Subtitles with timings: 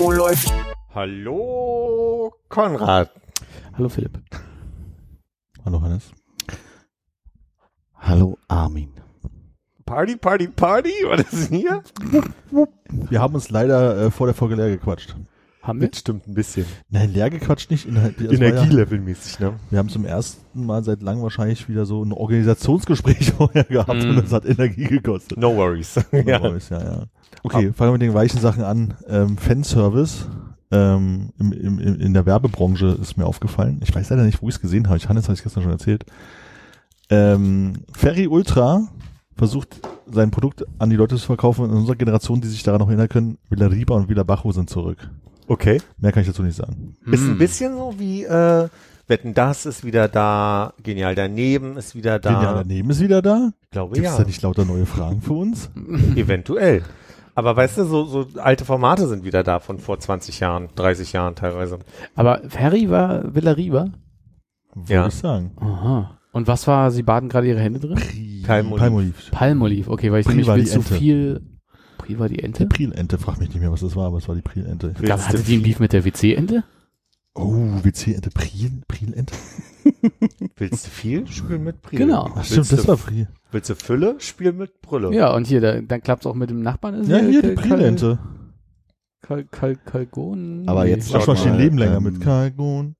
[0.00, 0.52] Oh, läuft.
[0.94, 3.10] Hallo, Konrad.
[3.76, 4.20] Hallo Philipp.
[5.64, 6.12] Hallo Hannes.
[7.96, 8.90] Hallo Armin.
[9.84, 11.82] Party, Party, Party, was ist denn hier?
[13.10, 15.16] Wir haben uns leider äh, vor der Folge leer gequatscht.
[15.60, 15.88] Haben wir?
[15.88, 16.64] Das stimmt ein bisschen.
[16.88, 17.84] Nein, leer gequatscht nicht.
[17.86, 19.58] Inhalt, das war ja, Energielevelmäßig, ne?
[19.70, 24.10] wir haben zum ersten Mal seit langem wahrscheinlich wieder so ein Organisationsgespräch vorher gehabt Mm.
[24.10, 25.36] und das hat Energie gekostet.
[25.36, 25.96] No worries.
[26.12, 26.20] Ja.
[26.20, 26.56] ja.
[26.70, 27.04] ja, ja.
[27.42, 28.94] Okay, fangen wir mit den weichen Sachen an.
[29.08, 30.26] Ähm, Fanservice
[30.70, 33.80] ähm, im, im, im, in der Werbebranche ist mir aufgefallen.
[33.82, 34.98] Ich weiß leider nicht, wo ich es gesehen habe.
[34.98, 36.04] Ich, Hannes habe ich gestern schon erzählt.
[37.10, 38.82] Ähm, Ferry Ultra
[39.36, 41.64] versucht sein Produkt an die Leute zu verkaufen.
[41.64, 44.68] In unserer Generation, die sich daran noch erinnern können, Villa Riba und Villa Bajo sind
[44.68, 45.08] zurück.
[45.46, 45.80] Okay.
[45.98, 46.96] Mehr kann ich dazu nicht sagen.
[47.06, 47.30] Ist Hm.
[47.32, 48.68] ein bisschen so wie, äh,
[49.06, 52.34] Wetten, das ist wieder da, Genial daneben ist wieder da.
[52.34, 53.52] Genial daneben ist wieder da.
[53.62, 54.18] Ich glaube Gibt es ja.
[54.18, 55.70] da nicht lauter neue Fragen für uns?
[56.14, 56.82] Eventuell.
[57.38, 61.12] Aber weißt du, so, so alte Formate sind wieder da von vor 20 Jahren, 30
[61.12, 61.78] Jahren teilweise.
[62.16, 63.92] Aber Ferry war Villariba?
[64.74, 65.06] Würde Ja.
[65.06, 65.52] ich sagen.
[65.60, 66.18] Aha.
[66.32, 68.42] Und was war, sie baden gerade ihre Hände drin?
[68.44, 68.80] Palmolive.
[68.80, 69.30] Palmolive.
[69.30, 70.94] Palmolive, okay, weil ich nämlich Priva die zu Ente.
[70.94, 71.40] viel.
[71.98, 72.66] Priva die Die Ente?
[72.66, 74.94] Prilente, frag mich nicht mehr, was das war, aber es war die Prilente.
[75.08, 76.64] Hatte die einen Beef mit der WC-Ente?
[77.36, 79.32] Oh, WC-Ente, Pril, Prilente?
[80.56, 81.26] Willst du viel?
[81.28, 82.04] Spiel mit Brille.
[82.06, 82.30] Genau.
[82.34, 83.28] Ach stimmt, Willst das du, war Pril.
[83.52, 84.16] willst du Fülle?
[84.18, 85.14] Spiel mit Brille.
[85.14, 86.94] Ja, und hier, da, dann klappt's auch mit dem Nachbarn.
[86.94, 88.18] Ist Ja, hier, die Kal- Prilente.
[89.22, 90.64] Kal, Kal, Kalgon?
[90.66, 90.90] Aber Nee.
[90.90, 92.94] jetzt- Waschmaschinen mal, leben länger ähm, mit Kalgon.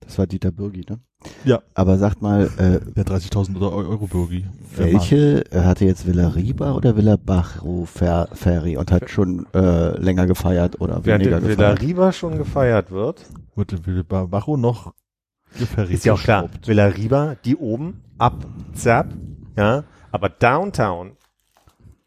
[0.00, 1.00] Das war Dieter Bürgi, ne?
[1.44, 1.62] Ja.
[1.74, 4.44] Aber sagt mal, äh, Der 30.000 Euro Bürgi.
[4.76, 9.98] welche äh, hatte jetzt Villa Riba oder Villa Bachro Fer Ferry und hat schon äh,
[9.98, 11.82] länger gefeiert oder Während weniger der Villa gefeiert?
[11.82, 13.24] Riba schon gefeiert wird,
[13.56, 14.92] Wird will Bajo noch.
[15.88, 18.44] Ist ja auch klar, Villa Riba, die oben, ab,
[18.74, 19.12] zap,
[19.56, 21.12] ja, aber Downtown,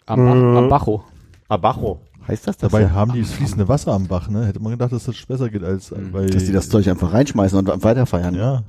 [0.05, 0.19] Am,
[0.51, 0.57] Mhm.
[0.57, 1.03] am Bacho.
[1.47, 2.01] Abajo.
[2.27, 4.45] Heißt das, dass, Dabei ja, haben die das fließende Wasser am Bach, ne?
[4.45, 6.11] Hätte man gedacht, dass das besser geht als Mhm.
[6.11, 6.25] bei...
[6.27, 8.33] dass die das Zeug einfach reinschmeißen und weiter feiern?
[8.35, 8.63] Ja.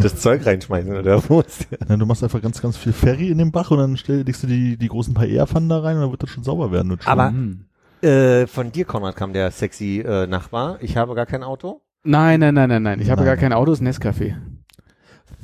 [0.00, 1.78] das Zeug reinschmeißen oder wo ist der?
[1.88, 1.96] ja.
[1.96, 4.46] Du machst einfach ganz, ganz viel Ferry in den Bach und dann stell, legst du
[4.46, 6.96] die, die großen paar Ehrpfannen da rein und dann wird das schon sauber werden.
[7.04, 7.64] Aber- Strom.
[8.02, 10.78] Äh, von dir, Konrad, kam der sexy äh, Nachbar.
[10.80, 11.82] Ich habe gar kein Auto.
[12.04, 13.00] Nein, nein, nein, nein, nein.
[13.00, 13.26] Ich habe Nein.
[13.26, 14.36] gar kein Auto, es ist Nescafé.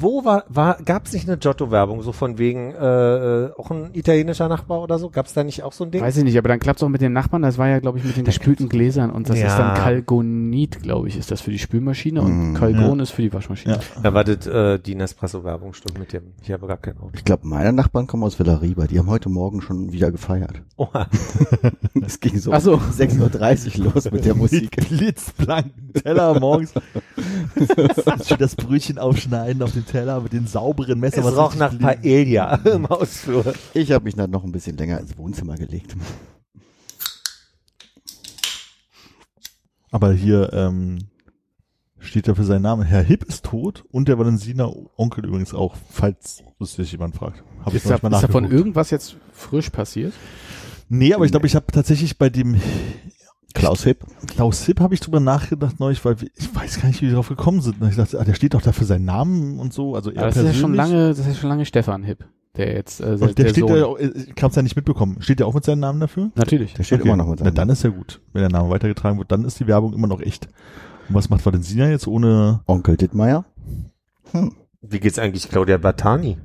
[0.02, 3.90] Wo war, war gab es nicht eine Giotto-Werbung, so von wegen äh, äh, auch ein
[3.94, 5.08] italienischer Nachbar oder so?
[5.10, 6.02] Gab es da nicht auch so ein Ding?
[6.02, 7.42] Weiß ich nicht, aber dann klappt's auch mit dem Nachbarn.
[7.42, 9.10] Das war ja, glaube ich, mit den gespülten Gläsern.
[9.10, 9.46] Und das Ja.
[9.46, 12.20] ist dann Kalgonit, glaube ich, ist das für die Spülmaschine.
[12.20, 12.54] Und Mhm.
[12.54, 13.74] Kalgon ist für die Waschmaschine.
[13.74, 13.80] Ja.
[14.02, 16.32] Da wartet äh, die Nespresso-Werbung stimmt mit dem.
[16.42, 17.10] Ich habe gar kein Auto.
[17.14, 18.86] Ich glaube, meine Nachbarn kommen aus Villa Riba.
[18.86, 20.62] Die haben heute Morgen schon wieder gefeiert.
[20.76, 21.06] Oha.
[22.04, 22.74] Es ging so Ach so.
[22.74, 24.74] 6.30 Uhr los mit der Musik.
[24.88, 26.72] blitzblanken Teller morgens.
[28.38, 31.24] Das Brötchen aufschneiden auf den Teller mit den sauberen Messern.
[31.26, 33.52] Es roch nach Paella im Hausflur.
[33.74, 35.94] Ich habe mich dann noch ein bisschen länger ins Wohnzimmer gelegt.
[39.90, 40.98] Aber hier ähm,
[41.98, 42.82] steht ja für seinen Namen.
[42.82, 47.44] Herr Hipp ist tot und der Valensiner Onkel übrigens auch, falls es sich jemand fragt.
[47.62, 50.14] Hab Ist, noch da, mal ist davon irgendwas jetzt frisch passiert?
[50.88, 52.58] Nee, aber ich glaube, ich habe tatsächlich bei dem
[53.54, 54.04] Klaus Hipp.
[54.26, 57.28] Klaus Hipp habe ich drüber nachgedacht neulich, weil ich weiß gar nicht, wie wir drauf
[57.28, 57.80] gekommen sind.
[57.80, 59.94] Und ich dachte, ah, der steht doch da für seinen Namen und so.
[59.94, 60.92] Also er Aber das ist ja schon persönlich.
[60.94, 62.24] lange, das ist ja schon lange Stefan Hipp,
[62.56, 63.76] der jetzt äh, Und der, steht Sohn.
[63.76, 65.16] ja, auch- ich hab's ja nicht mitbekommen.
[65.20, 66.30] Steht der auch mit seinem Namen dafür?
[66.34, 66.74] Natürlich.
[66.74, 67.08] Der steht Okay.
[67.08, 68.20] immer noch mit Na, seinem dann ist ja gut.
[68.32, 70.46] Wenn der Name weitergetragen wird, dann ist die Werbung immer noch echt.
[71.08, 73.44] Und was macht Valensina jetzt ohne Onkel Dittmeier.
[74.32, 74.54] Hm.
[74.80, 76.38] Wie geht's eigentlich Claudia Bertani?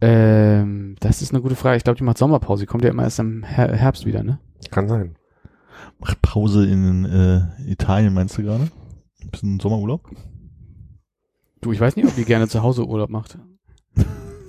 [0.00, 1.76] Ähm, das ist eine gute Frage.
[1.76, 2.62] Ich glaube, die macht Sommerpause.
[2.62, 4.38] Die kommt ja immer erst im Her Herbst wieder, ne?
[4.70, 5.14] Kann sein.
[5.98, 8.68] Macht Pause in äh, Italien, meinst du gerade?
[9.22, 10.08] Ein bisschen Sommerurlaub?
[11.60, 13.38] Du, ich weiß nicht, ob die gerne zu Hause Urlaub macht.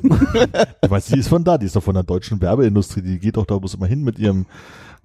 [0.02, 3.38] Du weißt, die ist von da, die ist doch von der deutschen Werbeindustrie, die geht
[3.38, 4.46] doch da bloß immer hin mit ihrem,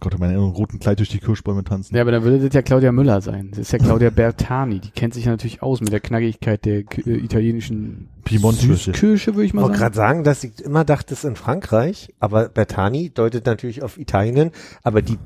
[0.00, 1.94] Gott, in meinem roten Kleid durch die Kirschbäume tanzen.
[1.94, 3.50] Ja, aber dann würde das ja Claudia Müller sein.
[3.50, 4.80] Das ist ja Claudia Bertani.
[4.80, 8.08] Die kennt sich ja natürlich aus mit der Knackigkeit der äh, italienischen.
[8.28, 9.92] Süßkirsche, würde ich Ich mal wollte sagen.
[9.92, 13.98] gerade sagen, dass ich immer dachte, es ist in Frankreich, aber Bertani deutet natürlich auf
[13.98, 14.50] Italien,
[14.82, 15.16] aber die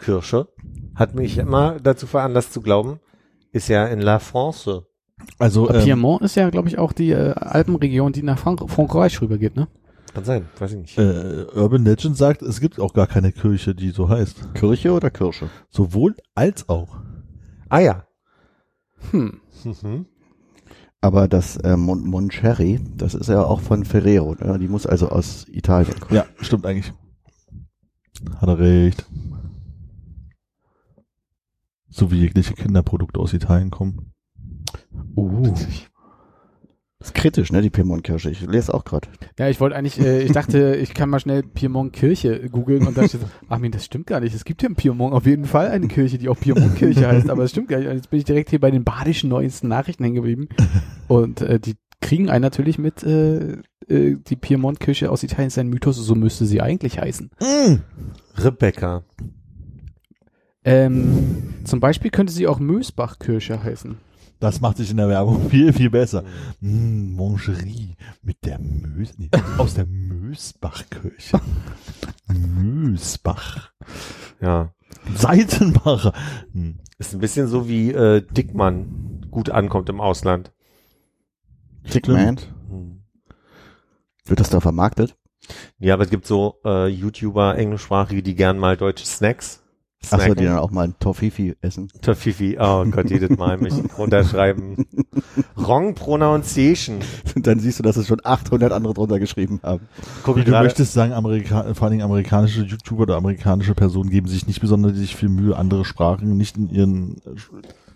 [0.00, 0.48] Piemont-Kirsche
[0.94, 3.00] hat mich immer dazu veranlasst zu glauben,
[3.52, 4.86] ist ja in La France.
[5.38, 9.20] Also, ähm, Piemont ist ja, glaube ich, auch die äh, Alpenregion, die nach Frank Frankreich
[9.20, 9.68] rübergeht, ne?
[10.14, 10.98] Kann sein, weiß ich nicht.
[10.98, 14.54] Äh, Urban Legend sagt, es gibt auch gar keine Kirche, die so heißt.
[14.54, 15.50] Kirche oder Kirsche?
[15.68, 16.96] Sowohl als auch.
[17.68, 18.06] Ah ja.
[19.12, 19.40] Hm.
[19.64, 20.06] Mhm.
[21.00, 24.34] Aber das äh, Mon Moncherry, das ist ja auch von Ferrero.
[24.34, 24.58] Ne?
[24.58, 26.16] Die muss also aus Italien kommen.
[26.16, 26.92] Ja, stimmt eigentlich.
[28.40, 29.06] Hat er recht.
[31.90, 34.12] So wie jegliche Kinderprodukte aus Italien kommen.
[35.16, 35.54] Uh.
[37.00, 38.28] Das ist kritisch, ne, die Piemont-Kirsche.
[38.28, 39.08] Ich lese auch gerade.
[39.38, 43.16] Ja, ich wollte eigentlich, äh, ich dachte, ich kann mal schnell Piemont-Kirche googeln und dachte
[43.16, 44.34] so, ach mir, das stimmt gar nicht.
[44.34, 47.44] Es gibt hier in Piemont auf jeden Fall eine Kirche, die auch Piemont-Kirche heißt, aber
[47.44, 47.88] es stimmt gar nicht.
[47.88, 50.48] Und Jetzt bin ich direkt hier bei den badischen neuesten Nachrichten hängen geblieben.
[51.08, 53.52] Und äh, die kriegen einen natürlich mit, äh,
[53.88, 57.30] äh, die Piemont-Kirche aus Italien ist ein Mythos, so müsste sie eigentlich heißen.
[58.36, 59.04] Rebecca.
[60.64, 63.96] Ähm, zum Beispiel könnte sie auch Mösbach-Kirche heißen.
[64.40, 66.24] Das macht sich in der Werbung viel, viel besser.
[66.60, 71.40] Mm, Mangerie mit der Mös, nee, aus der Mösbachkirche.
[72.28, 73.72] Mösbach.
[74.40, 74.72] Ja.
[75.14, 76.12] Seitenbacher.
[76.52, 76.78] Hm.
[76.98, 80.52] Ist ein bisschen so wie äh, Dickmann gut ankommt im Ausland.
[81.94, 82.38] Dickman.
[82.68, 83.02] Hm.
[84.24, 85.16] Wird das da vermarktet?
[85.78, 89.59] Ja, aber es gibt so äh, YouTuber, englischsprachige, die gern mal deutsche Snacks
[90.10, 91.88] Achso, die dann auch mal ein Tofifi essen.
[92.00, 94.86] Tofifi, oh Gott, jedes Mal mich runterschreiben.
[95.56, 97.00] Wrong Pronunciation.
[97.36, 99.86] Und dann siehst du, dass es schon 800 andere drunter geschrieben haben.
[100.22, 100.64] Guck Wie du gerade.
[100.64, 104.98] möchtest sagen, Amerika vor allen Dingen amerikanische YouTuber oder amerikanische Personen geben sich nicht besonders
[105.10, 107.16] viel Mühe, andere Sprachen nicht in ihren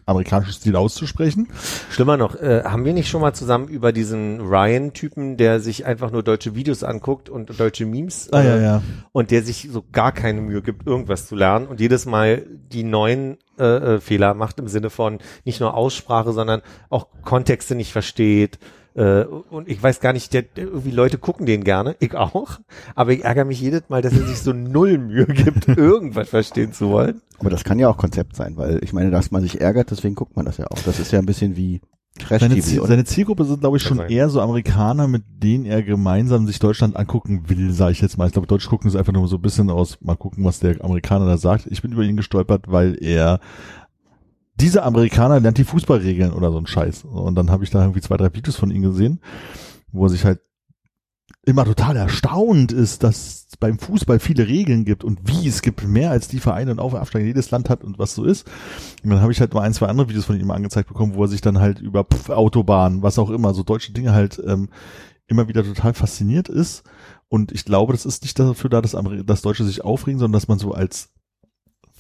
[0.06, 1.48] amerikanischen Stil auszusprechen.
[1.90, 6.10] Schlimmer noch, äh, haben wir nicht schon mal zusammen über diesen Ryan-Typen, der sich einfach
[6.10, 8.82] nur deutsche Videos anguckt und deutsche Memes Ah, ja, äh, ja.
[9.12, 12.84] und der sich so gar keine Mühe gibt, irgendwas zu lernen und jedes Mal die
[12.84, 13.64] neuen äh,
[13.94, 18.58] äh, Fehler macht im Sinne von nicht nur Aussprache, sondern auch Kontexte nicht versteht.
[18.94, 22.60] Äh, und ich weiß gar nicht, der, irgendwie Leute gucken den gerne, ich auch,
[22.94, 26.72] aber ich ärgere mich jedes Mal, dass er sich so null Mühe gibt, irgendwas verstehen
[26.72, 27.20] zu wollen.
[27.38, 30.14] Aber das kann ja auch Konzept sein, weil ich meine, dass man sich ärgert, deswegen
[30.14, 30.78] guckt man das ja auch.
[30.84, 31.80] Das ist ja ein bisschen wie
[32.16, 32.88] Seine, Trash-TV, Ziel, oder?
[32.88, 36.96] seine Zielgruppe sind, glaube ich, schon eher so Amerikaner, mit denen er gemeinsam sich Deutschland
[36.96, 38.28] angucken will, sage ich jetzt mal.
[38.28, 40.84] Ich glaube, Deutsch gucken ist einfach nur so ein bisschen aus, mal gucken, was der
[40.84, 41.66] Amerikaner da sagt.
[41.68, 43.40] Ich bin über ihn gestolpert, weil er
[44.56, 47.04] dieser Amerikaner lernt die Fußballregeln oder so ein Scheiß.
[47.04, 49.20] Und dann habe ich da irgendwie zwei, drei Videos von ihm gesehen,
[49.90, 50.40] wo er sich halt
[51.46, 56.10] immer total erstaunt ist, dass beim Fußball viele Regeln gibt und wie es gibt mehr
[56.10, 58.46] als die Vereine und Auf- und Absteiger jedes Land hat und was so ist.
[59.02, 61.24] Und dann habe ich halt mal ein, zwei andere Videos von ihm angezeigt bekommen, wo
[61.24, 64.68] er sich dann halt über Pff, Autobahn, was auch immer, so deutsche Dinge halt ähm,
[65.26, 66.82] immer wieder total fasziniert ist.
[67.28, 70.38] Und ich glaube, das ist nicht dafür da, dass, Ameri dass Deutsche sich aufregen, sondern
[70.38, 71.10] dass man so als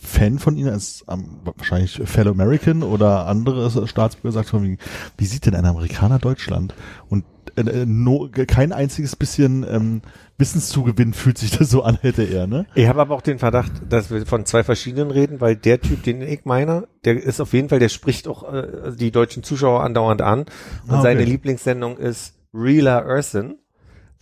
[0.04, 4.78] Fan von ihnen, als ähm, wahrscheinlich Fellow American oder andere Staatsbürger sagt von wegen,
[5.18, 6.74] wie sieht denn ein Amerikaner Deutschland?
[7.08, 7.24] Und
[7.56, 10.02] äh, äh, no, kein einziges bisschen ähm,
[10.38, 12.66] Wissenszugewinn fühlt sich das so an, hätte er, ne?
[12.74, 16.02] Ich habe aber auch den Verdacht, dass wir von zwei verschiedenen reden, weil der Typ,
[16.02, 19.82] den ich meine, der ist auf jeden Fall, der spricht auch äh, die deutschen Zuschauer
[19.82, 20.40] andauernd an.
[20.40, 20.48] Und
[20.88, 21.02] Ah, okay.
[21.02, 23.58] seine Lieblingssendung ist Realer Earthen,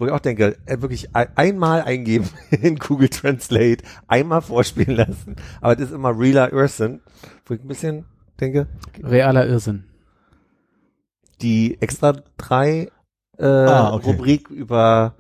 [0.03, 5.37] wo ich auch denke, äh, wirklich ein, einmal eingeben in Google Translate, einmal vorspielen lassen.
[5.61, 7.01] Aber das ist immer Realer Earthen,
[7.47, 8.05] wo ich ein bisschen
[8.41, 8.67] denke,
[9.01, 9.85] Realer Irrsinn.
[11.41, 12.91] die extra drei
[13.39, 14.11] äh, Ah, okay.
[14.11, 15.15] Rubrik über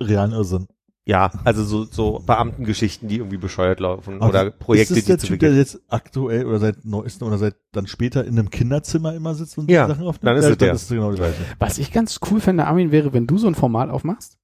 [0.00, 0.68] Realen Irrsinn.
[1.08, 5.16] Ja, also so, so Beamtengeschichten, die irgendwie bescheuert laufen Aber oder Projekte, ist das der
[5.16, 8.50] die zu Typ, der jetzt aktuell oder seit neuesten oder seit dann später in einem
[8.50, 10.26] Kinderzimmer immer sitzt und Ja, die Sachen aufnimmt?
[10.26, 10.72] dann ist ja, es der.
[10.72, 11.34] Das ist genau die gleiche.
[11.60, 14.36] Was ich ganz cool fände, Armin, wäre, wenn du so ein Format aufmachst,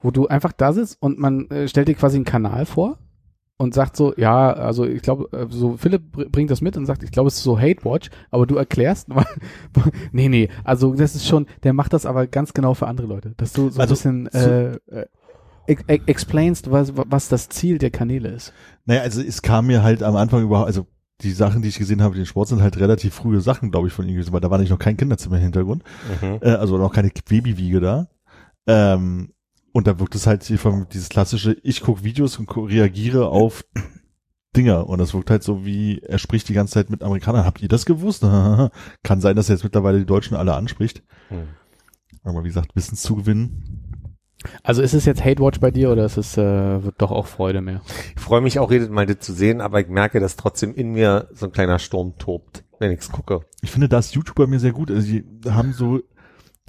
[0.00, 2.98] wo du einfach da sitzt und man äh, stellt dir quasi einen Kanal vor
[3.56, 6.86] und sagt so, ja, also ich glaube, äh, so Philipp br- bringt das mit und
[6.86, 9.08] sagt, ich glaube, es ist so Hate Watch, aber du erklärst,
[10.12, 13.32] nee, nee, also das ist schon, der macht das aber ganz genau für andere Leute,
[13.36, 15.10] dass du so Also, ein bisschen äh, äh, ex-
[15.66, 18.52] explainst, was, was das Ziel der Kanäle ist.
[18.84, 20.86] Naja, also es kam mir halt am Anfang überhaupt, also
[21.22, 23.92] die Sachen, die ich gesehen habe, den Sport sind halt relativ frühe Sachen, glaube ich,
[23.94, 25.84] von ihm gewesen, weil da war nicht noch kein Kinderzimmer im Hintergrund,
[26.20, 26.38] Mhm.
[26.42, 28.08] äh, also noch keine Babywiege da.
[28.66, 29.30] Ähm,
[29.72, 33.64] und da wirkt es halt vom, dieses klassische, ich gucke Videos und reagiere auf
[34.56, 34.88] Dinger.
[34.88, 37.44] Und das wirkt halt so wie, er spricht die ganze Zeit mit Amerikanern.
[37.44, 38.22] Habt ihr das gewusst?
[39.02, 41.02] Kann sein, dass er jetzt mittlerweile die Deutschen alle anspricht.
[41.28, 41.48] Hm.
[42.22, 43.83] Aber wie gesagt, Wissenszugewinn.
[44.62, 47.26] Also ist es jetzt Hate Watch bei dir oder ist es äh, wird doch auch
[47.26, 47.80] Freude mehr?
[48.16, 50.92] Ich freue mich auch jedes Mal, das zu sehen, aber ich merke, dass trotzdem in
[50.92, 53.40] mir so ein kleiner Sturm tobt, wenn ich's gucke.
[53.62, 54.90] Ich finde das YouTuber mir sehr gut.
[54.90, 56.00] Also die haben so,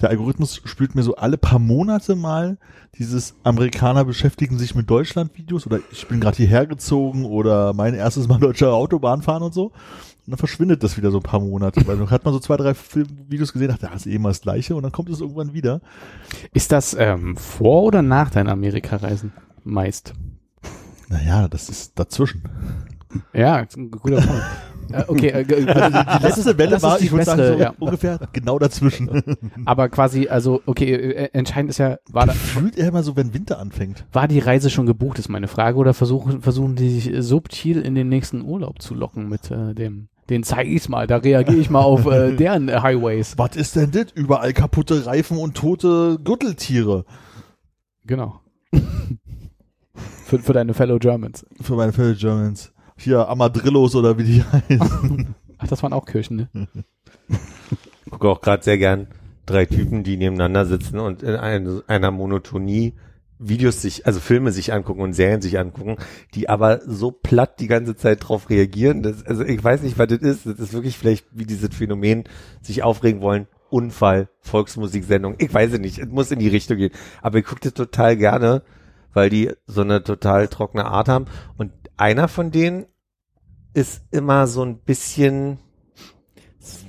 [0.00, 2.58] der Algorithmus spült mir so alle paar Monate mal
[2.98, 8.28] dieses Amerikaner beschäftigen sich mit Deutschland-Videos oder ich bin gerade hierher gezogen oder mein erstes
[8.28, 9.72] Mal deutscher Autobahn fahren und so.
[10.26, 12.56] Und dann verschwindet das wieder so ein paar Monate, weil dann hat man so zwei,
[12.56, 15.52] drei Filmvideos gesehen, dachte, das ist eh immer das Gleiche und dann kommt es irgendwann
[15.54, 15.80] wieder.
[16.52, 19.32] Ist das ähm, vor oder nach deinen Amerika-Reisen?
[19.62, 20.14] Meist.
[21.08, 22.42] Naja, das ist dazwischen.
[23.32, 24.42] Ja, ist ein guter Punkt.
[24.90, 27.56] äh, okay, äh, Also die letzte Welle das ist war, die ich würde sagen, bessere,
[27.56, 27.74] so ja.
[27.78, 29.22] ungefähr genau dazwischen.
[29.64, 33.32] aber quasi, also, okay, äh, entscheidend ist ja, war, da, Fühlt er immer so, wenn
[33.32, 34.04] Winter anfängt.
[34.12, 37.94] war die Reise schon gebucht, ist meine Frage, oder versuchen, versuchen die sich subtil in
[37.94, 41.70] den nächsten Urlaub zu locken mit äh, dem, den zeige ich's mal, da reagiere ich
[41.70, 43.38] mal auf äh, deren äh, Highways.
[43.38, 44.06] Was ist denn das?
[44.14, 47.04] Überall kaputte Reifen und tote Gürteltiere.
[48.04, 48.40] Genau.
[50.24, 51.46] für, für deine Fellow Germans.
[51.60, 52.72] Für meine Fellow Germans.
[52.96, 55.34] Hier Amadrillos oder wie die heißen.
[55.58, 56.68] Ach, das waren auch Kirchen, ne?
[58.10, 59.08] gucke auch gerade sehr gern
[59.46, 62.94] drei Typen, die nebeneinander sitzen und in ein, einer Monotonie
[63.38, 65.96] Videos sich, also Filme sich angucken und Serien sich angucken,
[66.34, 69.02] die aber so platt die ganze Zeit drauf reagieren.
[69.02, 70.46] Das, also ich weiß nicht, was das ist.
[70.46, 72.24] Das ist wirklich vielleicht wie dieses Phänomen,
[72.62, 73.46] sich aufregen wollen.
[73.68, 75.34] Unfall, Volksmusiksendung.
[75.38, 75.98] Ich weiß es nicht.
[75.98, 76.92] Es muss in die Richtung gehen.
[77.20, 78.62] Aber ich gucke das total gerne,
[79.12, 81.26] weil die so eine total trockene Art haben.
[81.58, 82.86] Und einer von denen
[83.74, 85.58] ist immer so ein bisschen,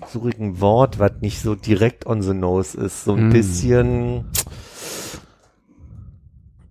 [0.07, 3.03] suche ein Wort, was nicht so direkt on the nose ist.
[3.03, 3.31] So ein Mm.
[3.31, 4.25] bisschen,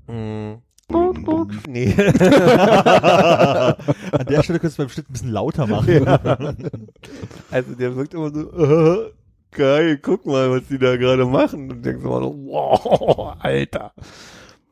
[0.07, 0.63] mm,
[1.69, 1.93] nee.
[4.13, 6.07] An der Stelle könntest du beim Schnitt ein bisschen lauter machen.
[7.51, 9.13] Also der wirkt immer so, äh,
[9.51, 11.71] geil, guck mal, was die da gerade machen.
[11.71, 13.93] Und denkst immer so, wow, Alter.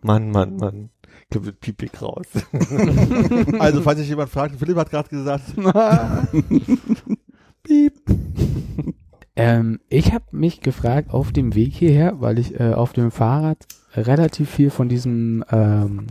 [0.02, 0.90] Mann, Mann, Mann.
[1.22, 2.26] Ich glaube, das piep raus.
[3.58, 5.44] Also, falls sich jemand fragt, Philipp hat gerade gesagt,
[9.36, 13.58] Ähm, ich habe mich gefragt auf dem Weg hierher, weil ich äh, auf dem Fahrrad
[13.94, 16.06] relativ viel von diesem, ähm,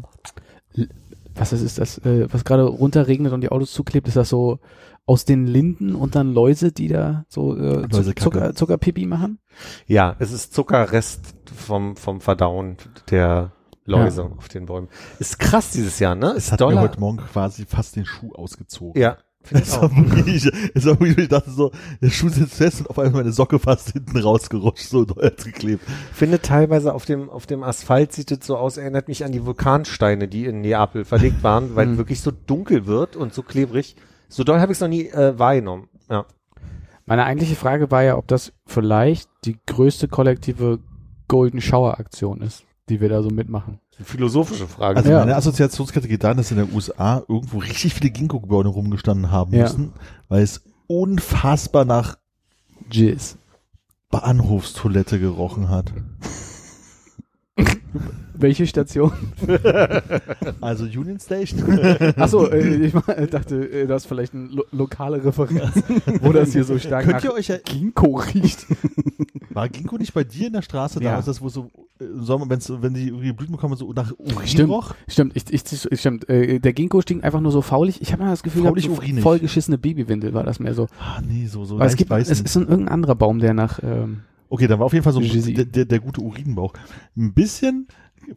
[1.34, 4.60] was das ist das, äh, was gerade runterregnet und die Autos zuklebt, ist das so
[5.06, 7.88] aus den Linden und dann Läuse, die da so äh.
[8.16, 9.40] Zucker, Zuckerpipi machen?
[9.88, 12.78] ja, es ist Zuckerrest vom, vom Verdauen
[13.10, 13.52] der
[13.86, 14.88] Läuse auf den Bäumen.
[15.20, 16.32] Ist krass dieses Jahr, ne?
[16.32, 16.84] es Ist hat mir Dollar.
[16.84, 19.00] heute Morgen quasi fast den Schuh ausgezogen.
[19.02, 19.82] Ja, finde ich Es auch.
[19.84, 21.72] war wirklich, es war wirklich, ich dachte so,
[22.02, 25.84] der Schuh sitzt fest und auf einmal meine Socke fast hinten rausgerutscht, so doll geklebt.
[26.14, 29.46] finde teilweise auf dem, auf dem Asphalt sieht es so aus, erinnert mich an die
[29.46, 31.92] Vulkansteine, die in Neapel verlegt waren, weil Mhm.
[31.94, 33.96] es wirklich so dunkel wird und so klebrig.
[34.30, 35.90] So doll habe ich es noch nie äh, wahrgenommen.
[36.10, 36.26] Ja.
[37.06, 40.80] Meine eigentliche Frage war ja, ob das vielleicht die größte kollektive
[41.28, 43.80] Golden Shower Aktion ist, die wir da so mitmachen.
[43.98, 44.98] Eine philosophische Frage.
[44.98, 45.20] Also Ja.
[45.20, 49.64] meine Assoziationskette geht dahin, dass in den USA irgendwo richtig viele Ginkgo-Gebäude rumgestanden haben Ja.
[49.64, 49.94] müssen,
[50.30, 52.18] weil es unfassbar nach
[52.92, 53.38] Jizz.
[54.12, 55.92] Bahnhofstoilette gerochen hat.
[58.36, 59.12] Welche Station?
[60.62, 61.80] Also Union Station.
[62.18, 65.84] Achso, äh, ich mein, dachte, äh, das ist vielleicht eine lo lokale Referenz,
[66.22, 68.66] wo das hier so stark Könnt nach ihr euch ja, Ginkgo riecht.
[69.50, 71.14] war Ginkgo nicht bei dir in der Straße Ja.
[71.14, 71.20] da?
[71.20, 71.70] Ist das wo so
[72.00, 74.70] äh, im Sommer, wenn's, wenn die irgendwie Blüten bekommen, so nach Urin Stimmt.
[74.70, 74.96] roch?
[75.08, 76.28] Stimmt, ich, ich, stimmt.
[76.30, 78.02] Äh, der Ginkgo stinkt einfach nur so faulig.
[78.02, 80.88] Ich habe mal das Gefühl, Faulig, gehabt, so vollgeschissene Babywindel war das mehr so.
[81.00, 83.80] Ah, nee, so, so Weil es gibt, es ist ein irgendein anderer Baum, der nach,
[83.84, 84.22] ähm,
[84.54, 86.74] Okay, dann war auf jeden Fall so der, der, der gute Urinbauch.
[87.18, 87.88] Ein bisschen,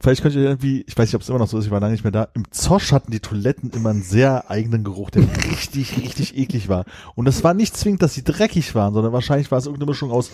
[0.00, 1.78] vielleicht könnt ihr irgendwie, ich weiß nicht, ob es immer noch so ist, ich war
[1.78, 5.24] lange nicht mehr da, im Zosch hatten die Toiletten immer einen sehr eigenen Geruch, der
[5.50, 6.86] richtig, richtig eklig war.
[7.16, 10.10] Und das war nicht zwingend, dass sie dreckig waren, sondern wahrscheinlich war es irgendeine Mischung
[10.10, 10.30] aus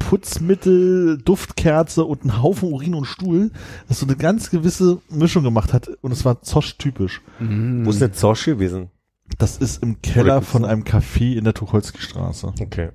[0.00, 3.52] Putzmittel, Duftkerze und ein Haufen Urin und Stuhl,
[3.86, 5.88] das so eine ganz gewisse Mischung gemacht hat.
[6.00, 7.20] Und es war Zosch-typisch.
[7.38, 8.90] mm, Wo ist denn Zosch gewesen?
[9.38, 12.54] Das ist im Keller von einem Café in der Tucholsky-Straße.
[12.60, 12.90] Okay.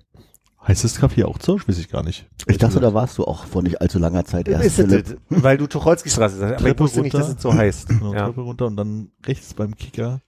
[0.68, 1.68] Heißt das Café auch Zosch?
[1.68, 2.28] Weiß ich gar nicht.
[2.48, 4.66] Ich dachte, da warst du auch vor nicht allzu langer Zeit erst.
[4.66, 5.18] Ist Philipp.
[5.30, 7.38] weil du Tucholsky-Straße sagst, aber ich wusste nicht, dass runter.
[7.38, 7.88] es so heißt.
[7.90, 8.26] Genau, Ja.
[8.26, 10.22] Treppe runter und dann rechts beim Kicker.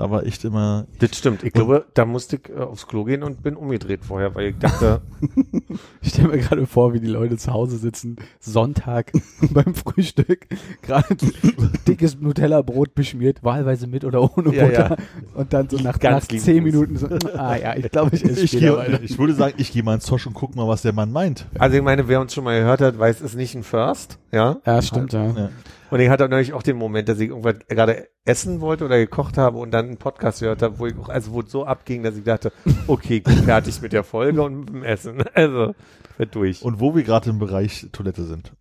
[0.00, 0.86] Da war echt immer.
[0.98, 1.42] Das stimmt.
[1.44, 4.58] Ich glaube, da musste ich äh, aufs Klo gehen und bin umgedreht vorher, weil ich
[4.58, 5.02] dachte,
[6.00, 9.12] Ich stelle mir gerade vor, wie die Leute zu Hause sitzen, Sonntag
[9.50, 10.46] beim Frühstück,
[10.80, 11.14] gerade
[11.86, 14.90] dickes Nutella-Brot beschmiert, wahlweise mit oder ohne Ja, Butter.
[14.90, 14.96] ja.
[15.34, 18.40] Und dann so nach, Ganz nach zehn Minuten so, ah ja, ich glaube, ich esse
[18.40, 20.94] Ich, gehe, ich würde sagen, ich gehe mal ins Zosch und guck mal, was der
[20.94, 21.44] Mann meint.
[21.58, 24.18] also ich meine, wer uns schon mal gehört hat, weiß, es ist nicht ein First,
[24.32, 24.56] ja.
[24.64, 25.26] Ja, stimmt, ja.
[25.26, 25.50] Ja.
[25.90, 29.38] Und ich hatte natürlich auch den Moment, dass ich irgendwas gerade essen wollte oder gekocht
[29.38, 32.02] habe und dann einen Podcast gehört habe, wo ich auch, also wo es so abging,
[32.02, 32.52] dass ich dachte,
[32.86, 35.22] okay, fertig mit der Folge und mit dem Essen.
[35.34, 35.74] Also,
[36.18, 36.62] wird durch.
[36.62, 38.52] Und wo wir gerade im Bereich Toilette sind.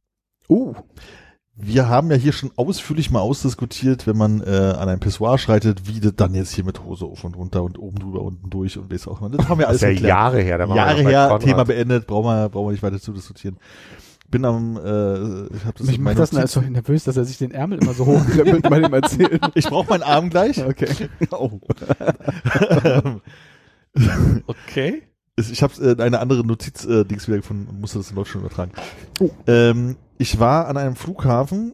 [0.47, 0.73] Uh,
[1.55, 5.87] Wir haben ja hier schon ausführlich mal ausdiskutiert, wenn man äh, an ein Pissoir schreitet,
[5.87, 8.77] wie das dann jetzt hier mit Hose auf und runter und oben drüber, unten durch
[8.77, 9.29] und weiß auch immer.
[9.29, 10.09] Das haben wir das alles ist ja geklärt.
[10.09, 10.57] Jahre her.
[10.57, 11.39] Da Jahre her.
[11.39, 13.57] Thema beendet, brauchen wir, brauchen wir nicht weiter zu diskutieren.
[14.29, 17.25] Bin am, äh, ich habe das Mich in macht das Notizen- so nervös, dass er
[17.25, 19.39] sich den Ärmel immer so hochklemmelt bei dem Erzählen.
[19.55, 20.63] Ich brauche meinen Arm gleich.
[20.65, 21.09] Okay.
[21.31, 21.59] Oh.
[24.47, 25.03] Okay.
[25.37, 28.29] Ich habe äh, eine andere Notiz äh, Dings wieder gefunden und musste das in Deutsch
[28.31, 28.71] schon übertragen.
[29.47, 31.73] Ähm, ich war an einem Flughafen,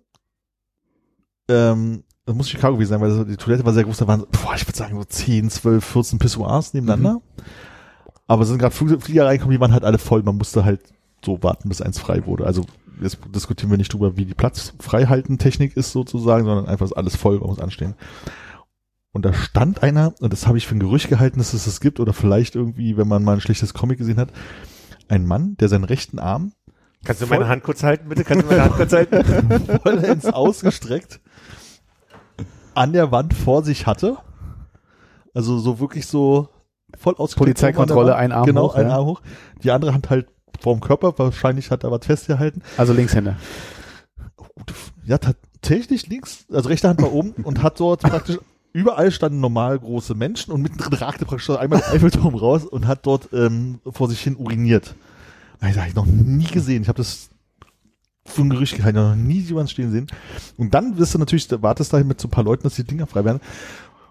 [1.50, 4.28] ähm, das muss Chicago gewesen sein, weil die Toilette war sehr groß, da waren, so,
[4.32, 7.22] boah, ich würde sagen, so 10, 12, 14 Pissoirs nebeneinander.
[8.28, 10.82] Aber es sind gerade Flieger reingekommen, die waren halt alle voll, man musste halt
[11.26, 12.46] so warten, bis eins frei wurde.
[12.46, 12.66] Also
[13.02, 17.40] jetzt diskutieren wir nicht drüber, wie die Platzfreihalten-Technik ist sozusagen, sondern einfach ist alles voll,
[17.40, 17.96] man muss anstehen.
[19.12, 21.80] Und da stand einer, und das habe ich für ein Gerücht gehalten, dass es das
[21.80, 24.30] gibt, oder vielleicht irgendwie, wenn man mal ein schlechtes Comic gesehen hat,
[25.08, 26.54] ein Mann, der seinen rechten Arm
[27.04, 28.24] Kannst du meine Hand kurz halten, bitte?
[28.24, 29.80] Kannst du meine Hand kurz halten?
[29.84, 31.20] vollends ausgestreckt
[32.76, 34.18] an der Wand vor sich hatte.
[35.34, 36.50] Also so wirklich so
[36.98, 37.38] voll ausgestreckt.
[37.38, 38.46] Polizeikontrolle, ein Arm.
[38.46, 38.98] Genau, hoch, ein ja.
[38.98, 39.22] Arm hoch.
[39.64, 40.28] Die andere Hand halt
[40.66, 42.64] vorm Körper, wahrscheinlich hat er was festgehalten.
[42.76, 43.38] Also Linkshänder.
[45.06, 48.40] Ja, tatsächlich links, also rechte Hand war oben und hat dort praktisch
[48.74, 53.06] überall standen normal große Menschen und mittendrin ragte praktisch einmal der Eiffelturm raus und hat
[53.06, 54.96] dort ähm, vor sich hin uriniert.
[55.60, 56.82] Alter, hab ich noch nie gesehen.
[56.82, 57.30] Ich habe das
[58.26, 60.08] für ein Gerücht gehalten, noch nie jemanden stehen sehen.
[60.58, 63.06] Und dann wirst du natürlich, wartest da mit so ein paar Leuten, dass die Dinger
[63.06, 63.40] frei werden.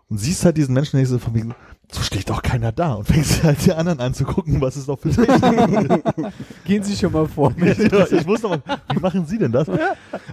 [0.08, 1.54] Und siehst halt diesen Menschen, der so von wegen,
[1.90, 2.94] so steht doch keiner da.
[2.94, 6.02] Und fängst halt die anderen an zu gucken, was ist doch für Technik.
[6.64, 7.54] Gehen Sie schon mal vor.
[7.60, 9.68] ich muss noch mal, wie machen Sie denn das?
[9.68, 9.80] Also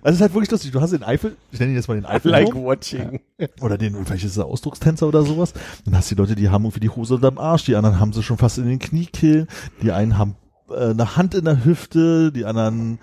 [0.04, 0.72] es ist halt wirklich lustig.
[0.72, 2.32] Du hast den Eifel, ich nenne ihn jetzt mal den Eifel.
[2.32, 3.22] like watching.
[3.62, 5.54] Oder den, vielleicht ist er Ausdruckstänzer oder sowas.
[5.86, 8.14] Dann hast du die Leute, die haben irgendwie die Hose unterm Arsch, die anderen haben
[8.14, 9.48] sie schon fast in den Kniekehlen,
[9.82, 10.36] die einen haben
[10.70, 13.00] äh, eine Hand in der Hüfte, die anderen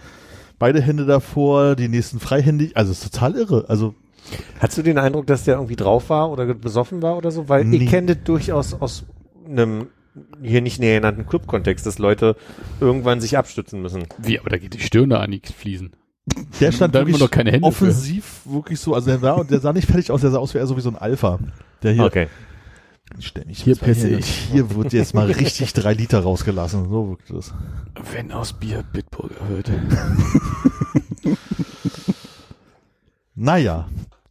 [0.58, 2.76] beide Hände davor, die nächsten freihändig.
[2.76, 3.64] Also es ist total irre.
[3.68, 3.94] Also
[4.61, 7.49] Hast du den Eindruck, dass der irgendwie drauf war oder besoffen war oder so?
[7.49, 7.78] Weil Nee.
[7.78, 9.04] ich kenne das durchaus aus
[9.47, 9.88] einem
[10.42, 12.35] hier nicht näher genannten Club-Kontext, dass Leute
[12.80, 14.04] irgendwann sich abstützen müssen.
[14.18, 15.92] Wie, aber da geht die Stirn da an die Fliesen.
[16.61, 17.85] der stand Da wirklich doch keine Hände für.
[17.87, 20.58] offensiv wirklich so, also der sah, der sah nicht fertig aus, der sah aus wie
[20.58, 21.38] eher so wie so ein Alpha.
[21.82, 22.26] Der hier, Okay.
[23.20, 24.26] stell mich Hier pisse ich.
[24.26, 26.88] Hier wird jetzt mal richtig drei Liter rausgelassen.
[26.90, 27.54] So wirkt das.
[28.12, 29.70] Wenn aus Bier Bitburger wird.
[33.35, 33.87] Naja,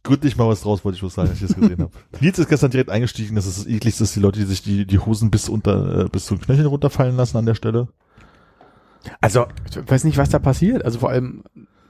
[0.08, 1.90] gründlich mal was draus, wollte ich was sagen, als ich das gesehen habe.
[2.20, 4.86] Nils ist gestern direkt eingestiegen, dass es das ekligste ist, die Leute, die sich die,
[4.86, 7.88] die Hosen bis unter, äh, bis zum Knöchel runterfallen lassen an der Stelle.
[9.20, 10.84] Also, Ich weiß nicht, was da passiert.
[10.84, 11.44] Also vor allem,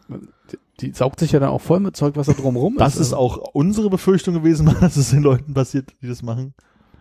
[0.08, 2.80] die, die saugt sich ja dann auch voll mit Zeug, was da drumrum ist.
[2.80, 6.54] Das ist auch unsere Befürchtung gewesen, dass es den Leuten passiert, die das machen.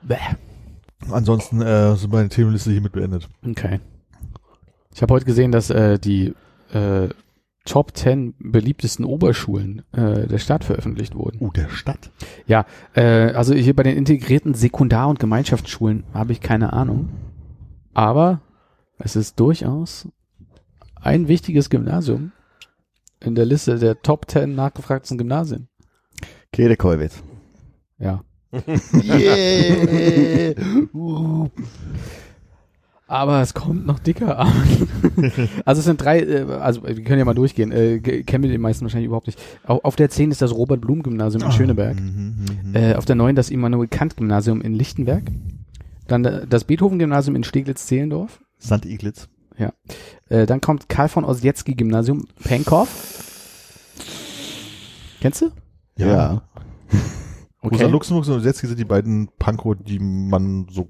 [0.03, 0.15] Bäh.
[1.11, 3.27] Ansonsten äh, sind meine Themenliste hiermit beendet.
[3.47, 3.79] Okay.
[4.93, 6.33] Ich habe heute gesehen, dass äh, die
[6.73, 7.09] äh,
[7.67, 11.37] Top 10 beliebtesten Oberschulen äh, der Stadt veröffentlicht wurden.
[11.41, 12.11] Uh, der Stadt.
[12.95, 17.09] Äh, also hier bei den integrierten Sekundar- und Gemeinschaftsschulen habe ich keine Ahnung.
[17.93, 18.39] Aber
[18.97, 20.07] es ist durchaus
[20.95, 22.31] ein wichtiges Gymnasium
[23.19, 25.67] in der Liste der Top 10 nachgefragten Gymnasien.
[26.53, 27.21] Kedekolwitz.
[27.99, 28.23] Ja.
[28.93, 30.55] Yeah.
[30.93, 31.49] uh.
[33.07, 34.51] Aber es kommt noch dicker an.
[35.65, 37.71] also es sind drei, äh, also wir können ja mal durchgehen.
[37.71, 39.39] Äh, kennen wir den meisten wahrscheinlich überhaupt nicht.
[39.65, 41.99] Auf, auf der 10 ist das Robert-Blum-Gymnasium in Schöneberg.
[41.99, 42.75] Mhm, mhm, mhm.
[42.75, 45.23] Äh, auf der 9 das Immanuel-Kant-Gymnasium in Lichtenberg.
[46.07, 48.41] Dann äh, das Beethoven-Gymnasium in Steglitz-Zehlendorf.
[48.59, 48.85] St.
[48.85, 49.29] Iglitz.
[50.29, 52.87] Äh, dann kommt Karl von Ossietzky-Gymnasium Pankow.
[55.21, 55.51] Kennst du?
[55.97, 56.43] Ja.
[57.63, 60.89] Rosa Luxemburg und Osetski sind die beiden Pankow, die man so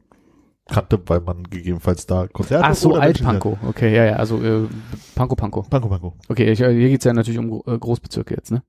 [0.67, 3.57] kannte, weil man gegebenenfalls da Konzerte Ach so, Alt-Pankow.
[3.67, 4.67] Okay, ja, ja, also äh,
[5.15, 5.37] Pankow.
[5.37, 5.69] kennt.
[5.69, 6.13] Pankow, Pankow.
[6.27, 8.63] Okay, ich, äh, hier geht's ja natürlich um äh, Großbezirke jetzt, ne?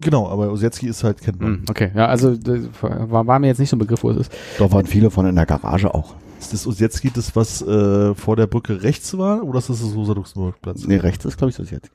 [0.00, 1.58] Genau, aber Osetski ist halt, kennt man.
[1.58, 2.36] Hm, okay, ja, also
[2.82, 4.32] war, war mir jetzt nicht so ein Begriff, wo es ist.
[4.58, 6.14] Da waren viele von in der Garage auch.
[6.40, 9.94] Ist das Osetski das, was äh, vor der Brücke rechts war, oder ist das das
[9.94, 10.86] Rosa-Luxemburg-Platz?
[10.86, 11.90] Nee, rechts ist, glaube ich, das jetzt.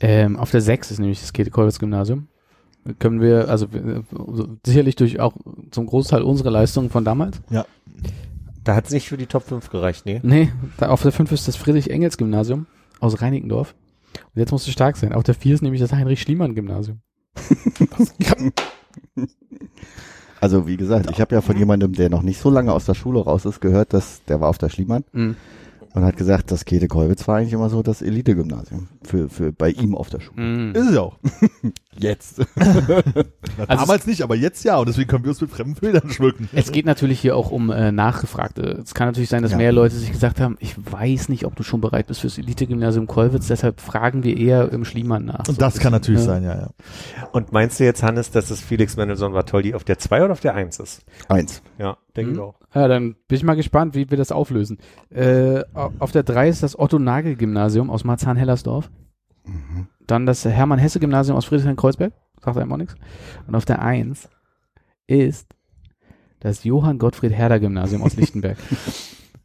[0.00, 2.26] Ähm, auf der 6 ist nämlich das Käthe-Kollwitz-Gymnasium.
[2.98, 3.66] Können wir, also
[4.64, 5.34] sicherlich durch auch
[5.70, 7.40] zum Großteil unsere Leistungen von damals.
[8.68, 10.20] Da hat es nicht für die Top 5 gereicht, nee.
[10.22, 12.66] Nee, da auf der 5 ist das Friedrich-Engels-Gymnasium
[13.00, 13.74] aus Reinickendorf.
[14.34, 15.12] Und jetzt musst du stark sein.
[15.14, 17.00] Auf der 4 ist nämlich das Heinrich-Schliemann-Gymnasium.
[20.40, 22.94] Also wie gesagt, ich habe ja von jemandem, der noch nicht so lange aus der
[22.94, 25.34] Schule raus ist, gehört, dass der war auf der Schliemann Mhm.
[25.94, 29.70] und hat gesagt, das Käthe Kollwitz war eigentlich immer so das Elite-Gymnasium für, für bei
[29.70, 30.40] ihm auf der Schule.
[30.40, 30.74] Mhm.
[30.76, 31.18] Ist es auch.
[31.96, 32.38] Jetzt.
[32.56, 34.76] Na, Also damals nicht, aber jetzt ja.
[34.78, 36.48] Und deswegen können wir uns mit fremden Bildern schmücken.
[36.52, 38.62] Es geht natürlich hier auch um äh, Nachgefragte.
[38.84, 39.56] Es kann natürlich sein, dass Ja.
[39.58, 43.06] mehr Leute sich gesagt haben, ich weiß nicht, ob du schon bereit bist fürs Elite-Gymnasium
[43.06, 45.46] Kollwitz, deshalb fragen wir eher im Schliemann nach.
[45.46, 46.26] So Und das kann natürlich ne?
[46.26, 46.70] sein, ja, ja.
[47.32, 50.40] Und meinst du jetzt, Hannes, dass es Felix Mendelssohn Bartholdy auf der 2 oder auf
[50.40, 51.02] der 1 ist?
[51.28, 51.62] Eins.
[51.78, 52.42] Ja, denke ich Mhm.
[52.44, 52.54] auch.
[52.74, 54.78] Ja, dann bin ich mal gespannt, wie wir das auflösen.
[55.10, 58.90] Äh, au- auf der 3 ist das Otto-Nagel-Gymnasium aus Marzahn-Hellersdorf.
[59.46, 59.88] Mhm.
[60.08, 62.12] Dann das Hermann-Hesse-Gymnasium aus Friedrichshain-Kreuzberg.
[62.42, 62.96] Sagt einem auch nichts.
[63.46, 64.28] Und auf der 1
[65.06, 65.46] ist
[66.40, 68.58] das Johann-Gottfried-Herder-Gymnasium aus Lichtenberg.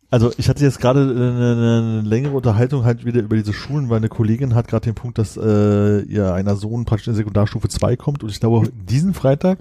[0.10, 3.98] Also ich hatte jetzt gerade eine, eine längere Unterhaltung halt wieder über diese Schulen, weil
[3.98, 7.96] eine Kollegin hat gerade den Punkt, dass äh, ihr einer Sohn praktisch in Sekundarstufe 2
[7.96, 9.58] kommt und ich glaube, diesen Freitag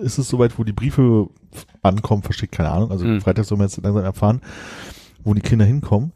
[0.00, 1.28] ist es soweit, wo die Briefe
[1.82, 3.20] ankommen, verschickt, keine Ahnung, also Mhm.
[3.20, 4.42] Freitag soll man jetzt langsam erfahren,
[5.24, 6.12] wo die Kinder hinkommen.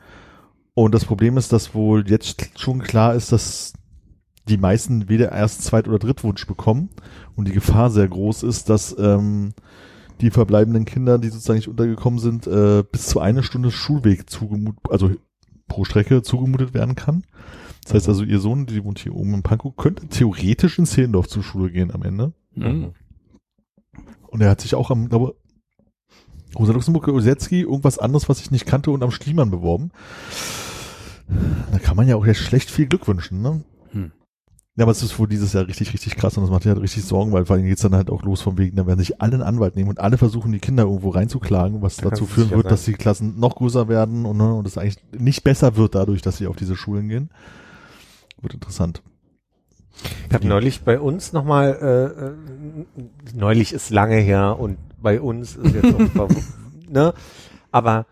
[0.75, 3.73] Und das Problem ist, dass wohl jetzt schon klar ist, dass
[4.51, 6.91] die meisten weder Erst-, Zweit- oder Drittwunsch bekommen
[7.37, 9.53] und die Gefahr sehr groß ist, dass ähm,
[10.21, 14.81] die verbleibenden Kinder, die sozusagen nicht untergekommen sind, äh, bis zu eine Stunde Schulweg zugemutet,
[14.91, 15.11] also
[15.69, 17.25] pro Strecke zugemutet werden kann.
[17.85, 21.29] Das heißt also, ihr Sohn, die wohnt hier oben in Pankow, könnte theoretisch in Zehlendorf
[21.29, 22.33] zur Schule gehen am Ende.
[22.55, 22.93] Mhm.
[24.29, 25.37] Und er hat sich auch am, glaube
[26.59, 29.93] Rosa Luxemburg Osetzky, irgendwas anderes, was ich nicht kannte, und am Schliemann beworben.
[31.71, 33.63] Da kann man ja auch jetzt schlecht viel Glück wünschen, ne?
[34.81, 36.81] Ja, aber es ist wohl dieses Jahr richtig, richtig krass und das macht mir halt
[36.81, 39.21] richtig Sorgen, weil vor allem geht's dann halt auch los vom Wegen, da werden sich
[39.21, 42.49] alle einen Anwalt nehmen und alle versuchen, die Kinder irgendwo reinzuklagen, was Da dazu führen
[42.49, 42.71] wird, sein.
[42.71, 46.23] dass die Klassen noch größer werden und, ne, und es eigentlich nicht besser wird dadurch,
[46.23, 47.29] dass sie auf diese Schulen gehen.
[48.41, 49.03] Wird interessant.
[50.29, 51.77] Ich habe neulich bei uns nochmal,
[52.99, 56.29] äh, äh, neulich ist lange her und bei uns ist jetzt auch, ver-
[56.89, 57.13] ne?
[57.71, 58.07] Aber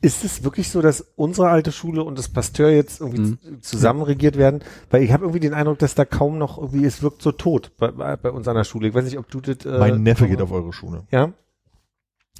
[0.00, 3.62] ist es wirklich so, dass unsere alte Schule und das Pasteur jetzt irgendwie Mhm.
[3.62, 4.60] zusammen regiert werden?
[4.90, 7.72] Weil ich habe irgendwie den Eindruck, dass da kaum noch irgendwie, es wirkt so tot
[7.78, 8.88] bei, bei, bei uns an der Schule.
[8.88, 9.64] Ich weiß nicht, ob du das...
[9.66, 11.04] Äh, mein Neffe geht auf eure Schule.
[11.10, 11.32] Ja?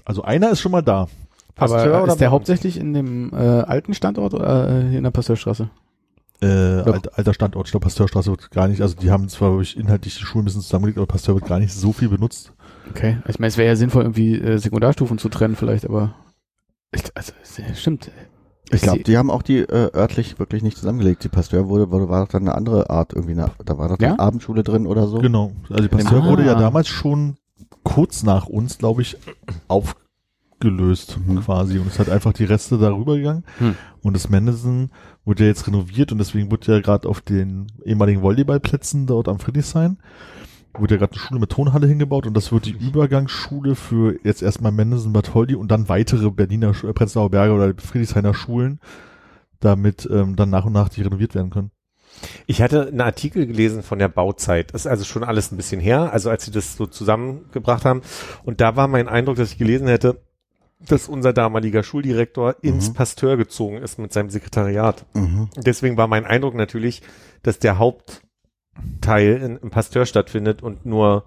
[0.04, 1.09] Also einer ist schon mal da.
[1.57, 5.04] Aber Pasteur oder ist der hauptsächlich in dem äh, alten Standort oder äh, hier in
[5.04, 5.68] der Pasteurstraße?
[6.40, 9.62] Äh, alter, alter Standort, ich glaube, Pasteurstraße wird gar nicht, also die haben zwar glaub
[9.62, 12.52] ich, inhaltlich die Schulen ein bisschen zusammengelegt, aber Pasteur wird gar nicht so viel benutzt.
[12.90, 13.18] Okay.
[13.28, 16.14] Ich meine, es wäre ja sinnvoll, irgendwie äh, Sekundarstufen zu trennen vielleicht, aber
[16.92, 18.11] ich, also es stimmt.
[18.70, 21.23] Ich glaube, die haben auch die äh, örtlich wirklich nicht zusammengelegt.
[21.23, 24.01] Die Pasteur wurde, wurde war doch dann eine andere Art irgendwie, eine, da war doch
[24.01, 24.11] Ja?
[24.12, 25.18] eine Abendschule drin oder so.
[25.18, 25.53] Genau.
[25.68, 26.27] Also die Pasteur Ah.
[26.29, 27.37] wurde ja damals schon
[27.83, 29.18] kurz nach uns, glaube ich,
[29.68, 31.40] aufgelöst Mhm.
[31.40, 33.44] quasi und es hat einfach die Reste darüber gegangen.
[33.59, 33.75] Hm.
[34.03, 34.90] Und das Mendelssohn
[35.25, 39.38] wurde ja jetzt renoviert und deswegen wurde ja gerade auf den ehemaligen Volleyballplätzen dort am
[39.38, 39.99] Friedrichshain
[40.79, 44.43] wurde ja gerade eine Schule mit Tonhalle hingebaut und das wird die Übergangsschule für jetzt
[44.43, 48.81] erstmal Mendelssohn Bartholdy und dann weitere Berliner, äh, Prenzlauer Berge oder Friedrichshainer Schulen,
[49.61, 51.71] damit ähm, dann nach und nach die renoviert werden können.
[52.47, 54.73] Ich hatte einen Artikel gelesen von der Bauzeit.
[54.73, 58.03] Das ist also schon alles ein bisschen her, also als sie das so zusammengebracht haben.
[58.45, 60.21] Und da war mein Eindruck, dass ich gelesen hätte,
[60.89, 62.95] dass unser damaliger Schuldirektor ins Mhm.
[62.95, 65.07] Pasteur gezogen ist mit seinem Sekretariat.
[65.15, 65.49] Mhm.
[65.57, 67.03] Deswegen war mein Eindruck natürlich,
[67.43, 67.79] dass der
[68.77, 71.25] Hauptteil in, im Pasteur stattfindet und nur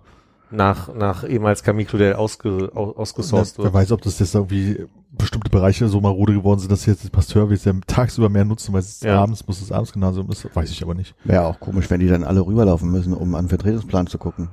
[0.49, 3.83] nach, nach ehemals Camille ausge, aus, ausgesourced Wer, wer wird.
[3.83, 7.49] weiß, ob das jetzt irgendwie bestimmte Bereiche so marode geworden sind, dass jetzt das Pasteur
[7.49, 9.21] wir es ja tagsüber mehr nutzen, weil es Ja.
[9.21, 11.15] abends muss das Abendsgymnasium ist, weiß ich aber nicht.
[11.25, 14.49] Wäre auch komisch, wenn die dann alle rüberlaufen müssen, um an den Vertretungsplan zu gucken.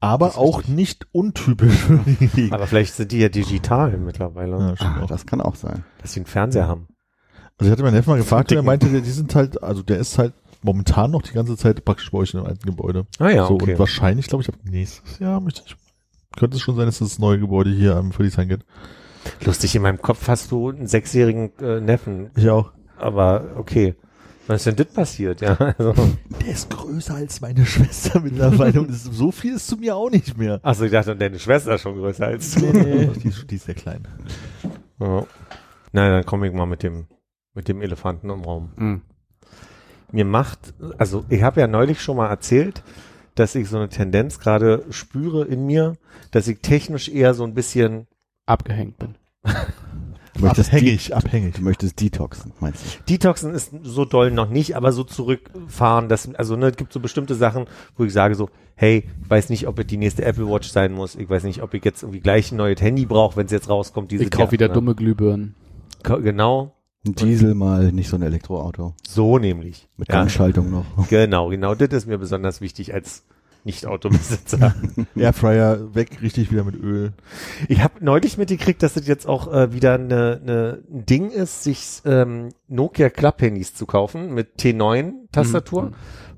[0.00, 0.74] Aber auch richtig.
[0.74, 2.52] nicht untypisch für die Gegend.
[2.52, 5.84] Aber vielleicht sind die ja digital mittlerweile, Ja, Ah, das kann auch sein.
[6.02, 6.88] dass sie einen Fernseher haben.
[7.56, 9.98] Also ich hatte meinen Neffen mal gefragt und er meinte, die sind halt, also der
[9.98, 13.06] ist halt momentan noch die ganze Zeit praktisch bei euch in dem alten Gebäude.
[13.18, 13.72] Ah ja, so, okay.
[13.72, 15.76] und wahrscheinlich, glaube ich, ab nächstes Jahr möchte ich,
[16.36, 18.64] könnte es schon sein, dass das neue Gebäude hier am Friedrichshain geht.
[19.44, 22.72] Lustig, in meinem Kopf hast du einen sechsjährigen äh, Neffen, Ich auch.
[22.98, 23.94] aber okay.
[24.46, 25.40] Was ist denn das passiert?
[25.40, 25.94] Ja, also,
[26.42, 30.10] Der ist größer als meine Schwester mittlerweile und ist, so viel ist zu mir auch
[30.10, 30.60] nicht mehr.
[30.62, 32.70] achso, ich dachte, deine Schwester ist schon größer als du.
[32.70, 34.06] die, ist, die ist sehr klein.
[35.00, 35.24] Ja.
[35.92, 37.06] Nein, dann komme ich mal mit dem,
[37.54, 38.72] mit dem Elefanten im Raum.
[38.76, 39.02] Mhm.
[40.14, 42.84] Mir macht, also ich habe ja neulich schon mal erzählt,
[43.34, 45.96] dass ich so eine Tendenz gerade spüre in mir,
[46.30, 48.06] dass ich technisch eher so ein bisschen
[48.46, 49.16] abgehängt bin.
[50.34, 51.54] Du möchtest, abhängig, abhängig.
[51.56, 53.12] du möchtest detoxen, meinst du?
[53.12, 57.00] Detoxen ist so doll noch nicht, aber so zurückfahren, das, also ne, es gibt so
[57.00, 60.48] bestimmte Sachen, wo ich sage so, hey, ich weiß nicht, ob es die nächste Apple
[60.48, 63.36] Watch sein muss, ich weiß nicht, ob ich jetzt irgendwie gleich ein neues Handy brauche,
[63.36, 64.12] wenn es jetzt rauskommt.
[64.12, 64.74] Diese Ich kaufe wieder ne?
[64.74, 65.54] dumme Glühbirnen.
[66.02, 66.72] Genau,
[67.06, 68.94] Ein Diesel mal, nicht so ein Elektroauto.
[69.06, 69.88] so nämlich.
[69.96, 70.84] Mit Ja, Gangschaltung noch.
[71.10, 73.24] genau, genau, das ist mir besonders wichtig als
[73.64, 74.74] Nicht-Autobesitzer.
[75.16, 77.12] Airfryer weg, richtig wieder mit Öl.
[77.68, 81.62] Ich habe neulich mitgekriegt, dass das jetzt auch äh, wieder eine, eine, ein Ding ist,
[81.64, 85.94] sich ähm, Nokia Club-Handys zu kaufen mit T9-Tastatur, Mhm.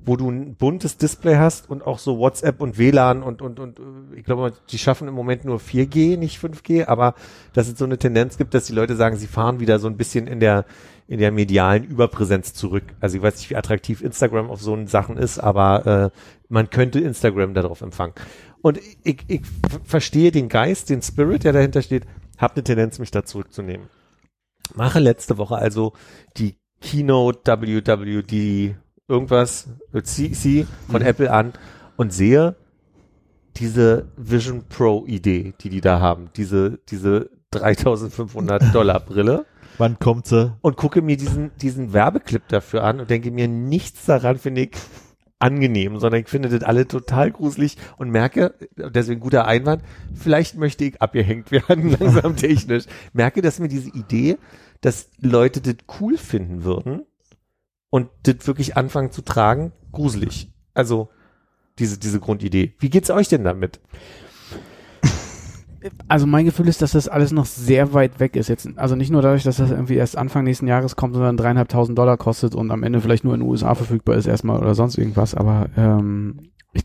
[0.07, 3.79] Wo du ein buntes Display hast und auch so WhatsApp und WLAN und, und, und,
[3.79, 7.13] äh, ich glaube, die schaffen im Moment nur 4G, nicht 5G, aber
[7.53, 9.97] dass es so eine Tendenz gibt, dass die Leute sagen, sie fahren wieder so ein
[9.97, 10.65] bisschen in der,
[11.07, 12.85] in der medialen Überpräsenz zurück.
[13.01, 16.17] Also ich weiß nicht, wie attraktiv Instagram auf so Sachen ist, aber äh,
[16.47, 18.13] man könnte Instagram darauf empfangen.
[18.61, 19.41] Und ich, ich
[19.83, 22.05] verstehe den Geist, den Spirit, der dahinter steht,
[22.37, 23.87] habe eine Tendenz, mich da zurückzunehmen.
[24.73, 25.91] Mache letzte Woche also
[26.37, 28.75] die Keynote WWD
[29.07, 29.67] irgendwas
[30.03, 31.07] CC von mhm.
[31.07, 31.53] Apple an
[31.95, 32.55] und sehe
[33.57, 39.45] diese Vision Pro Idee, die die da haben, diese diese 3500 Dollar Brille.
[39.77, 40.55] Wann kommt sie?
[40.61, 44.71] Und gucke mir diesen diesen Werbeclip dafür an und denke mir nichts daran finde ich
[45.39, 49.83] angenehm, sondern ich finde das alle total gruselig und merke, deswegen guter Einwand,
[50.15, 52.85] vielleicht möchte ich abgehängt werden, langsam technisch.
[53.13, 54.37] Merke, dass mir diese Idee,
[54.81, 57.03] dass Leute das cool finden würden
[57.89, 60.51] und das wirklich anfangen zu tragen, gruselig.
[60.73, 61.09] Also
[61.79, 62.73] diese, diese Grundidee.
[62.79, 63.79] Wie geht's euch denn damit?
[66.07, 68.47] Also mein Gefühl ist, dass das alles noch sehr weit weg ist.
[68.47, 71.97] Jetzt, also nicht nur dadurch, dass das irgendwie erst Anfang nächsten Jahres kommt, sondern dreieinhalbtausend
[71.97, 74.97] Dollar kostet und am Ende vielleicht nur in den USA verfügbar ist erstmal oder sonst
[74.97, 75.35] irgendwas.
[75.35, 76.83] Aber ähm, ich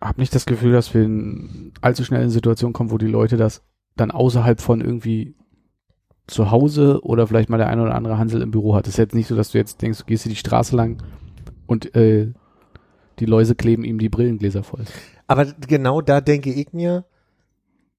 [0.00, 3.06] habe nicht das Gefühl, dass wir in allzu schnell in eine Situation kommen, wo die
[3.06, 3.62] Leute das
[3.96, 5.36] dann außerhalb von irgendwie
[6.26, 8.86] zu Hause oder vielleicht mal der eine oder andere Hansel im Büro hat.
[8.86, 11.02] Es ist jetzt nicht so, dass du jetzt denkst, du gehst hier die Straße lang
[11.66, 12.32] und äh,
[13.18, 14.84] die Läuse kleben ihm die Brillengläser voll.
[15.26, 17.04] Aber genau da denke ich mir,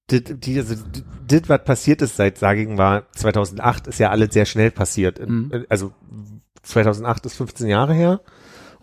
[0.08, 0.76] das, die, also,
[1.26, 5.26] das, was passiert ist seit, sage ich mal, 2008, ist ja alles sehr schnell passiert.
[5.26, 5.66] Mhm.
[5.68, 5.92] Also
[6.62, 8.20] 2008 ist 15 Jahre her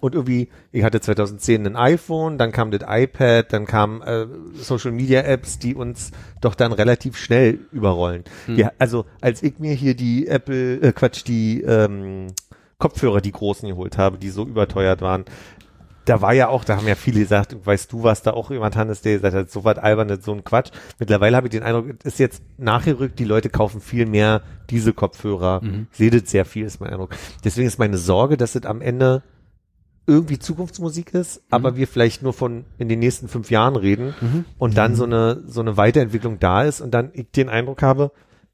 [0.03, 4.91] und irgendwie, ich hatte 2010 ein iPhone, dann kam das iPad, dann kamen äh, Social
[4.91, 6.11] Media Apps, die uns
[6.41, 8.25] doch dann relativ schnell überrollen.
[8.47, 8.57] Hm.
[8.57, 12.33] Ja, also als ich mir hier die Apple, äh, Quatsch, die ähm,
[12.79, 15.23] Kopfhörer, die großen geholt habe, die so überteuert waren,
[16.03, 18.75] da war ja auch, da haben ja viele gesagt, weißt du, was da auch jemand
[18.75, 20.71] Hannes, der gesagt hat, so was albern, so ein Quatsch.
[20.99, 25.61] Mittlerweile habe ich den Eindruck, ist jetzt nachgerückt, die Leute kaufen viel mehr diese Kopfhörer.
[25.63, 25.87] Mhm.
[25.93, 27.15] Seht sehr viel, ist mein Eindruck.
[27.45, 29.23] Deswegen ist meine Sorge, dass es am Ende
[30.05, 31.47] irgendwie Zukunftsmusik ist, mhm.
[31.51, 34.45] aber wir vielleicht nur von in den nächsten fünf Jahren reden mhm.
[34.57, 34.95] und dann mhm.
[34.95, 38.11] so eine so eine Weiterentwicklung da ist und dann ich den Eindruck habe,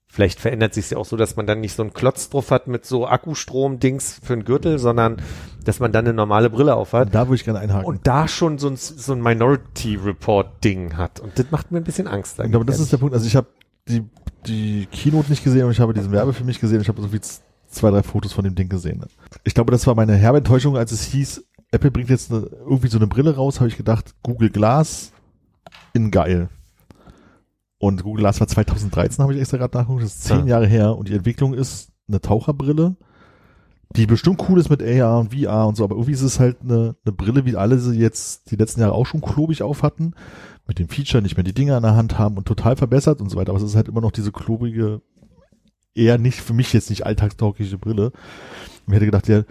[0.07, 2.67] vielleicht verändert sich ja auch so, dass man dann nicht so einen Klotz drauf hat
[2.67, 5.21] mit so Akkustrom-Dings für einen Gürtel, sondern
[5.63, 7.13] dass man dann eine normale Brille aufhat.
[7.13, 7.85] Da würde ich gerne einhaken.
[7.85, 11.19] Und da schon so ein, so ein Minority Report-Ding hat.
[11.19, 12.39] Und das macht mir ein bisschen Angst.
[12.39, 13.13] Aber das ist der Punkt.
[13.13, 13.47] Also ich habe
[13.87, 14.03] die,
[14.47, 16.81] die Keynote nicht gesehen und ich habe diesen Werbe für mich gesehen.
[16.81, 17.21] Ich habe so viel
[17.69, 19.03] zwei, drei Fotos von dem Ding gesehen.
[19.43, 22.87] Ich glaube, das war meine herbe Enttäuschung, als es hieß, Apple bringt jetzt eine, irgendwie
[22.87, 25.11] so eine Brille raus, habe ich gedacht, Google Glass
[25.93, 26.49] in geil.
[27.77, 30.45] Und Google Glass war 2013, habe ich extra gerade nachgeguckt, das ist zehn ja.
[30.45, 32.97] Jahre her und die Entwicklung ist eine Taucherbrille,
[33.95, 36.57] die bestimmt cool ist mit AR und VR und so, aber irgendwie ist es halt
[36.61, 40.13] eine, eine Brille, wie alle sie jetzt die letzten Jahre auch schon klobig auf hatten,
[40.67, 43.29] mit dem Feature nicht mehr die Dinger in der Hand haben und total verbessert und
[43.29, 45.01] so weiter, aber es ist halt immer noch diese klobige
[45.95, 48.11] eher nicht, für mich jetzt nicht alltagstaugliche Brille.
[48.87, 49.43] Ich hätte gedacht, ja,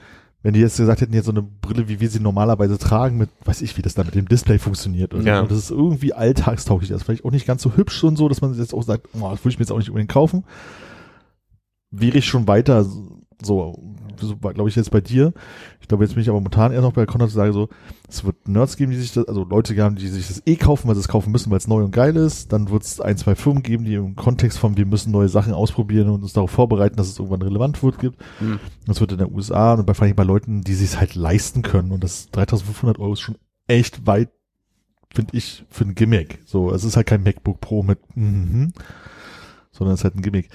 [0.42, 3.28] wenn die jetzt gesagt hätten, jetzt so eine Brille, wie wir sie normalerweise tragen, mit,
[3.44, 5.12] weiß ich, wie das da mit dem Display funktioniert.
[5.12, 5.40] Oder ja.
[5.40, 6.90] Und das ist irgendwie alltagstauglich.
[6.90, 9.08] Das ist vielleicht auch nicht ganz so hübsch und so, dass man jetzt auch sagt,
[9.14, 10.44] oh, das würde ich mir jetzt auch nicht unbedingt kaufen.
[11.90, 12.86] Wäre ich schon weiter
[13.42, 15.32] so, so glaube ich jetzt bei dir.
[15.80, 17.68] Ich glaube, jetzt bin ich aber momentan eher noch bei Konrad zu sagen, so,
[18.08, 20.88] es wird Nerds geben, die sich das, also Leute geben, die sich das eh kaufen,
[20.88, 22.52] weil sie es kaufen müssen, weil es neu und geil ist.
[22.52, 25.54] Dann wird es ein, zwei Firmen geben, die im Kontext von, wir müssen neue Sachen
[25.54, 28.18] ausprobieren und uns darauf vorbereiten, dass es irgendwann relevant wird, gibt.
[28.40, 28.60] Mhm.
[28.86, 31.62] Das wird in der USA und bei vor allem bei Leuten, die sich halt leisten
[31.62, 31.92] können.
[31.92, 34.30] Und das 3500 Euro ist schon echt weit,
[35.12, 36.40] finde ich, für ein Gimmick.
[36.44, 38.72] So, es ist halt kein MacBook Pro mit, mhm,
[39.70, 40.50] sondern es ist halt ein Gimmick.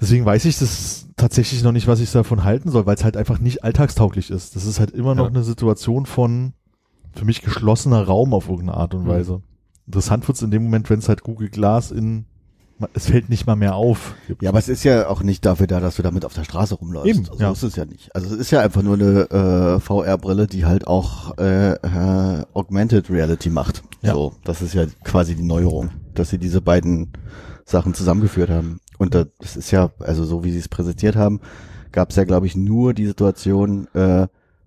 [0.00, 3.16] Deswegen weiß ich das tatsächlich noch nicht, was ich davon halten soll, weil es halt
[3.16, 4.56] einfach nicht alltagstauglich ist.
[4.56, 5.30] Das ist halt immer noch ja.
[5.30, 6.52] eine Situation von
[7.12, 9.08] für mich geschlossener Raum auf irgendeine Art und mhm.
[9.08, 9.42] Weise.
[9.86, 12.26] Interessant wird es in dem Moment, wenn es halt Google Glass in
[12.92, 14.14] es fällt nicht mal mehr auf.
[14.40, 16.74] Ja, aber es ist ja auch nicht dafür da, dass du damit auf der Straße
[16.74, 17.08] rumläufst.
[17.08, 17.52] Eben, also ja.
[17.52, 18.14] ist es ja nicht.
[18.14, 23.10] Also es ist ja einfach nur eine äh, VR-Brille, die halt auch äh, äh, Augmented
[23.10, 23.84] Reality macht.
[24.02, 24.14] Ja.
[24.14, 27.12] So, das ist ja quasi die Neuerung, dass sie diese beiden
[27.64, 28.80] Sachen zusammengeführt haben.
[29.04, 31.40] Und das ist ja, also so wie sie es präsentiert haben,
[31.92, 34.26] gab es ja, glaube ich, nur die Situation, äh,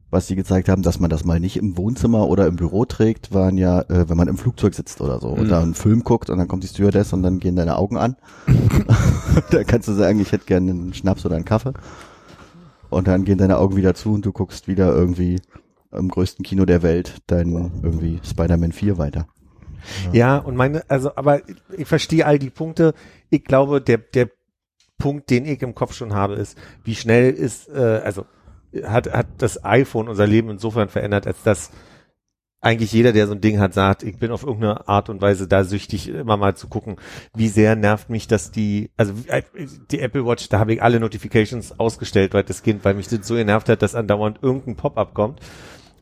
[0.10, 3.34] was sie gezeigt haben, dass man das mal nicht im Wohnzimmer oder im Büro trägt,
[3.34, 5.42] waren ja, äh, wenn man im Flugzeug sitzt oder so mhm.
[5.42, 7.98] und da einen Film guckt und dann kommt die Stewardess und dann gehen deine Augen
[7.98, 8.16] an.
[9.52, 11.74] da kannst du sagen, ich hätte gerne einen Schnaps oder einen Kaffee.
[12.90, 15.42] Und dann gehen deine Augen wieder zu und du guckst wieder irgendwie
[15.92, 19.28] im größten Kino der Welt dein irgendwie Spider-Man 4 weiter.
[20.12, 20.38] Ja.
[20.38, 21.42] und meine, also, aber
[21.78, 22.94] ich verstehe all die Punkte.
[23.30, 24.30] Ich glaube, der, der
[24.98, 28.26] Punkt, den ich im Kopf schon habe, ist, wie schnell ist, äh, also
[28.84, 31.72] hat, hat das iPhone unser Leben insofern verändert, als dass
[32.60, 35.48] eigentlich jeder, der so ein Ding hat, sagt, ich bin auf irgendeine Art und Weise
[35.48, 36.98] da süchtig, immer mal zu gucken,
[37.36, 39.44] wie sehr nervt mich, dass die, also äh,
[39.92, 43.28] die Apple Watch, da habe ich alle Notifications ausgestellt, weil das Kind, weil mich das
[43.28, 45.40] so genervt hat, dass andauernd irgendein Pop-up kommt.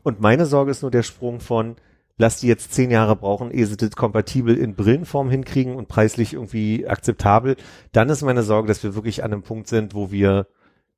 [0.02, 1.76] Und meine Sorge ist nur der Sprung von,
[2.18, 6.32] lass die jetzt zehn Jahre brauchen, ehe sie das kompatibel in Brillenform hinkriegen und preislich
[6.34, 7.56] irgendwie akzeptabel.
[7.92, 10.46] Dann ist meine Sorge, dass wir wirklich an einem Punkt sind, wo wir,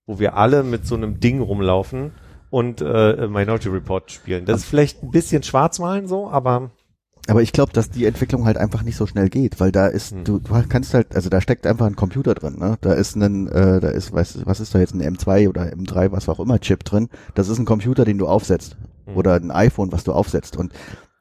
[0.06, 2.12] wo wir alle mit so einem Ding rumlaufen
[2.50, 4.44] und äh, Minority Report spielen.
[4.44, 6.70] Das ist vielleicht ein bisschen Schwarzmalen so, aber
[7.28, 10.12] aber ich glaube, dass die Entwicklung halt einfach nicht so schnell geht, weil da ist,
[10.12, 10.24] hm.
[10.24, 12.78] du, du kannst halt, also da steckt einfach ein Computer drin, ne?
[12.80, 16.10] Da ist ein, äh, da ist, was, was ist da jetzt ein M2 oder M3,
[16.10, 17.10] was auch immer Chip drin.
[17.34, 18.78] Das ist ein Computer, den du aufsetzt.
[19.04, 19.16] Hm.
[19.16, 20.56] Oder ein iPhone, was du aufsetzt.
[20.56, 20.72] Und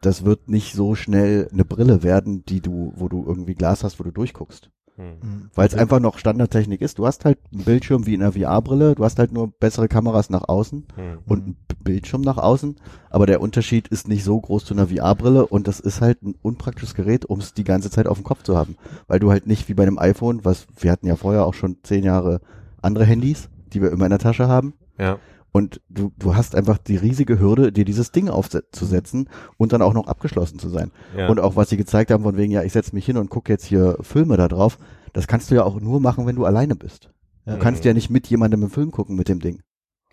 [0.02, 4.00] das wird nicht so schnell eine Brille werden, die du, wo du irgendwie Glas hast,
[4.00, 4.70] wo du durchguckst.
[4.98, 5.52] Hm.
[5.54, 6.98] Weil es einfach noch Standardtechnik ist.
[6.98, 10.32] Du hast halt einen Bildschirm wie in einer VR-Brille, du hast halt nur bessere Kameras
[10.32, 11.20] nach außen hm.
[11.26, 12.78] und einen Bildschirm nach außen,
[13.12, 16.36] aber der Unterschied ist nicht so groß zu einer VR-Brille und das ist halt ein
[16.42, 18.76] unpraktisches Gerät, um es die ganze Zeit auf dem Kopf zu haben.
[19.08, 21.78] Weil du halt nicht wie bei einem iPhone, was wir hatten ja vorher auch schon
[21.84, 22.42] zehn Jahre
[22.82, 24.74] andere Handys, die wir immer in der Tasche haben.
[24.98, 25.20] Ja.
[25.58, 29.96] Und du, du hast einfach die riesige Hürde, dir dieses Ding aufzusetzen und dann auch
[29.96, 30.92] noch abgeschlossen zu sein.
[31.18, 31.30] Ja.
[31.30, 33.52] Und auch was sie gezeigt haben, von wegen, ja, ich setze mich hin und gucke
[33.52, 34.78] jetzt hier Filme da drauf,
[35.14, 37.10] das kannst du ja auch nur machen, wenn du alleine bist.
[37.48, 39.64] Du kannst ja nicht mit jemandem im Film gucken mit dem Ding.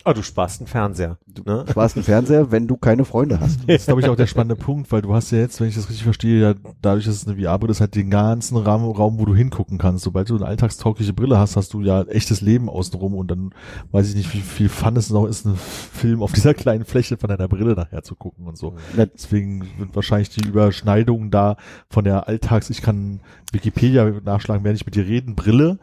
[0.07, 1.17] Ah, du sparst einen Fernseher.
[1.27, 1.65] Du ne?
[1.71, 3.61] sparst einen Fernseher, wenn du keine Freunde hast.
[3.67, 5.77] Das ist, glaube ich, auch der spannende Punkt, weil du hast ja jetzt, wenn ich
[5.77, 9.19] das richtig verstehe, ja, dadurch, dass es eine VR-Brille ist, halt den ganzen Raum, Raum,
[9.19, 10.05] wo du hingucken kannst.
[10.05, 13.55] Sobald du eine alltagstaugliche Brille hast, hast du ja echtes Leben außenrum und dann
[13.93, 17.17] weiß ich nicht, wie viel Fun es noch ist, einen Film auf dieser kleinen Fläche
[17.17, 18.75] von deiner Brille nachher zu gucken und so.
[18.97, 21.57] Deswegen sind wahrscheinlich die Überschneidungen da
[21.89, 23.21] von der Alltags, ich kann
[23.53, 25.79] Wikipedia nachschlagen, während ich mit dir reden, Brille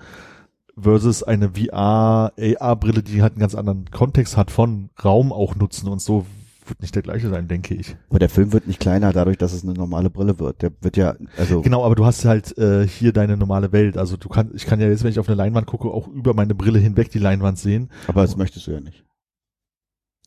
[0.81, 5.87] versus eine VR, AR-Brille, die halt einen ganz anderen Kontext hat von Raum auch nutzen
[5.87, 6.25] und so
[6.67, 7.95] wird nicht der gleiche sein, denke ich.
[8.09, 10.61] Aber der Film wird nicht kleiner dadurch, dass es eine normale Brille wird.
[10.61, 11.61] Der wird ja, also.
[11.61, 13.97] Genau, aber du hast halt äh, hier deine normale Welt.
[13.97, 16.33] Also du kannst, ich kann ja jetzt, wenn ich auf eine Leinwand gucke, auch über
[16.33, 17.89] meine Brille hinweg die Leinwand sehen.
[18.07, 19.03] Aber das möchtest du ja nicht.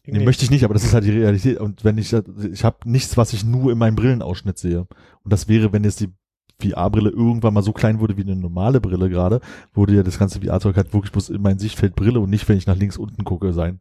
[0.07, 1.59] Nee, möchte ich nicht, aber das ist halt die Realität.
[1.59, 2.13] Und wenn ich,
[2.53, 4.81] ich habe nichts, was ich nur in meinem Brillenausschnitt sehe.
[4.81, 6.13] Und das wäre, wenn jetzt die
[6.63, 9.41] VR-Brille irgendwann mal so klein wurde wie eine normale Brille gerade,
[9.73, 12.57] wurde ja das ganze VR-Zeug halt wirklich bloß in mein Sichtfeld Brille und nicht, wenn
[12.57, 13.81] ich nach links unten gucke, sein.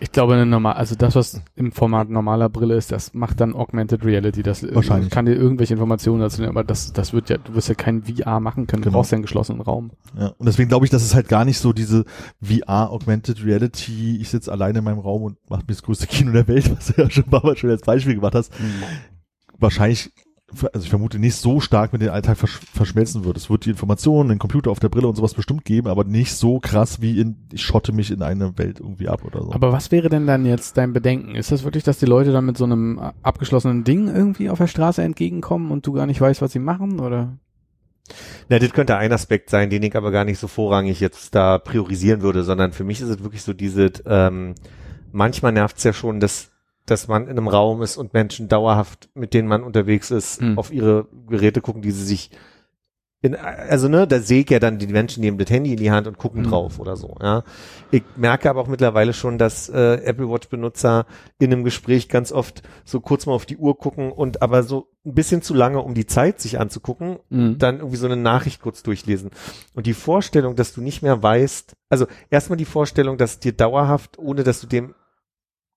[0.00, 3.54] Ich glaube, eine normal, also das, was im Format normaler Brille ist, das macht dann
[3.54, 4.42] Augmented Reality.
[4.42, 5.10] Das äh, Wahrscheinlich.
[5.10, 8.02] kann dir irgendwelche Informationen dazu nehmen, aber das, das wird ja, du wirst ja kein
[8.02, 8.82] VR machen können.
[8.82, 8.98] Du genau.
[8.98, 9.90] brauchst ja einen geschlossenen Raum.
[10.18, 12.04] Ja, und deswegen glaube ich, dass es halt gar nicht so diese
[12.40, 16.32] VR Augmented Reality, ich sitze alleine in meinem Raum und mache mir das größte Kino
[16.32, 18.58] der Welt, was du ja schon ein paar Mal schon als Beispiel gemacht hast.
[18.60, 18.82] Mhm.
[19.58, 20.10] Wahrscheinlich
[20.72, 23.36] also ich vermute nicht so stark mit dem Alltag versch verschmelzen wird.
[23.36, 26.34] Es wird die Informationen, den Computer auf der Brille und sowas bestimmt geben, aber nicht
[26.34, 29.52] so krass wie in, ich schotte mich in eine Welt irgendwie ab oder so.
[29.52, 31.34] Aber was wäre denn dann jetzt dein Bedenken?
[31.34, 34.66] Ist das wirklich, dass die Leute dann mit so einem abgeschlossenen Ding irgendwie auf der
[34.66, 37.38] Straße entgegenkommen und du gar nicht weißt, was sie machen oder?
[38.48, 41.58] Na, das könnte ein Aspekt sein, den ich aber gar nicht so vorrangig jetzt da
[41.58, 44.54] priorisieren würde, sondern für mich ist es wirklich so diese, ähm,
[45.12, 46.51] manchmal nervt es ja schon, dass
[46.92, 50.58] dass man in einem Raum ist und Menschen dauerhaft, mit denen man unterwegs ist, mhm.
[50.58, 52.30] auf ihre Geräte gucken, die sie sich
[53.24, 55.92] in, also ne, da sehe ich ja dann die Menschen nehmen das Handy in die
[55.92, 56.50] Hand und gucken mhm.
[56.50, 57.14] drauf oder so.
[57.22, 57.44] Ja,
[57.92, 61.06] ich merke aber auch mittlerweile schon, dass äh, Apple Watch Benutzer
[61.38, 64.88] in einem Gespräch ganz oft so kurz mal auf die Uhr gucken und aber so
[65.06, 67.58] ein bisschen zu lange, um die Zeit sich anzugucken, mhm.
[67.58, 69.30] dann irgendwie so eine Nachricht kurz durchlesen.
[69.72, 74.18] Und die Vorstellung, dass du nicht mehr weißt, also erstmal die Vorstellung, dass dir dauerhaft,
[74.18, 74.96] ohne dass du dem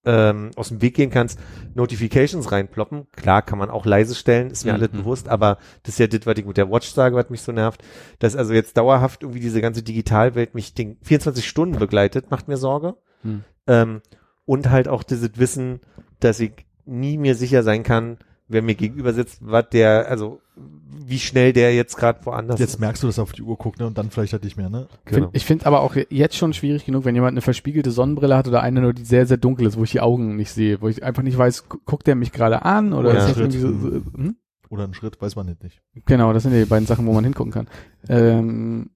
[0.05, 1.39] ähm, aus dem Weg gehen kannst,
[1.73, 3.07] Notifications reinploppen.
[3.11, 4.79] Klar, kann man auch leise stellen, ist mir mhm.
[4.79, 7.41] alles bewusst, aber das ist ja das, was ich mit der Watch sage, was mich
[7.41, 7.83] so nervt,
[8.19, 12.57] dass also jetzt dauerhaft irgendwie diese ganze Digitalwelt mich den 24 Stunden begleitet, macht mir
[12.57, 12.95] Sorge.
[13.23, 13.43] Mhm.
[13.67, 14.01] Ähm,
[14.45, 15.79] und halt auch dieses Wissen,
[16.19, 21.19] dass ich nie mir sicher sein kann, wer mir gegenüber sitzt, was der, also wie
[21.19, 23.87] schnell der jetzt gerade woanders Jetzt merkst du, dass er auf die Uhr guckt, ne?
[23.87, 24.87] Und dann vielleicht halt nicht mehr, ne?
[25.05, 25.29] Genau.
[25.33, 28.61] ich finde aber auch jetzt schon schwierig genug, wenn jemand eine verspiegelte Sonnenbrille hat oder
[28.61, 31.03] eine nur, die sehr, sehr dunkel ist, wo ich die Augen nicht sehe, wo ich
[31.03, 33.19] einfach nicht weiß, guckt der mich gerade an oder ja.
[33.19, 34.35] ist das irgendwie so, so hm?
[34.69, 35.81] Oder ein Schritt, weiß man nicht.
[36.05, 37.67] Genau, das sind ja die beiden Sachen, wo man hingucken kann.
[38.09, 38.89] Ähm,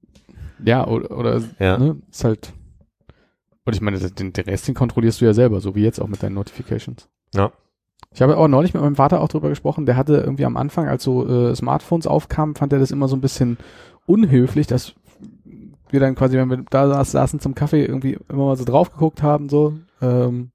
[0.64, 1.78] ja, oder, oder ja.
[1.78, 2.54] Ne, ist halt.
[3.66, 6.08] Und ich meine, den, den Rest den kontrollierst du ja selber, so wie jetzt auch
[6.08, 7.08] mit deinen Notifications.
[7.36, 7.52] Ja.
[8.14, 10.88] Ich habe auch neulich mit meinem Vater auch drüber gesprochen, der hatte irgendwie am Anfang,
[10.88, 13.58] als so äh, Smartphones aufkamen, fand er das immer so ein bisschen
[14.08, 14.96] unhöflich, dass
[15.90, 19.22] wir dann quasi, wenn wir da saßen zum Kaffee, irgendwie immer mal so drauf geguckt
[19.22, 19.74] haben, so.
[20.02, 20.52] Ähm,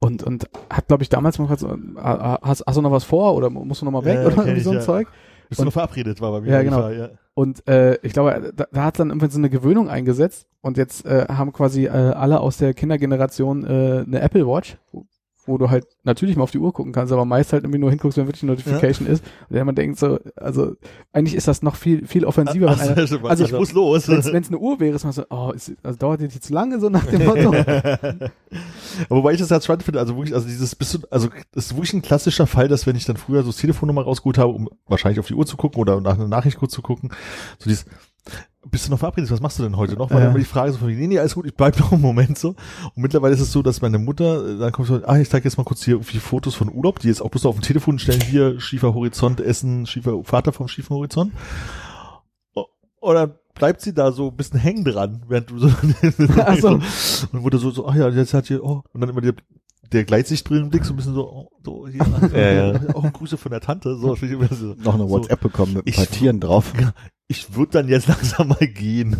[0.00, 3.34] und, und hat, glaube ich, damals mal gesagt, so, hast, hast du noch was vor
[3.34, 4.82] oder musst du noch mal weg ja, oder irgendwie so ein ja.
[4.82, 5.08] Zeug?
[5.48, 6.52] Bist du noch verabredet, war bei mir.
[6.52, 6.82] Ja, genau.
[6.82, 7.08] Fall, ja.
[7.34, 11.04] Und äh, ich glaube, da, da hat dann irgendwann so eine Gewöhnung eingesetzt und jetzt
[11.04, 14.78] äh, haben quasi äh, alle aus der Kindergeneration äh, eine Apple Watch,
[15.46, 17.90] wo, du halt natürlich mal auf die Uhr gucken kannst, aber meist halt irgendwie nur
[17.90, 19.14] hinguckst, wenn wirklich eine Notification ja.
[19.14, 19.24] ist.
[19.48, 20.74] Und dann man denkt so, also
[21.12, 22.68] eigentlich ist das noch viel viel offensiver.
[22.70, 24.08] Ach, einer, also, also ich muss los.
[24.08, 26.80] Wenn es eine Uhr wäre, ist man so, oh, ist, also dauert das jetzt lange
[26.80, 27.52] so nach dem Motto.
[29.08, 31.76] Wobei ich das halt spannend finde, also wirklich, also dieses bist du, also das ist
[31.76, 34.52] wirklich ein klassischer Fall, dass wenn ich dann früher so das Telefon nochmal rausgeholt habe,
[34.52, 37.10] um wahrscheinlich auf die Uhr zu gucken oder nach einer Nachricht kurz zu gucken,
[37.58, 37.86] so dieses
[38.70, 39.30] bist du noch verabredet?
[39.30, 40.10] Was machst du denn heute noch?
[40.10, 40.18] Ja.
[40.18, 42.38] dann immer die Frage so von, nee, nee, alles gut, ich bleib noch einen Moment
[42.38, 42.50] so.
[42.50, 45.44] Und mittlerweile ist es so, dass meine Mutter, äh, dann kommt so, ah, ich zeige
[45.44, 47.98] jetzt mal kurz hier irgendwie Fotos von Urlaub, die jetzt auch bloß auf dem Telefon
[47.98, 51.32] stellen, hier, schiefer Horizont, Essen, schiefer Vater vom schiefen Horizont.
[53.00, 55.68] Oder bleibt sie da so ein bisschen hängen dran, während du so,
[56.44, 56.80] also.
[57.32, 59.34] und wurde so, so, ach ja, jetzt hat hier, oh, und dann immer der,
[59.92, 62.94] der Gleitsichtbrillenblick so ein bisschen so, oh, so hier, ja, ja.
[62.94, 64.14] auch ein Grüße von der Tante, so.
[64.14, 66.72] so Noch eine WhatsApp so, bekommen mit ein paar Tieren drauf
[67.30, 69.16] ich würde dann jetzt langsam mal gehen.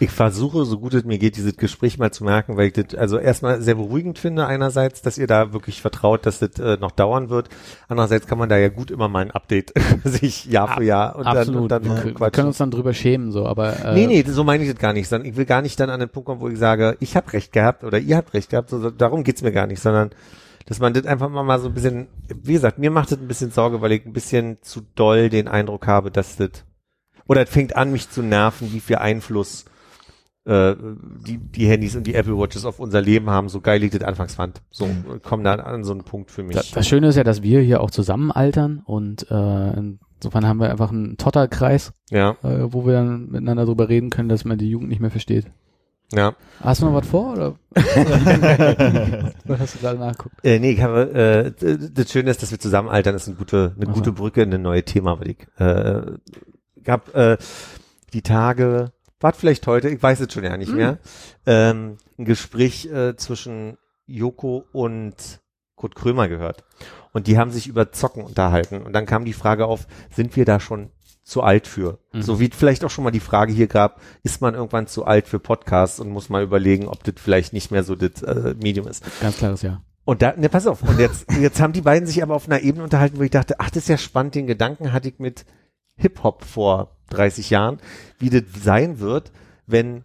[0.00, 2.94] Ich versuche, so gut es mir geht, dieses Gespräch mal zu merken, weil ich das
[2.94, 6.92] also erstmal sehr beruhigend finde einerseits, dass ihr da wirklich vertraut, dass das äh, noch
[6.92, 7.48] dauern wird.
[7.88, 9.72] Andererseits kann man da ja gut immer mal ein Update
[10.04, 11.70] sich Jahr für Jahr und Absolut.
[11.70, 14.24] dann, und dann wir, wir können uns dann drüber schämen, so, aber äh, Nee, nee,
[14.26, 16.26] so meine ich das gar nicht, sondern ich will gar nicht dann an den Punkt
[16.26, 19.24] kommen, wo ich sage, ich habe recht gehabt oder ihr habt recht gehabt, so, darum
[19.24, 20.10] geht's mir gar nicht, sondern
[20.66, 23.28] dass man das einfach mal, mal so ein bisschen, wie gesagt, mir macht das ein
[23.28, 26.50] bisschen Sorge, weil ich ein bisschen zu doll den Eindruck habe, dass das
[27.28, 29.64] oder es fängt an, mich zu nerven, wie viel Einfluss
[30.46, 30.76] äh,
[31.26, 33.48] die, die Handys und die Apple Watches auf unser Leben haben.
[33.48, 34.62] So geil liegt das anfangs fand.
[34.70, 34.88] So
[35.22, 36.56] kommen da an so einen Punkt für mich.
[36.56, 40.60] Das, das Schöne ist ja, dass wir hier auch zusammen altern und äh, insofern haben
[40.60, 42.36] wir einfach einen Totterkreis, ja.
[42.42, 45.46] äh, wo wir dann miteinander drüber reden können, dass man die Jugend nicht mehr versteht.
[46.12, 46.36] Ja.
[46.60, 47.56] Hast du noch was vor oder?
[49.44, 50.36] was hast du gerade nachguckt?
[50.44, 53.74] Äh, nee, ich habe, äh, das Schöne ist, dass wir zusammen altern, ist eine gute,
[53.76, 54.00] eine also.
[54.00, 56.02] gute Brücke, eine neue Thema, weil ich äh,
[56.86, 57.36] gab äh,
[58.14, 60.76] die Tage, war vielleicht heute, ich weiß es schon ja nicht mhm.
[60.76, 60.98] mehr,
[61.44, 63.76] ähm, ein Gespräch äh, zwischen
[64.06, 65.40] Joko und
[65.74, 66.64] Kurt Krömer gehört.
[67.12, 68.82] Und die haben sich über Zocken unterhalten.
[68.82, 70.90] Und dann kam die Frage auf, sind wir da schon
[71.22, 71.98] zu alt für?
[72.12, 72.22] Mhm.
[72.22, 75.26] So wie vielleicht auch schon mal die Frage hier gab, ist man irgendwann zu alt
[75.26, 78.86] für Podcasts und muss mal überlegen, ob das vielleicht nicht mehr so das äh, Medium
[78.86, 79.04] ist.
[79.20, 79.82] Ganz klares Ja.
[80.04, 80.82] Und da, ne, pass auf.
[80.82, 83.58] Und jetzt, jetzt haben die beiden sich aber auf einer Ebene unterhalten, wo ich dachte,
[83.58, 84.36] ach, das ist ja spannend.
[84.36, 85.44] Den Gedanken hatte ich mit
[85.96, 87.78] Hip-Hop vor 30 Jahren,
[88.18, 89.32] wie das sein wird,
[89.66, 90.04] wenn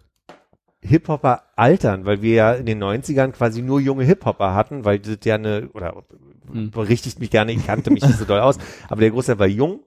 [0.84, 5.20] Hip-Hopper altern, weil wir ja in den 90ern quasi nur junge Hip-Hopper hatten, weil das
[5.24, 6.04] ja eine, oder
[6.52, 6.72] hm.
[6.72, 8.58] berichtigt mich gerne, ich kannte mich nicht so doll aus,
[8.90, 9.82] aber der Großteil war jung.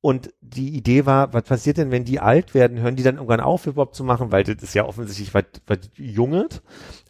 [0.00, 3.40] Und die Idee war, was passiert denn, wenn die alt werden, hören die dann irgendwann
[3.40, 6.60] auf, Hip-Hop zu machen, weil das ist ja offensichtlich was, was Junges,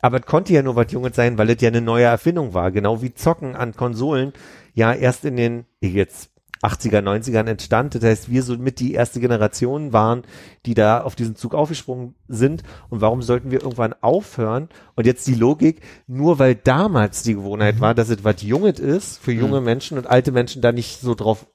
[0.00, 2.70] aber es konnte ja nur was Junges sein, weil es ja eine neue Erfindung war,
[2.70, 4.32] genau wie Zocken an Konsolen
[4.74, 6.30] ja erst in den, jetzt
[6.62, 7.94] 80er, 90ern entstand.
[7.94, 10.22] Das heißt, wir so mit die erste Generation waren,
[10.66, 12.62] die da auf diesen Zug aufgesprungen sind.
[12.88, 14.68] Und warum sollten wir irgendwann aufhören?
[14.94, 17.80] Und jetzt die Logik, nur weil damals die Gewohnheit mhm.
[17.80, 19.66] war, dass es was Junges ist für junge mhm.
[19.66, 21.46] Menschen und alte Menschen da nicht so drauf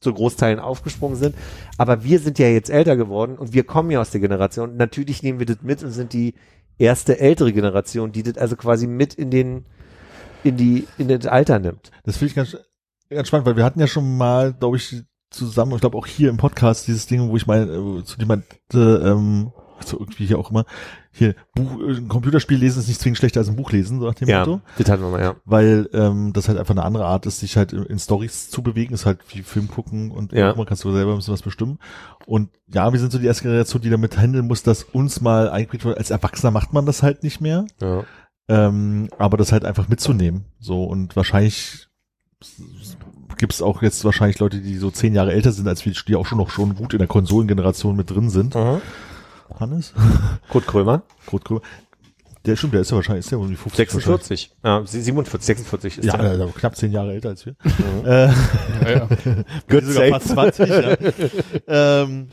[0.00, 1.36] zu Großteilen aufgesprungen sind.
[1.78, 4.76] Aber wir sind ja jetzt älter geworden und wir kommen ja aus der Generation.
[4.76, 6.34] Natürlich nehmen wir das mit und sind die
[6.78, 9.64] erste ältere Generation, die das also quasi mit in den
[10.42, 11.92] in die in das Alter nimmt.
[12.04, 12.56] Das finde ich ganz
[13.14, 16.30] ganz spannend, weil wir hatten ja schon mal, glaube ich, zusammen, ich glaube auch hier
[16.30, 18.44] im Podcast dieses Ding, wo ich mal äh, zu jemand,
[18.74, 20.64] äh, ähm, also irgendwie hier auch immer,
[21.10, 24.06] hier, Buch, äh, ein Computerspiel lesen ist nicht zwingend schlechter als ein Buch lesen, so
[24.06, 24.60] nach dem ja, Motto.
[24.78, 25.36] Das hatten wir mal, ja.
[25.44, 28.62] Weil ähm, das halt einfach eine andere Art ist, sich halt in, in Stories zu
[28.62, 30.54] bewegen, ist halt wie Film gucken und ja.
[30.54, 31.78] man kannst du selber ein bisschen was bestimmen.
[32.26, 35.50] Und ja, wir sind so die erste Generation, die damit handeln muss, dass uns mal
[35.50, 35.98] eingeprägt wird.
[35.98, 37.66] Als Erwachsener macht man das halt nicht mehr.
[37.80, 38.04] Ja.
[38.48, 40.44] Ähm, aber das halt einfach mitzunehmen.
[40.58, 41.88] So und wahrscheinlich
[43.42, 46.14] gibt es auch jetzt wahrscheinlich Leute, die so zehn Jahre älter sind als wir, die
[46.14, 48.54] auch schon noch schon gut in der Konsolengeneration mit drin sind.
[48.54, 48.80] Mhm.
[49.58, 49.92] Hannes?
[50.48, 51.02] Kurt Krömer.
[51.26, 51.60] Kurt Krömer.
[52.46, 53.90] Der stimmt, der ist ja wahrscheinlich, ist ja irgendwie 50.
[53.90, 54.52] 46.
[54.62, 56.36] Ja, 47, 46 ist ja, der.
[56.36, 57.56] Ja, knapp zehn Jahre älter als wir.
[57.64, 57.72] Mhm.
[58.06, 59.08] Äh, ja, ja.
[59.68, 60.96] Good sogar fast 20, ja.
[61.66, 62.28] ähm,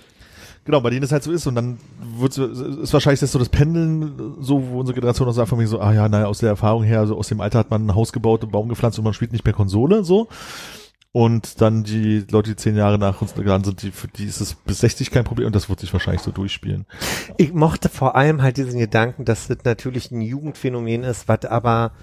[0.63, 1.79] genau, bei denen es halt so ist und dann
[2.19, 5.67] wird ist wahrscheinlich das so das Pendeln, so wo unsere Generation auch sagt von mir
[5.67, 7.95] so, ah ja, naja, aus der Erfahrung her, so aus dem Alter hat man ein
[7.95, 10.27] Haus gebaut, einen Baum gepflanzt und man spielt nicht mehr Konsole, so.
[11.11, 14.41] Und dann die Leute, die zehn Jahre nach uns dran sind, die, für die ist
[14.41, 16.85] es bis 60 kein Problem und das wird sich wahrscheinlich so durchspielen.
[17.37, 21.93] Ich mochte vor allem halt diesen Gedanken, dass das natürlich ein Jugendphänomen ist, was aber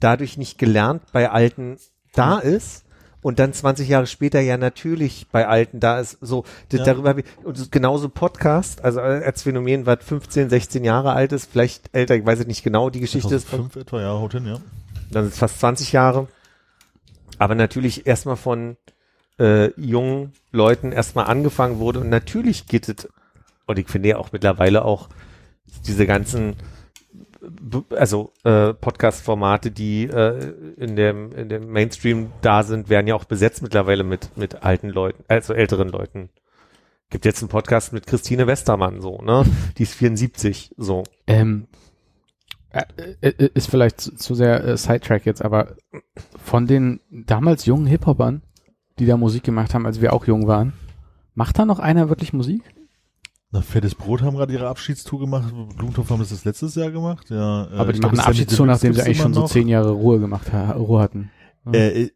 [0.00, 1.76] dadurch nicht gelernt bei Alten
[2.14, 2.86] da ist
[3.22, 6.18] und dann 20 Jahre später ja natürlich bei Alten da ist.
[6.22, 6.82] So, ja.
[6.82, 11.50] darüber habe ich, und genauso Podcast, also als Phänomen, was 15, 16 Jahre alt ist,
[11.50, 13.48] vielleicht älter, ich weiß nicht genau, die Geschichte ist.
[13.48, 14.56] Fünf etwa, ja, haut hin, ja.
[15.10, 16.28] Dann sind es fast 20 Jahre.
[17.40, 18.76] Aber natürlich erstmal von
[19.38, 22.00] äh, jungen Leuten erstmal angefangen wurde.
[22.00, 23.08] Und natürlich geht es,
[23.66, 25.08] und ich finde ja auch mittlerweile auch
[25.86, 26.56] diese ganzen
[27.96, 33.24] also äh, Podcast-Formate, die äh, in dem in dem Mainstream da sind, werden ja auch
[33.24, 36.28] besetzt mittlerweile mit mit alten Leuten, also älteren Leuten.
[37.08, 39.46] Gibt jetzt einen Podcast mit Christine Westermann, so ne?
[39.78, 41.04] Die ist 74, so.
[41.26, 41.89] Ähm, äh, äh,
[43.54, 45.76] ist vielleicht zu, zu sehr äh, Sidetrack jetzt, aber
[46.42, 48.42] von den damals jungen Hip-Hopern,
[48.98, 50.72] die da Musik gemacht haben, als wir auch jung waren,
[51.34, 52.62] macht da noch einer wirklich Musik?
[53.52, 55.52] Na, Fettes Brot haben gerade ihre Abschiedstour gemacht.
[55.76, 57.30] Blumentopf haben das das letztes Jahr gemacht.
[57.30, 60.20] Ja, äh, Aber die machen eine Abschiedstour, nachdem sie eigentlich schon so zehn Jahre Ruhe
[60.20, 61.30] gemacht Ruhe hatten.
[61.66, 61.72] Ja.
[61.72, 62.10] Äh, äh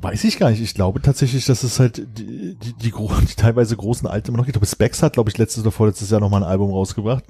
[0.00, 0.62] weiß ich gar nicht.
[0.62, 4.46] Ich glaube tatsächlich, dass es halt die, die, die, die teilweise großen Alten immer noch
[4.46, 4.54] gibt.
[4.54, 7.24] Glaube, Specs hat, glaube ich, letztes oder vorletztes Jahr nochmal ein Album rausgebracht.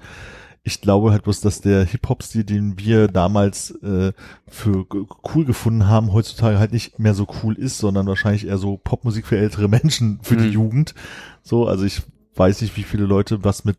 [0.62, 4.12] Ich glaube halt bloß, dass der Hip-Hop-Stil, den wir damals äh,
[4.46, 4.86] für
[5.34, 9.26] cool gefunden haben, heutzutage halt nicht mehr so cool ist, sondern wahrscheinlich eher so Popmusik
[9.26, 10.42] für ältere Menschen, für mhm.
[10.42, 10.94] die Jugend.
[11.42, 12.02] So, also ich
[12.34, 13.78] weiß nicht, wie viele Leute was mit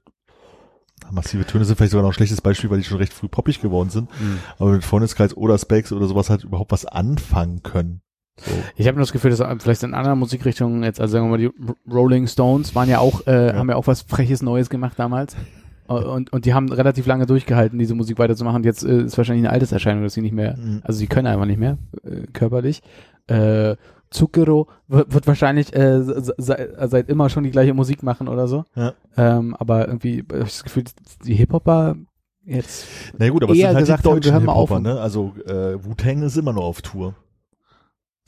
[1.11, 3.61] massive Töne sind vielleicht sogar noch ein schlechtes Beispiel, weil die schon recht früh poppig
[3.61, 4.39] geworden sind, mhm.
[4.59, 8.01] aber mit Freundeskreis oder Specs oder sowas halt überhaupt was anfangen können.
[8.37, 8.51] So.
[8.75, 11.37] Ich habe nur das Gefühl, dass vielleicht in anderen Musikrichtungen jetzt, also sagen wir mal,
[11.37, 11.51] die
[11.91, 13.55] Rolling Stones waren ja auch, äh, ja.
[13.55, 15.35] haben ja auch was freches Neues gemacht damals.
[15.91, 18.63] Und, und die haben relativ lange durchgehalten, diese Musik weiterzumachen.
[18.63, 20.81] Jetzt äh, ist wahrscheinlich eine Alterserscheinung, dass sie nicht mehr, mhm.
[20.83, 22.81] also sie können einfach nicht mehr äh, körperlich.
[23.27, 23.75] Äh,
[24.09, 28.65] Zucchero wird, wird wahrscheinlich äh, seit, seit immer schon die gleiche Musik machen oder so.
[28.75, 28.93] Ja.
[29.15, 30.83] Ähm, aber irgendwie habe ich das Gefühl,
[31.25, 31.95] die Hip-Hopper
[32.43, 32.87] jetzt.
[33.17, 34.99] Na gut, aber es sind halt gesagt, die deutschen Hip-Hopper, ne?
[34.99, 37.15] Also äh, Wu-Tang ist immer noch auf Tour.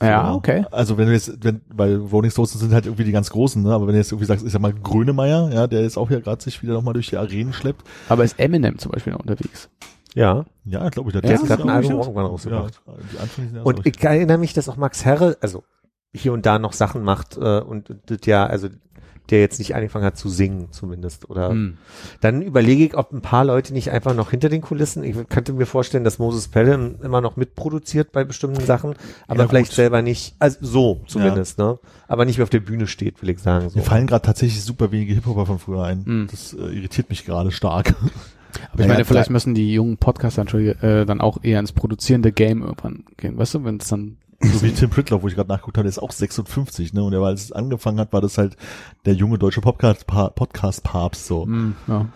[0.00, 0.64] So, ja, okay.
[0.70, 3.72] Also wenn du jetzt, wenn, weil Rolling Stones sind halt irgendwie die ganz großen, ne?
[3.72, 6.20] Aber wenn du jetzt irgendwie sagst, ich sag mal Grönemeyer, ja, der ist auch ja
[6.20, 7.84] gerade sich wieder nochmal durch die Arenen schleppt.
[8.08, 9.70] Aber ist Eminem zum Beispiel noch unterwegs?
[10.14, 10.44] Ja.
[10.64, 11.12] Ja, glaube ich.
[11.12, 12.80] Der, der hat gerade ein Album irgendwann rausgebracht.
[13.54, 15.64] Ja, und ich erinnere mich, dass auch Max Herre, also
[16.12, 18.68] hier und da noch Sachen macht äh, und, und das ja, also
[19.30, 21.30] der jetzt nicht angefangen hat zu singen zumindest.
[21.30, 21.78] Oder hm.
[22.20, 25.02] dann überlege ich, ob ein paar Leute nicht einfach noch hinter den Kulissen.
[25.02, 28.94] Ich könnte mir vorstellen, dass Moses Pelham immer noch mitproduziert bei bestimmten Sachen,
[29.26, 29.76] aber ja, vielleicht gut.
[29.76, 31.72] selber nicht, also so zumindest, ja.
[31.72, 31.78] ne?
[32.06, 33.70] Aber nicht mehr auf der Bühne steht, will ich sagen.
[33.70, 33.78] So.
[33.78, 36.04] Mir fallen gerade tatsächlich super wenige Hip-Hopper von früher ein.
[36.04, 36.28] Hm.
[36.30, 37.94] Das äh, irritiert mich gerade stark.
[38.72, 42.62] Aber ich meine, vielleicht müssen die jungen Podcaster äh, dann auch eher ins produzierende Game
[42.62, 45.76] irgendwann gehen, weißt du, wenn es dann so wie Tim Pritloff, wo ich gerade nachgeguckt
[45.76, 47.02] habe, der ist auch 56, ne?
[47.02, 48.56] Und er war, als es angefangen hat, war das halt
[49.04, 51.46] der junge deutsche Podcast-Papst, so.
[51.46, 52.08] Mm, ja.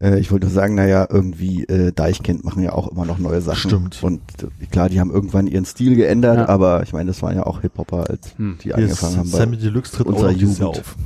[0.00, 3.40] Äh, ich wollte nur sagen, naja, irgendwie äh, Deichkind machen ja auch immer noch neue
[3.40, 3.70] Sachen.
[3.70, 4.02] Stimmt.
[4.02, 6.48] Und äh, klar, die haben irgendwann ihren Stil geändert, ja.
[6.48, 8.58] aber ich meine, das waren ja auch Hip-Hopper, als hm.
[8.62, 9.28] die angefangen haben.
[9.28, 10.96] Sammy Deluxe tritt unserer auch Jugend auf.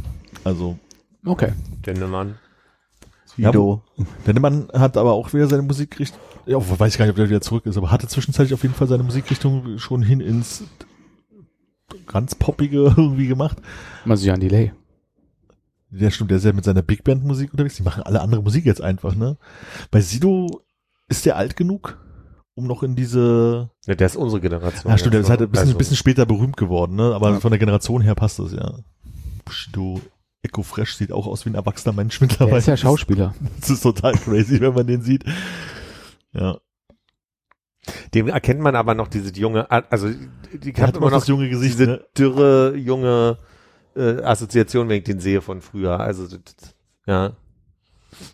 [0.44, 0.78] Also.
[1.24, 1.52] Okay.
[1.86, 2.36] Dennemann.
[3.42, 3.82] Sido.
[3.96, 7.28] Ja, Dennemann hat aber auch wieder seine Musikrichtung ja, weiß ich gar nicht, ob der
[7.28, 10.64] wieder zurück ist, aber hatte zwischenzeitlich auf jeden Fall seine Musikrichtung schon hin ins
[12.06, 13.58] ganz poppige irgendwie gemacht.
[14.04, 14.72] Masian Delay.
[15.90, 17.76] Der stimmt, der ist ja mit seiner Big Band Musik unterwegs.
[17.76, 19.36] Die machen alle andere Musik jetzt einfach, ne?
[19.90, 20.62] Bei Sido
[21.08, 21.98] ist der alt genug,
[22.54, 23.70] um noch in diese.
[23.86, 24.90] Ja, der ist unsere Generation.
[24.90, 25.78] Ja, stimmt, der ist halt ein bisschen, also.
[25.78, 27.12] bisschen später berühmt geworden, ne?
[27.14, 27.40] Aber ja.
[27.40, 28.72] von der Generation her passt das, ja.
[29.44, 30.00] Bushido,
[30.42, 32.50] Echo Fresh sieht auch aus wie ein erwachsener Mensch mittlerweile.
[32.50, 33.34] Der ist ja Schauspieler.
[33.60, 35.24] Das ist total crazy, wenn man den sieht.
[36.32, 36.58] Ja.
[38.14, 40.10] Dem erkennt man aber noch diese junge, also
[40.52, 42.06] die hat immer noch das junge Gesicht, diese ne?
[42.16, 43.38] dürre junge
[43.96, 45.98] äh, Assoziation, wenn ich den sehe von früher.
[45.98, 46.26] Also
[47.06, 47.36] ja.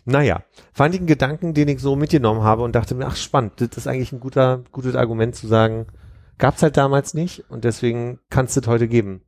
[0.05, 0.43] Naja,
[0.73, 3.77] fand ich einen Gedanken, den ich so mitgenommen habe und dachte mir, ach spannend, das
[3.77, 5.87] ist eigentlich ein guter, gutes Argument zu sagen,
[6.37, 9.21] gab's halt damals nicht und deswegen kannst du es heute geben.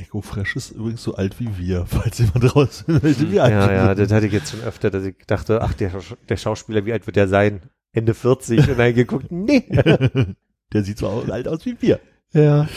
[0.00, 3.94] Echo Fresh ist übrigens so alt wie wir, falls jemand raus wie alt Ja, ja,
[3.94, 5.92] das hatte ich jetzt schon öfter, dass ich dachte, ach, der,
[6.28, 7.62] der Schauspieler, wie alt wird der sein?
[7.92, 9.64] Ende 40 und dann geguckt, nee.
[10.72, 12.00] der sieht so alt aus wie wir.
[12.32, 12.68] Ja.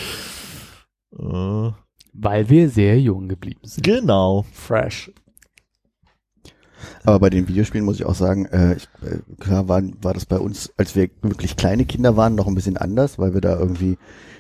[1.12, 1.72] Uh.
[2.14, 3.84] Weil wir sehr jung geblieben sind.
[3.84, 4.46] Genau.
[4.52, 5.12] Fresh.
[7.04, 10.26] Aber bei den Videospielen muss ich auch sagen, äh, ich, äh, klar war, war das
[10.26, 13.58] bei uns, als wir wirklich kleine Kinder waren, noch ein bisschen anders, weil wir da
[13.58, 13.98] irgendwie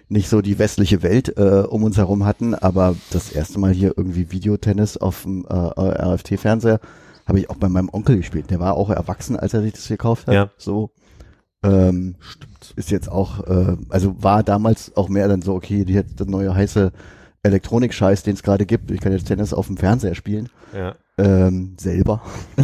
[0.10, 3.94] nicht so die westliche Welt äh, um uns herum hatten, aber das erste Mal hier
[3.96, 6.80] irgendwie Videotennis auf dem äh, RFT-Fernseher
[7.26, 8.50] habe ich auch bei meinem Onkel gespielt.
[8.50, 10.34] Der war auch erwachsen, als er sich das gekauft hat.
[10.34, 10.50] Ja.
[10.58, 10.92] So.
[11.64, 12.74] Ähm, Stimmt.
[12.76, 16.28] Ist jetzt auch, äh, also war damals auch mehr dann so, okay, die hat der
[16.28, 16.92] neue heiße
[17.44, 18.92] Elektronik-Scheiß, den es gerade gibt.
[18.92, 20.50] Ich kann jetzt Tennis auf dem Fernseher spielen.
[20.74, 20.96] Ja.
[21.18, 22.22] Ähm, selber.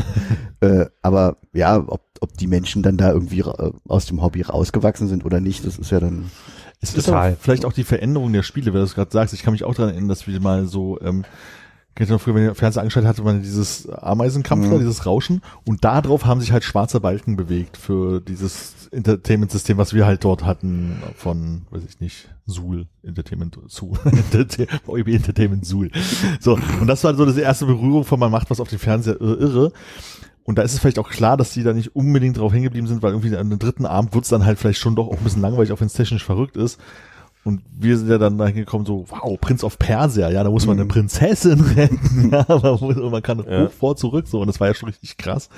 [0.62, 3.44] äh, aber ja, ob, ob die Menschen dann da irgendwie
[3.88, 6.32] aus dem Hobby rausgewachsen sind oder nicht, das ist ja dann
[6.82, 9.34] es ist auch vielleicht auch die Veränderung der Spiele, wenn du es gerade sagst.
[9.34, 11.26] Ich kann mich auch daran erinnern, dass wir mal so ähm,
[11.96, 14.72] kennt ihr noch früher, wenn ihr Fernseher angeschaltet hatte, man dieses Ameisenkampf Mhm.
[14.72, 19.78] da, dieses Rauschen und da drauf haben sich halt schwarze Balken bewegt für dieses Entertainment-System,
[19.78, 25.92] was wir halt dort hatten von, weiß ich nicht, Suhl, Entertainment, Suhl, VEB Entertainment Suhl.
[26.40, 29.20] So, und das war so das erste Berührung von man macht was auf dem Fernseher
[29.22, 29.72] ir- irre.
[30.50, 32.88] Und da ist es vielleicht auch klar, dass die da nicht unbedingt drauf hängen geblieben
[32.88, 35.24] sind, weil irgendwie an dem dritten Abend wird's dann halt vielleicht schon doch auch ein
[35.24, 36.80] bisschen langweilig, auch wenn es technisch verrückt ist.
[37.44, 40.66] Und wir sind ja dann dahin gekommen, so, wow, Prinz of Persia, ja, da muss
[40.66, 43.66] man eine Prinzessin retten, ja, man, muss, man kann Ja.
[43.66, 45.50] hoch, vor, zurück, so, und das war ja schon richtig krass.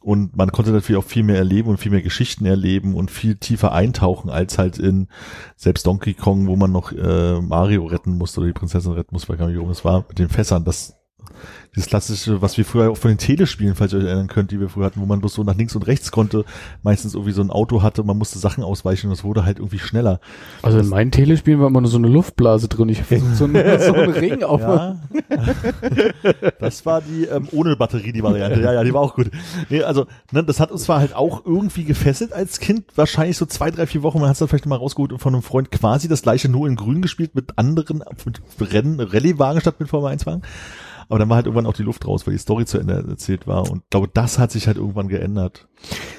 [0.00, 3.36] Und man konnte natürlich auch viel mehr erleben und viel mehr Geschichten erleben und viel
[3.36, 5.06] tiefer eintauchen als halt in
[5.54, 9.28] selbst Donkey Kong, wo man noch äh, Mario retten musste oder die Prinzessin retten musste,
[9.28, 10.96] weil gar nicht, warum es war, mit den Fässern, das
[11.76, 14.58] dieses klassische, was wir früher auch von den Telespielen, falls ihr euch erinnern könnt, die
[14.58, 16.46] wir früher hatten, wo man bloß so nach links und rechts konnte,
[16.82, 19.78] meistens irgendwie so ein Auto hatte, man musste Sachen ausweichen und es wurde halt irgendwie
[19.78, 20.20] schneller.
[20.62, 22.88] Also in meinen Telespielen war immer nur so eine Luftblase drin.
[22.88, 24.62] Ich hab so, einen, so einen Ring auf.
[24.62, 24.96] Ja.
[26.60, 28.60] das war die ähm, ohne Batterie, die Variante.
[28.62, 29.30] Ja, ja, die war auch gut.
[29.68, 33.44] Nee, also, ne, das hat uns zwar halt auch irgendwie gefesselt als Kind, wahrscheinlich so
[33.44, 34.18] zwei, drei, vier Wochen.
[34.18, 36.66] Man hat es dann vielleicht mal rausgeholt und von einem Freund quasi das gleiche nur
[36.66, 40.40] in grün gespielt mit anderen, mit Rennen, Rallye-Wagen statt mit Formel 1-Wagen.
[41.08, 43.46] Aber dann war halt irgendwann auch die Luft raus, weil die Story zu Ende erzählt
[43.46, 43.70] war.
[43.70, 45.68] Und ich glaube, das hat sich halt irgendwann geändert.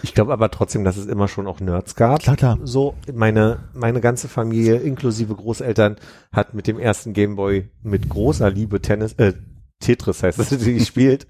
[0.04, 2.22] Ich glaube aber trotzdem, dass es immer schon auch Nerds gab.
[2.22, 2.60] Klar, klar.
[2.64, 5.98] So, meine, meine ganze Familie, inklusive Großeltern,
[6.32, 9.34] hat mit dem ersten Gameboy mit großer Liebe Tennis, äh,
[9.80, 11.28] Tetris heißt das, gespielt.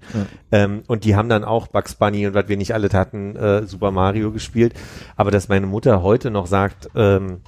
[0.52, 3.66] ähm, und die haben dann auch Bugs Bunny und was wir nicht alle hatten, äh,
[3.66, 4.74] Super Mario gespielt.
[5.16, 7.40] Aber dass meine Mutter heute noch sagt, ähm,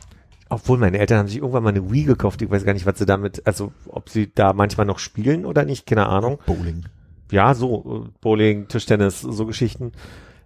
[0.51, 2.99] obwohl meine Eltern haben sich irgendwann mal eine Wii gekauft, ich weiß gar nicht, was
[2.99, 6.85] sie damit, also ob sie da manchmal noch spielen oder nicht, keine Ahnung Bowling.
[7.31, 9.93] ja, so äh, Bowling, Tischtennis, so Geschichten.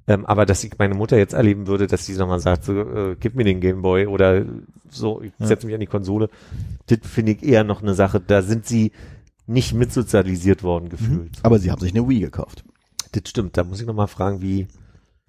[0.06, 3.16] Ähm, aber dass ich meine Mutter jetzt erleben würde, dass sie nochmal sagt, so, äh,
[3.18, 4.44] gib mir den Gameboy oder
[4.90, 5.46] so, ich Ja.
[5.46, 6.28] setze mich an die Konsole.
[6.86, 8.92] Das finde ich eher noch eine Sache, da sind sie
[9.46, 11.32] nicht mitsozialisiert worden gefühlt.
[11.42, 12.64] Aber sie haben sich eine Wii gekauft.
[13.12, 14.66] Das stimmt, da muss ich nochmal fragen, wie,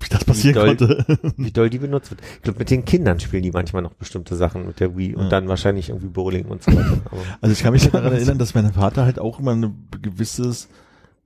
[0.02, 1.34] Wie das passieren doll- konnte.
[1.38, 2.22] wie doll die benutzt wird.
[2.38, 5.18] Ich glaube, mit den Kindern spielen die manchmal noch bestimmte Sachen mit der Wii Ja.
[5.18, 6.98] und dann wahrscheinlich irgendwie Bowling und so weiter.
[7.12, 10.68] Aber Also ich kann mich daran erinnern, dass mein Vater halt auch immer ein gewisses,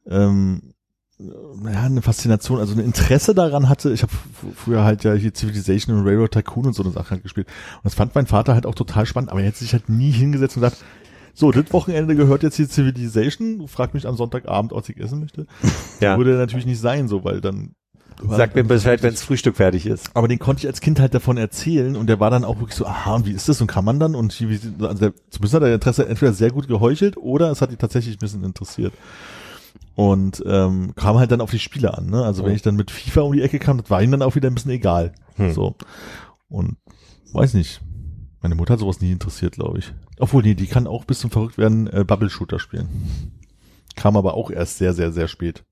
[0.07, 0.61] ähm,
[1.19, 3.91] ja, eine Faszination, also ein Interesse daran hatte.
[3.91, 4.13] Ich habe
[4.55, 7.47] früher halt ja hier Civilization und Railroad Tycoon und so eine Sache halt gespielt.
[7.47, 10.11] Und das fand mein Vater halt auch total spannend, aber er hat sich halt nie
[10.11, 10.81] hingesetzt und gesagt,
[11.33, 15.45] so, das Wochenende gehört jetzt hier Civilization, frag mich am Sonntagabend, was ich essen möchte.
[15.99, 17.75] ja, Würde natürlich nicht sein, so, weil dann
[18.27, 20.09] sag mir Bescheid, wenns Frühstück fertig ist.
[20.13, 22.75] aber den konnte ich als Kind halt davon erzählen und der war dann auch wirklich
[22.75, 24.15] so, aha, und wie ist das und kann man dann?
[24.15, 27.71] Und wie, also der, zumindest hat der Interesse entweder sehr gut geheuchelt oder es hat
[27.71, 28.93] ihn tatsächlich ein bisschen interessiert.
[29.95, 32.23] Und ähm, kam halt dann auf die Spiele an, ne?
[32.23, 32.55] Also wenn Mhm.
[32.55, 34.55] ich dann mit FIFA um die Ecke kam, das war ihm dann auch wieder ein
[34.55, 35.11] bisschen egal.
[35.35, 35.51] Hm.
[35.53, 35.75] So.
[36.47, 36.77] Und
[37.33, 37.81] weiß nicht.
[38.41, 39.93] Meine Mutter hat sowas nie interessiert, glaube ich.
[40.17, 42.87] Obwohl, nee, die kann auch bis zum Verrücktwerden äh, Bubble-Shooter spielen.
[43.97, 45.63] Kam aber auch erst sehr, sehr, sehr spät.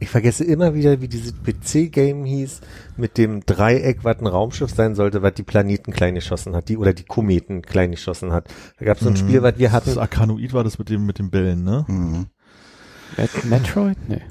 [0.00, 2.60] Ich vergesse immer wieder, wie dieses PC-Game hieß,
[2.96, 6.76] mit dem Dreieck, was ein Raumschiff sein sollte, was die Planeten klein geschossen hat, die
[6.76, 8.46] oder die Kometen klein geschossen hat.
[8.78, 9.16] Da gab es so ein Mhm.
[9.16, 9.98] Spiel, was wir Das hatten.
[9.98, 11.84] Arkanoid war das mit dem, mit den Bällen, ne?
[11.88, 12.26] Mhm.
[13.16, 13.96] Met Metroid?
[14.08, 14.22] Nee.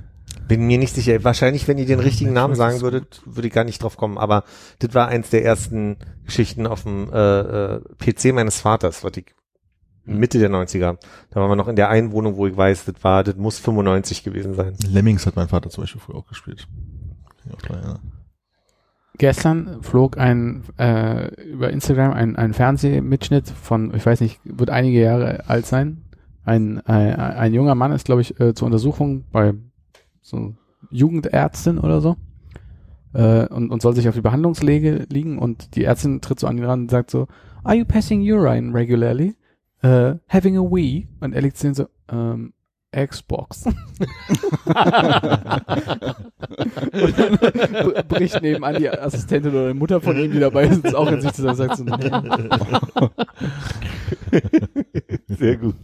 [0.48, 1.22] Bin mir nicht sicher.
[1.26, 4.18] Wahrscheinlich, wenn ihr den richtigen Namen sagen würdet, würde ich gar nicht drauf kommen.
[4.18, 4.46] Aber
[4.80, 7.40] das war eins der ersten Geschichten auf dem äh,
[7.76, 9.26] äh, PC meines Vaters, was ich
[10.08, 10.98] Mitte der 90er.
[11.30, 13.60] Da waren wir noch in der einen Wohnung, wo ich weiß, das war, das muss
[13.60, 14.74] 95 gewesen sein.
[14.90, 16.68] Lemmings hat mein Vater zum Beispiel früher auch gespielt.
[17.52, 18.00] Auch erinnern.
[19.18, 25.02] Gestern flog ein äh, über Instagram ein, ein Fernsehmitschnitt von, ich weiß nicht, wird einige
[25.02, 26.04] Jahre alt sein.
[26.44, 29.54] Ein, ein, ein junger Mann ist, glaube ich, äh, zur Untersuchung bei
[30.22, 30.56] so
[30.92, 32.16] Jugendärztin oder so
[33.14, 36.58] äh, und, und soll sich auf die Behandlungslege liegen und die Ärztin tritt so an
[36.58, 37.28] ihn ran und sagt so,
[37.64, 39.36] Are you passing urine regularly?
[39.84, 41.08] Uh, having a Wii?
[41.20, 42.54] Und er liegt so, ähm,
[42.96, 43.66] Xbox.
[43.66, 43.76] und
[47.20, 51.22] dann bricht nebenan die Assistentin oder die Mutter von ihm, die dabei ist, auch in
[51.22, 53.10] sich zusammen und sagt so,
[55.28, 55.76] Sehr gut.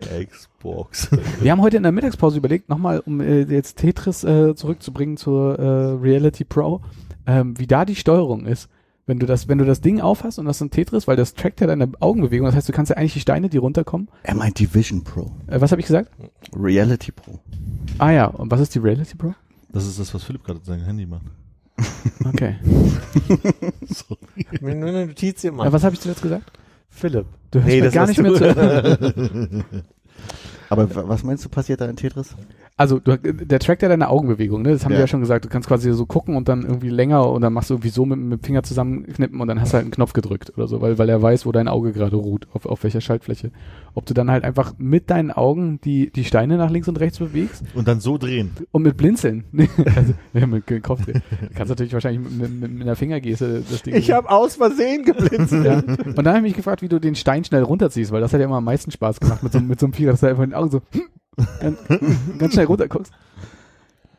[0.00, 1.10] Xbox.
[1.40, 5.58] Wir haben heute in der Mittagspause überlegt, nochmal, um äh, jetzt Tetris äh, zurückzubringen zur
[5.58, 6.82] äh, Reality Pro,
[7.26, 8.68] ähm, wie da die Steuerung ist.
[9.08, 11.34] Wenn du das, wenn du das Ding aufhast und das ist ein Tetris, weil das
[11.34, 14.08] trackt ja deine Augenbewegung, das heißt, du kannst ja eigentlich die Steine, die runterkommen.
[14.24, 15.30] Er meint die Vision Pro.
[15.46, 16.10] Äh, was habe ich gesagt?
[16.54, 17.38] Reality Pro.
[17.98, 19.32] Ah ja, und was ist die Reality Pro?
[19.70, 21.24] Das ist das, was Philipp gerade mit seinem Handy macht.
[22.24, 22.56] Okay.
[24.34, 25.72] Ich will nur eine Notiz hier Äh, machen.
[25.72, 26.50] was habe ich zuletzt gesagt?
[26.88, 27.26] Philipp.
[27.50, 28.38] Du hörst Nee, mir das gar nicht mehr du.
[29.60, 29.64] zu.
[30.68, 32.34] Aber wa- was meinst du passiert da in Tetris?
[32.78, 34.72] Also du, der trackt ja deine Augenbewegung, ne?
[34.72, 34.98] Das haben Ja.
[34.98, 35.46] wir ja schon gesagt.
[35.46, 38.04] Du kannst quasi so gucken und dann irgendwie länger und dann machst du irgendwie so
[38.04, 40.82] mit, mit dem Finger zusammenknippen und dann hast du halt einen Knopf gedrückt oder so,
[40.82, 43.50] weil, weil er weiß, wo dein Auge gerade ruht, auf, auf welcher Schaltfläche.
[43.94, 47.18] Ob du dann halt einfach mit deinen Augen die, die Steine nach links und rechts
[47.18, 48.50] bewegst Und dann so drehen.
[48.72, 49.44] und mit Blinzeln.
[49.96, 51.22] also, ja, mit dem Kopf drehen.
[51.40, 53.94] Du kannst natürlich wahrscheinlich mit, mit, mit einer Fingergeste das Ding.
[53.94, 55.64] Ich habe aus Versehen geblinzelt.
[55.64, 55.76] ja.
[55.78, 58.40] Und dann habe ich mich gefragt, wie du den Stein schnell runterziehst, weil das hat
[58.40, 60.42] ja immer am meisten Spaß gemacht mit so, mit so einem Vierer, dass du einfach
[60.44, 60.82] in den Augen so
[61.60, 61.78] ganz,
[62.38, 63.12] ganz schnell runterguckst.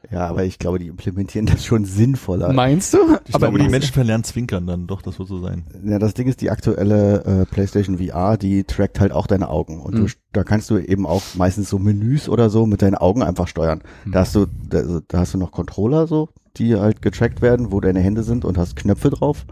[0.10, 2.54] Ja, aber ich glaube, die implementieren das schon sinnvoller.
[2.54, 2.98] Meinst du?
[3.28, 4.88] Ich glaube, die Menschen verlernen zwinkern dann.
[4.88, 5.66] Doch, das wird so sein.
[5.84, 9.82] Ja, das Ding ist, die aktuelle äh, PlayStation VR, die trackt halt auch deine Augen.
[9.82, 10.06] Und Mhm.
[10.06, 13.50] du, da kannst du eben auch meistens so Menüs oder so mit deinen Augen einfach
[13.50, 13.82] steuern.
[14.06, 14.12] Mhm.
[14.14, 17.74] Da hast du, da, also, da hast du noch Controller so, die halt getrackt werden,
[17.74, 19.46] wo deine Hände sind und hast Knöpfe drauf,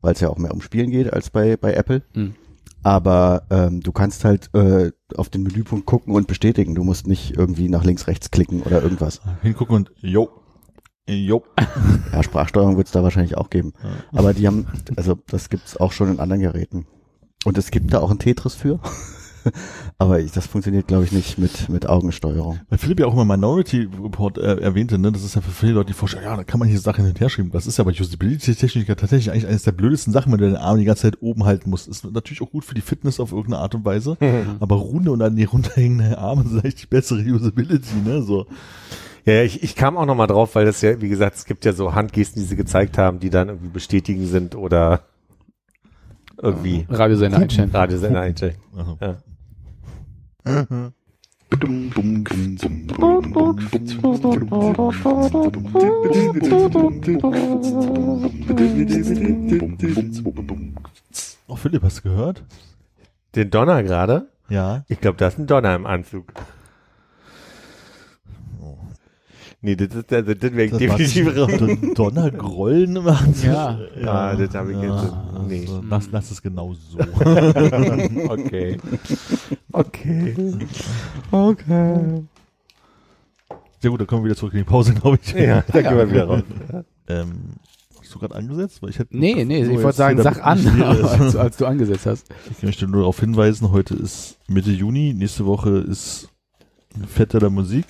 [0.00, 2.02] weil es ja auch mehr um Spielen geht als bei, bei Apple.
[2.14, 2.34] Mhm.
[2.82, 6.74] Aber ähm, du kannst halt äh, auf den Menüpunkt gucken und bestätigen.
[6.74, 9.20] Du musst nicht irgendwie nach links, rechts klicken oder irgendwas.
[9.42, 10.30] Hingucken und jo.
[11.06, 11.42] Jo.
[12.12, 13.72] Ja, Sprachsteuerung wird es da wahrscheinlich auch geben.
[14.12, 14.66] Aber die haben,
[14.96, 16.86] also das gibt's auch schon in anderen Geräten.
[17.44, 18.80] Und es gibt da auch ein Tetris für.
[19.98, 22.60] Aber ich, das funktioniert, glaube ich, nicht mit, mit Augensteuerung.
[22.68, 25.72] Weil Philipp ja auch immer Minority Report äh, erwähnte, ne, das ist ja für viele
[25.72, 27.50] Leute die Vorstellung, ja, da kann man hier Sachen hin und her schieben.
[27.50, 30.62] Das ist ja bei Usability-Technik ja tatsächlich eigentlich eines der blödesten Sachen, wenn du deinen
[30.62, 31.88] Arm die ganze Zeit oben halten musst.
[31.88, 34.16] Ist natürlich auch gut für die Fitness auf irgendeine Art und Weise,
[34.60, 38.46] aber runde und an die runterhängenden Arme sind eigentlich die bessere Usability, ne, so.
[39.26, 41.64] Ja, ich, ich kam auch noch mal drauf, weil das ja, wie gesagt, es gibt
[41.64, 45.02] ja so Handgesten, die sie gezeigt haben, die dann irgendwie bestätigen sind oder
[46.42, 47.70] irgendwie Radiosender einstellen.
[47.70, 48.56] Radiosender einstellen.
[49.00, 49.16] Ja.
[61.46, 62.44] Oh, Philipp, hast du gehört?
[63.34, 64.28] Den Donner gerade?
[64.48, 64.84] Ja.
[64.88, 66.32] Ich glaube, da ist ein Donner im Anzug.
[69.62, 71.50] Nee, das ist also das wäre definitiv raus.
[71.58, 73.44] Don- Donnergrollen Anzug.
[73.44, 73.78] Ja.
[74.06, 74.88] Ah, das habe ich jetzt.
[74.88, 75.60] Ja, Nee.
[75.60, 76.98] also, lass, lass es genau so.
[78.30, 78.78] Okay.
[79.72, 80.54] Okay.
[81.30, 82.22] Okay.
[83.80, 85.32] Sehr gut, dann kommen wir wieder zurück in die Pause, glaube ich.
[85.32, 86.42] Ja, da gehen wir wieder raus.
[87.08, 87.32] Ähm,
[87.98, 88.82] hast du gerade angesetzt?
[88.82, 92.26] Weil ich hätte Nee, nee, ich wollte sagen, sag an, als, als du angesetzt hast.
[92.50, 96.28] Ich möchte nur darauf hinweisen, heute ist Mitte Juni, nächste Woche ist
[97.08, 97.86] Fette der Musik,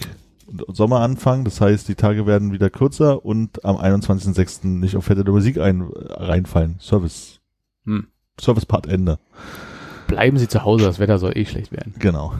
[0.50, 4.66] und Sommeranfang, das heißt, die Tage werden wieder kürzer und am 21.06.
[4.66, 6.78] nicht auf Fette der Musik ein, reinfallen.
[6.80, 7.40] Service.
[7.84, 8.08] Hm.
[8.40, 9.18] Service-Part Ende.
[10.06, 11.94] Bleiben Sie zu Hause, das Wetter soll eh schlecht werden.
[11.98, 12.34] Genau.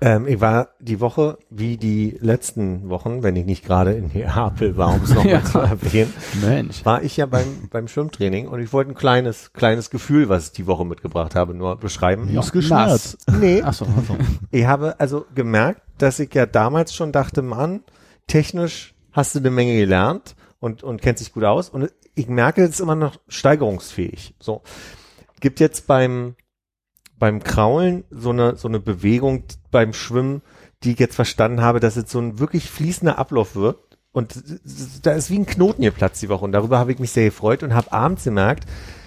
[0.00, 4.76] Ähm, ich war die Woche, wie die letzten Wochen, wenn ich nicht gerade in Neapel
[4.76, 5.44] war, um es nochmal Ja.
[5.44, 6.84] zu erwähnen, Mensch.
[6.84, 10.52] war ich ja beim, beim Schwimmtraining und ich wollte ein kleines, kleines Gefühl, was ich
[10.52, 12.32] die Woche mitgebracht habe, nur beschreiben.
[12.34, 13.16] Muskelschmerz.
[13.40, 13.86] Nee, Achso.
[14.50, 17.80] ich habe also gemerkt, dass ich ja damals schon dachte, Mann,
[18.26, 22.62] technisch hast du eine Menge gelernt und, und kennst dich gut aus und ich merke,
[22.62, 24.34] es ist immer noch steigerungsfähig.
[24.40, 24.60] So.
[25.40, 26.34] Gibt jetzt beim,
[27.18, 30.42] beim Kraulen so eine, so eine Bewegung beim Schwimmen,
[30.82, 33.78] die ich jetzt verstanden habe, dass es so ein wirklich fließender Ablauf wird.
[34.12, 34.42] Und
[35.02, 36.44] da ist wie ein Knoten geplatzt die Woche.
[36.44, 38.64] Und darüber habe ich mich sehr gefreut und habe abends gemerkt,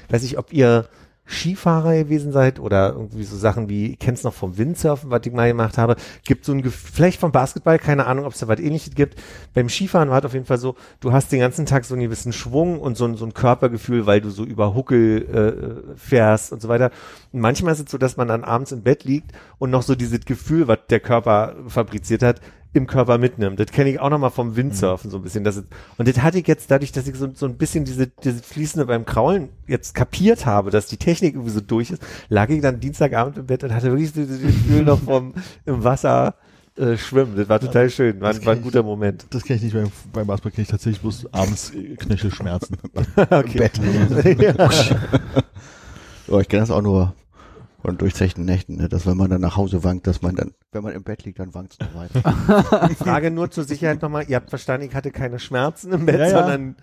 [0.10, 0.88] weiß ich, ob ihr
[1.30, 5.32] Skifahrer gewesen seid oder irgendwie so Sachen wie, ich kenn's noch vom Windsurfen, was ich
[5.32, 8.60] mal gemacht habe, gibt so ein vielleicht vom Basketball, keine Ahnung, ob es da was
[8.60, 9.20] ähnliches gibt.
[9.54, 12.04] Beim Skifahren war es auf jeden Fall so, du hast den ganzen Tag so einen
[12.04, 16.52] gewissen Schwung und so ein, so ein Körpergefühl, weil du so über Huckel äh, fährst
[16.52, 16.92] und so weiter.
[17.32, 19.96] Und manchmal ist es so, dass man dann abends im Bett liegt und noch so
[19.96, 22.42] dieses Gefühl, was der Körper fabriziert hat,
[22.74, 23.60] im Körper mitnimmt.
[23.60, 25.44] Das kenne ich auch noch mal vom Windsurfen so ein bisschen.
[25.44, 25.68] Das ist,
[25.98, 28.86] und das hatte ich jetzt dadurch, dass ich so, so ein bisschen diese, diese Fließende
[28.86, 32.80] beim Kraulen jetzt kapiert habe, dass die Technik irgendwie so durch ist, lag ich dann
[32.80, 35.34] Dienstagabend im Bett und hatte wirklich so dieses Gefühl noch vom
[35.66, 36.36] im Wasser
[36.78, 37.36] äh, schwimmen.
[37.36, 38.22] Das war total schön.
[38.22, 39.26] War, das war ein guter Moment.
[39.32, 42.78] Das kenne ich nicht beim, beim Basketball, kenne ich tatsächlich bloß abends Knöchelschmerzen.
[43.30, 43.70] okay.
[44.40, 44.70] ja.
[46.32, 47.16] Oh, ich kenne das auch nur
[47.82, 48.90] von durchzechten Nächten, ne?
[48.90, 51.40] dass wenn man dann nach Hause wankt, dass man dann, wenn man im Bett liegt,
[51.40, 52.94] dann wankt es noch weiter.
[52.96, 54.26] Frage nur zur Sicherheit nochmal.
[54.28, 56.40] Ihr habt verstanden, ich hatte keine Schmerzen im Bett, Ja, ja.
[56.40, 56.76] sondern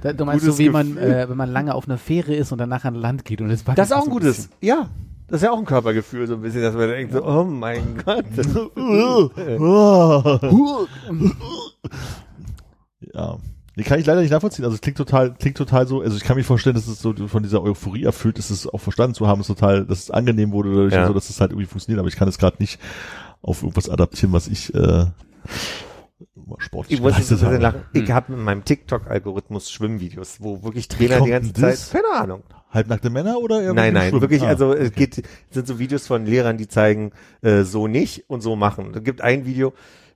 [0.00, 1.12] Da, du meinst Gutes so, wie man, Gefühl.
[1.12, 3.66] äh, wenn man lange auf einer Fähre ist und danach an Land geht und es
[3.66, 4.36] wackelt das ist auch ein gutes.
[4.36, 4.52] bisschen.
[4.60, 4.88] Ja.
[5.28, 7.96] Das ist ja auch ein Körpergefühl, so ein bisschen, dass man denkt so, oh mein
[8.04, 8.24] Gott.
[13.14, 13.38] ja.
[13.76, 14.64] Die kann ich leider nicht nachvollziehen.
[14.64, 17.14] Also es klingt total, klingt total so, also ich kann mir vorstellen, dass es so
[17.28, 20.52] von dieser Euphorie erfüllt ist, es auch verstanden zu haben, ist total, dass es angenehm
[20.52, 21.06] wurde dadurch, Ja.
[21.06, 22.78] so, dass es halt irgendwie funktioniert, aber ich kann es gerade nicht
[23.42, 25.06] auf irgendwas adaptieren, was ich äh,
[26.58, 27.82] sportlich Ich muss jetzt ein lachen.
[27.92, 31.90] Ich habe mit meinem TikTok-Algorithmus Schwimmvideos, wo wirklich Trainer die ganze das?
[31.90, 32.42] Zeit, keine Ahnung.
[32.70, 34.20] Halbnackte Männer oder Nein, nein, Schwimmen?
[34.20, 35.06] wirklich, Ah, also es okay.
[35.06, 37.12] geht, sind so Videos von Lehrern, die zeigen,
[37.42, 38.92] äh, so nicht und so machen.
[38.94, 39.72] Es gibt ein Video,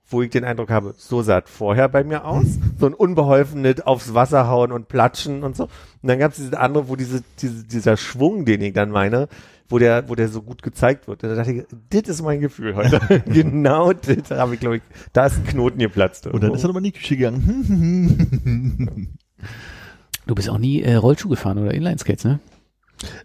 [0.07, 2.45] wo ich den Eindruck habe, so sah es vorher bei mir aus.
[2.79, 5.63] So ein unbeholfenes aufs Wasser hauen und platschen und so.
[5.63, 5.69] Und
[6.03, 9.27] dann gab es diese andere, wo diese, diese, dieser Schwung, den ich dann meine,
[9.67, 11.23] wo der, wo der so gut gezeigt wird.
[11.23, 12.99] Und da dachte ich, das ist mein Gefühl heute.
[13.25, 16.27] genau das habe ich, glaube ich, da ist ein Knoten geplatzt.
[16.27, 19.17] Und dann ist er nochmal in die Küche gegangen.
[20.27, 22.39] du bist auch nie äh, Rollschuh gefahren oder Inlineskates, ne?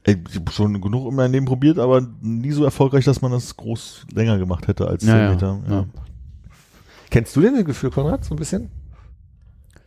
[0.03, 3.31] Ey, ich habe schon genug in meinem Leben probiert, aber nie so erfolgreich, dass man
[3.31, 5.61] das groß länger gemacht hätte als Ja, 10 ja, Meter.
[5.69, 5.75] Ja.
[5.75, 5.87] ja.
[7.11, 8.71] Kennst du denn das Gefühl, Konrad, so ein bisschen?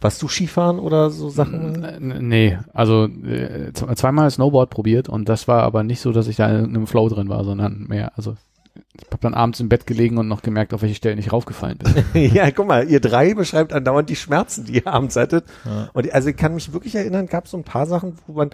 [0.02, 1.84] Warst du Skifahren oder so Sachen?
[1.84, 6.36] N- Nee, also äh, zweimal Snowboard probiert und das war aber nicht so, dass ich
[6.36, 8.36] da in einem Flow drin war, sondern mehr, also
[8.96, 11.78] ich habe dann abends im Bett gelegen und noch gemerkt, auf welche Stellen ich raufgefallen
[11.78, 12.04] bin.
[12.34, 15.46] ja, guck mal, ihr drei beschreibt andauernd die Schmerzen, die ihr abends hattet.
[15.64, 15.90] Ja.
[15.94, 18.50] Und also ich kann mich wirklich erinnern, gab es so ein paar Sachen, wo man,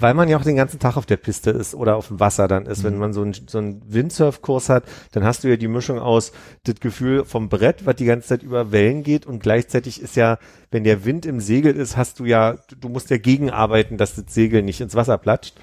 [0.00, 2.48] weil man ja auch den ganzen Tag auf der Piste ist oder auf dem Wasser
[2.48, 5.68] dann ist, wenn man so einen so einen Windsurfkurs hat, dann hast du ja die
[5.68, 6.32] Mischung aus
[6.64, 10.38] das Gefühl vom Brett, was die ganze Zeit über Wellen geht und gleichzeitig ist ja,
[10.70, 14.32] wenn der Wind im Segel ist, hast du ja, du musst ja gegenarbeiten, dass das
[14.32, 15.54] Segel nicht ins Wasser platscht.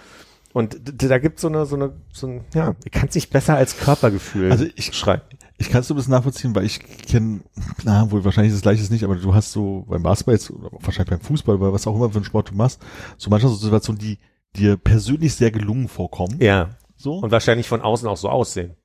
[0.55, 3.57] Und da gibt's so eine, so eine, so ein, ja, ich kann es nicht besser
[3.57, 5.23] als Körpergefühl Also ich- schreiben.
[5.57, 7.41] Ich kann es so ein bisschen nachvollziehen, weil ich kenne,
[7.83, 10.69] na, wohl wahrscheinlich ist das gleiche nicht, aber du hast so beim Basketball jetzt, oder
[10.71, 12.81] wahrscheinlich beim Fußball, oder was auch immer für einen Sport du machst,
[13.17, 14.17] so manchmal so Situationen, die
[14.55, 16.37] dir persönlich sehr gelungen vorkommen.
[16.39, 16.69] Ja.
[16.95, 17.15] So.
[17.19, 18.75] Und wahrscheinlich von außen auch so aussehen.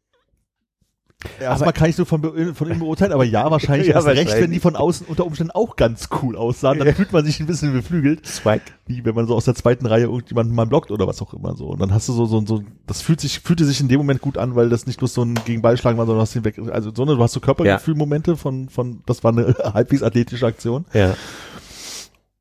[1.38, 4.34] Erstmal kann ich nur von, von innen beurteilen, aber ja, wahrscheinlich Ja, recht, wahrscheinlich.
[4.42, 6.94] wenn die von außen unter Umständen auch ganz cool aussahen, dann Ja.
[6.94, 8.62] fühlt man sich ein bisschen beflügelt, Swag.
[8.86, 11.54] wie wenn man so aus der zweiten Reihe irgendjemanden mal blockt oder was auch immer
[11.56, 11.66] so.
[11.66, 14.22] Und dann hast du so, so, so, das fühlt sich, fühlte sich in dem Moment
[14.22, 16.58] gut an, weil das nicht bloß so ein Gegenballschlagen war, sondern du hast ihn weg,
[16.72, 20.86] also, sondern du hast so Körpergefühlmomente von, von, das war eine halbwegs athletische Aktion.
[20.94, 21.14] Ja.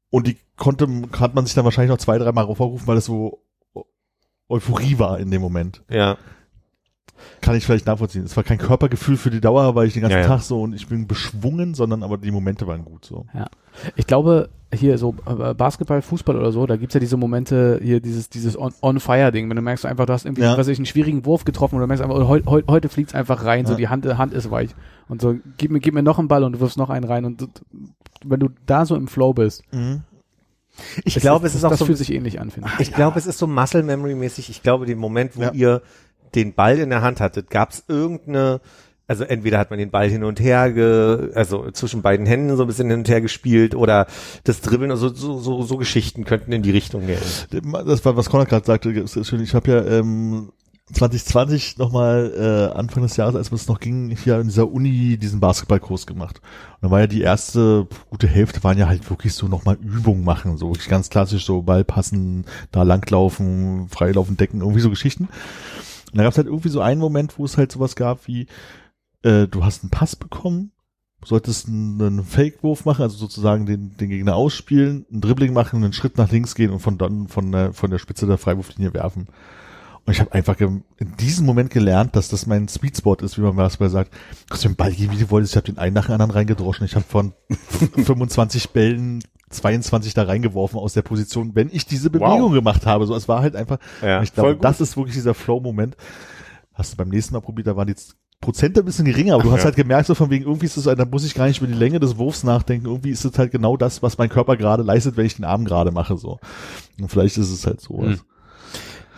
[0.10, 0.88] Und die konnte,
[1.20, 3.44] hat man sich dann wahrscheinlich noch zwei, dreimal vorgerufen, weil es so
[4.48, 5.84] Euphorie war in dem Moment.
[5.90, 6.18] Ja.
[7.42, 8.24] Kann ich vielleicht nachvollziehen.
[8.24, 10.28] Es war kein Körpergefühl für die Dauer, weil ich den ganzen Ja, ja.
[10.28, 13.26] Tag so und ich bin beschwungen, sondern aber die Momente waren gut so.
[13.96, 18.00] Ich glaube, hier so äh, Basketball, Fußball oder so, da gibt's ja diese Momente, hier
[18.02, 20.52] dieses, dieses On- On-Fire-Ding, wenn du merkst einfach, du hast irgendwie, Ja.
[20.52, 23.16] was weiß ich, einen schwierigen Wurf getroffen oder du merkst einfach, heu, heu, heute fliegt's
[23.16, 23.78] einfach rein, so Ja.
[23.78, 24.72] die Hand, Hand ist weich.
[25.08, 27.26] Und so, gib mir, gib mir noch einen Ball und du wirfst noch einen rein
[27.26, 27.48] und du-
[28.26, 29.64] wenn du da so im Flow bist,
[31.04, 32.90] Ich glaube, es ist auch das so, fühlt sich ähnlich an, finde ich.
[32.90, 34.50] ich glaube, es ist so Muscle Memory mäßig.
[34.50, 35.52] Ich glaube, den Moment, wo Ja.
[35.52, 35.82] ihr
[36.36, 38.62] den Ball in der Hand hattet, gab es irgendeine,
[39.08, 42.64] also entweder hat man den Ball hin und her, ge, also zwischen beiden Händen so
[42.64, 44.08] ein bisschen hin und her gespielt oder
[44.44, 47.20] das Dribbeln, also so, so, so Geschichten könnten in die Richtung gehen.
[47.86, 49.42] Das war, was Conrad gerade sagte, ist schön.
[49.42, 50.52] Ich habe ja ähm,
[50.94, 55.40] 2020 nochmal äh, Anfang des Jahres, als es noch ging, hier in dieser Uni diesen
[55.40, 56.42] Basketballkurs gemacht.
[56.82, 60.24] Und da war ja die erste gute Hälfte waren ja halt wirklich so nochmal Übungen
[60.24, 65.30] machen, so ganz klassisch so Ball passen, da langlaufen, freilaufen, decken, irgendwie so Geschichten.
[66.12, 68.48] Und da gab es halt irgendwie so einen Moment, wo es halt sowas gab wie,
[69.24, 70.72] äh, du hast einen Pass bekommen,
[71.24, 76.18] solltest einen, Fake-Wurf machen, also sozusagen den, den Gegner ausspielen, einen Dribbling machen, einen Schritt
[76.18, 79.28] nach links gehen und von dann von der, von der Spitze der Freiwurflinie werfen.
[80.06, 80.84] Und ich habe einfach in
[81.20, 84.14] diesem Moment gelernt, dass das mein Sweet Spot ist, wie man Basketball sagt.
[84.14, 85.54] Du kannst den Ball wie du wolltest.
[85.54, 86.86] Ich habe den einen nach dem anderen reingedroschen.
[86.86, 92.54] Ich habe von 25 Bällen 22 da reingeworfen aus der Position, wenn ich diese Bewegung
[92.54, 93.06] gemacht habe.
[93.06, 95.98] So, es war halt einfach, Ja, ich glaube, das ist wirklich dieser Flow-Moment.
[96.74, 97.96] Hast du beim nächsten Mal probiert, da waren die
[98.42, 99.66] Prozente ein bisschen geringer, aber du hast ja.
[99.66, 101.68] halt gemerkt, so von wegen, irgendwie ist es, so, da muss ich gar nicht über
[101.68, 104.84] die Länge des Wurfs nachdenken, irgendwie ist es halt genau das, was mein Körper gerade
[104.84, 106.40] leistet, wenn ich den Arm gerade mache, so.
[107.02, 108.02] Und vielleicht ist es halt so.
[108.02, 108.20] Hm.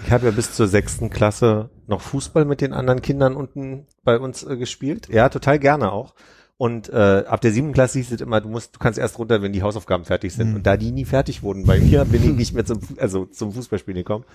[0.03, 4.17] Ich habe ja bis zur sechsten Klasse noch Fußball mit den anderen Kindern unten bei
[4.17, 5.07] uns äh, gespielt.
[5.11, 6.15] Ja, total gerne auch.
[6.61, 9.41] Und äh, ab der siebten Klasse hieß es immer, du musst, du kannst erst runter,
[9.41, 10.49] wenn die Hausaufgaben fertig sind.
[10.49, 10.55] Mhm.
[10.57, 13.51] Und da die nie fertig wurden bei mir, bin ich nicht mehr zum, also zum
[13.51, 14.25] Fußballspielen gekommen.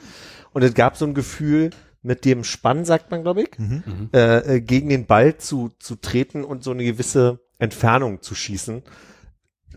[0.52, 1.70] Und es gab so ein Gefühl,
[2.02, 4.10] mit dem Spann, sagt man, glaube ich, Mhm.
[4.12, 8.82] äh, äh, gegen den Ball zu, zu treten und so eine gewisse Entfernung zu schießen.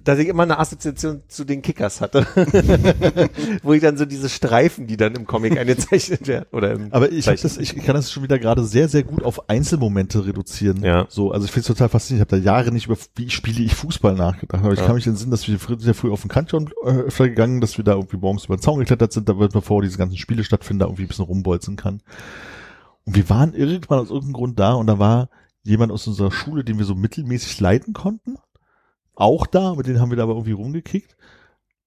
[0.03, 2.25] Dass ich immer eine Assoziation zu den Kickers hatte.
[3.63, 6.45] Wo ich dann so diese Streifen, die dann im Comic eingezeichnet werden.
[6.51, 9.49] Oder im Aber ich, das, ich kann das schon wieder gerade sehr, sehr gut auf
[9.49, 10.83] Einzelmomente reduzieren.
[10.83, 11.05] Ja.
[11.09, 12.27] So, also ich finde es total faszinierend.
[12.27, 14.63] Ich habe da Jahre nicht über, wie spiele ich Fußball nachgedacht.
[14.63, 14.85] Aber ich Ja.
[14.85, 17.27] kann mich in den Sinn, dass wir früher, sehr früh auf den Kanton äh, öfter
[17.29, 19.97] gegangen, dass wir da irgendwie morgens über den Zaun geklettert sind, da wird bevor diese
[19.97, 22.01] ganzen Spiele stattfinden, da irgendwie ein bisschen rumbolzen kann.
[23.05, 25.29] Und wir waren irgendwann aus irgendeinem Grund da und da war
[25.63, 28.37] jemand aus unserer Schule, den wir so mittelmäßig leiten konnten,
[29.20, 31.15] auch da, mit denen haben wir da aber irgendwie rumgekickt.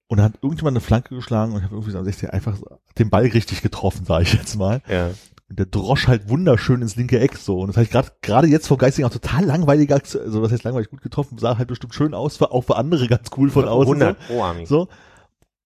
[0.07, 2.57] Und da hat irgendjemand eine Flanke geschlagen und ich habe irgendwie so am 16 einfach
[2.97, 4.81] den Ball richtig getroffen, sage ich jetzt mal.
[4.87, 5.09] ja.
[5.49, 7.59] Und der drosch halt wunderschön ins linke Eck so.
[7.59, 10.63] Und das habe ich gerade gerade jetzt vor Geisting auch total langweilig, also was heißt
[10.63, 13.67] langweilig gut getroffen, sah halt bestimmt schön aus, war auch für andere ganz cool von
[13.67, 14.01] außen.
[14.01, 14.65] 100 Pro Army.
[14.65, 14.87] So.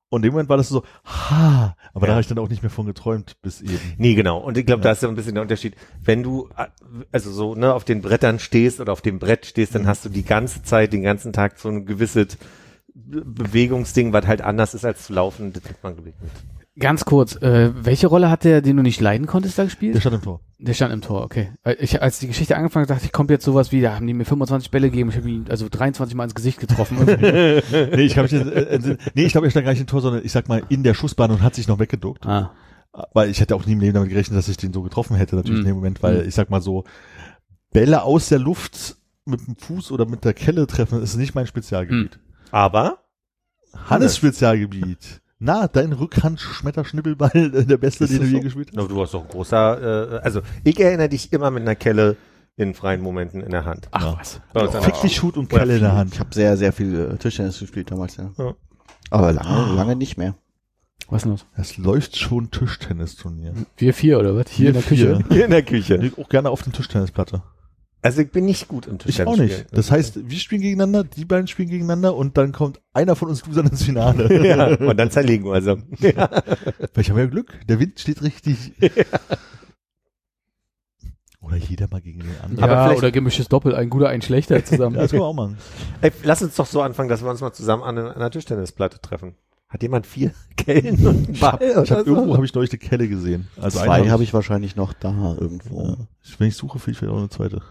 [0.09, 2.07] Und in dem Moment war das so, ha, aber Ja.
[2.07, 3.79] da habe ich dann auch nicht mehr von geträumt, bis eben.
[3.97, 4.37] Nee, genau.
[4.39, 4.85] Und ich glaube, Ja.
[4.85, 5.75] da ist so ein bisschen der Unterschied.
[6.01, 6.67] Wenn du äh,
[7.11, 10.09] also so ne auf den Brettern stehst oder auf dem Brett stehst, dann hast du
[10.09, 12.37] die ganze Zeit, den ganzen Tag so ein gewisses
[12.93, 15.51] Be- Bewegungsding, was halt anders ist als zu laufen.
[15.51, 16.31] Das hat man glaube ich mit.
[16.79, 19.99] Ganz kurz, äh, welche Rolle hat der, den du nicht leiden konntest, da Der gespielt?
[19.99, 20.41] stand im Tor.
[20.59, 21.51] Der stand im Tor, okay.
[21.79, 24.13] Ich, als die Geschichte angefangen hat, dachte ich, kommt jetzt sowas wie, da haben die
[24.13, 26.97] mir 25 Bälle gegeben, ich habe ihn also 23 Mal ins Gesicht getroffen.
[27.05, 30.23] nee, ich jetzt, äh, äh, nee, ich glaube, er stand gar nicht im Tor, sondern
[30.23, 32.25] ich sag mal in der Schussbahn und hat sich noch weggeduckt.
[32.25, 32.51] ah.
[33.13, 35.35] Weil ich hätte auch nie im Leben damit gerechnet, dass ich den so getroffen hätte,
[35.35, 35.65] natürlich Mhm.
[35.67, 36.27] in dem Moment, weil Mhm.
[36.29, 36.83] ich sag mal so,
[37.71, 41.45] Bälle aus der Luft mit dem Fuß oder mit der Kelle treffen, ist nicht mein
[41.45, 42.19] Spezialgebiet.
[42.49, 43.03] Aber
[43.87, 45.21] Hannes Spezialgebiet.
[45.39, 48.43] Na, dein Rückhand-Schmetterschnippelball, äh, der beste, Ist den du das je so?
[48.43, 48.75] gespielt hast?
[48.75, 52.17] no, du hast doch ein großer, äh, also ich erinnere dich immer mit einer Kelle
[52.55, 53.87] in freien Momenten in der Hand.
[53.91, 54.17] Ach Ja.
[54.19, 54.41] was.
[54.53, 55.93] Bei uns Fick dich Hut und Kelle in der.
[55.95, 56.13] Hand.
[56.15, 58.31] Ich habe sehr, sehr viel äh, Tischtennis gespielt damals, ja.
[58.37, 58.55] Ja.
[59.11, 60.33] Aber lange, lange nicht mehr.
[61.09, 61.45] Was denn los?
[61.55, 63.53] Es läuft schon Tischtennisturnier.
[63.77, 64.49] Wir vier oder was?
[64.49, 65.13] Hier in der vier.
[65.17, 65.25] Küche?
[65.29, 65.95] Hier in der Küche.
[65.97, 67.43] Ich auch gerne auf den Tischtennisplatte.
[68.01, 69.33] Also ich bin nicht gut im Ich Tischtennis.
[69.33, 69.65] auch nicht.
[69.71, 73.45] Das heißt, wir spielen gegeneinander, die beiden spielen gegeneinander und dann kommt einer von uns
[73.45, 74.43] Losern ins Finale.
[74.47, 75.77] ja, und dann zerlegen wir also.
[75.99, 76.29] Ja.
[76.93, 77.53] Vielleicht haben wir ja Glück.
[77.67, 78.73] Der Wind steht richtig.
[81.41, 82.63] Oder jeder mal gegen den anderen.
[82.69, 84.95] Aber ja, oder gemischtes Doppel, ein guter, ein schlechter zusammen.
[84.95, 85.57] Ja, das können wir auch machen.
[86.01, 89.35] Ey, lass uns doch so anfangen, dass wir uns mal zusammen an einer, Tischtennisplatte treffen.
[89.69, 91.59] Hat jemand vier Kellen und einen Ball?
[91.83, 93.47] Ich hab, irgendwo habe ich neulich eine Kelle gesehen.
[93.61, 95.83] Also Zwei eine habe ich wahrscheinlich noch da irgendwo.
[95.83, 95.97] Ja.
[96.23, 97.61] Ich- Wenn ich suche, finde ich vielleicht auch eine zweite.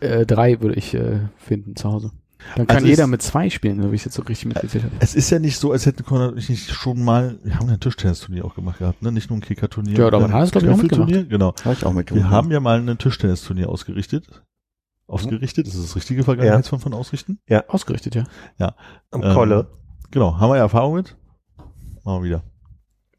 [0.00, 2.12] Äh, drei würde ich äh, finden zu Hause.
[2.56, 4.84] Dann kann Also jeder mit zwei spielen, so wie ich es jetzt so richtig mitgezählt
[4.84, 4.94] habe.
[4.98, 7.68] Es ist ja nicht so, als hätten Konrad und ich nicht schon mal, wir haben
[7.68, 9.12] ein Tischtennisturnier auch gemacht gehabt, ne?
[9.12, 9.96] Nicht nur ein Kickerturnier.
[9.96, 11.54] Ja, da sondern hat es, glaub ich, auch Knöpfelturnier, Genau.
[11.64, 12.24] Habe ich auch mitgemacht.
[12.24, 14.42] Wir haben ja mal ein Tischtennisturnier ausgerichtet.
[15.06, 17.38] Ausgerichtet, das ist das richtige Vergangenheitsform von ausrichten.
[17.68, 18.74] Ausgerichtet, ja.
[19.10, 19.68] Am Ähm, Kolle.
[20.10, 21.16] Genau, haben wir ja Erfahrung mit.
[22.04, 22.42] Machen wir wieder.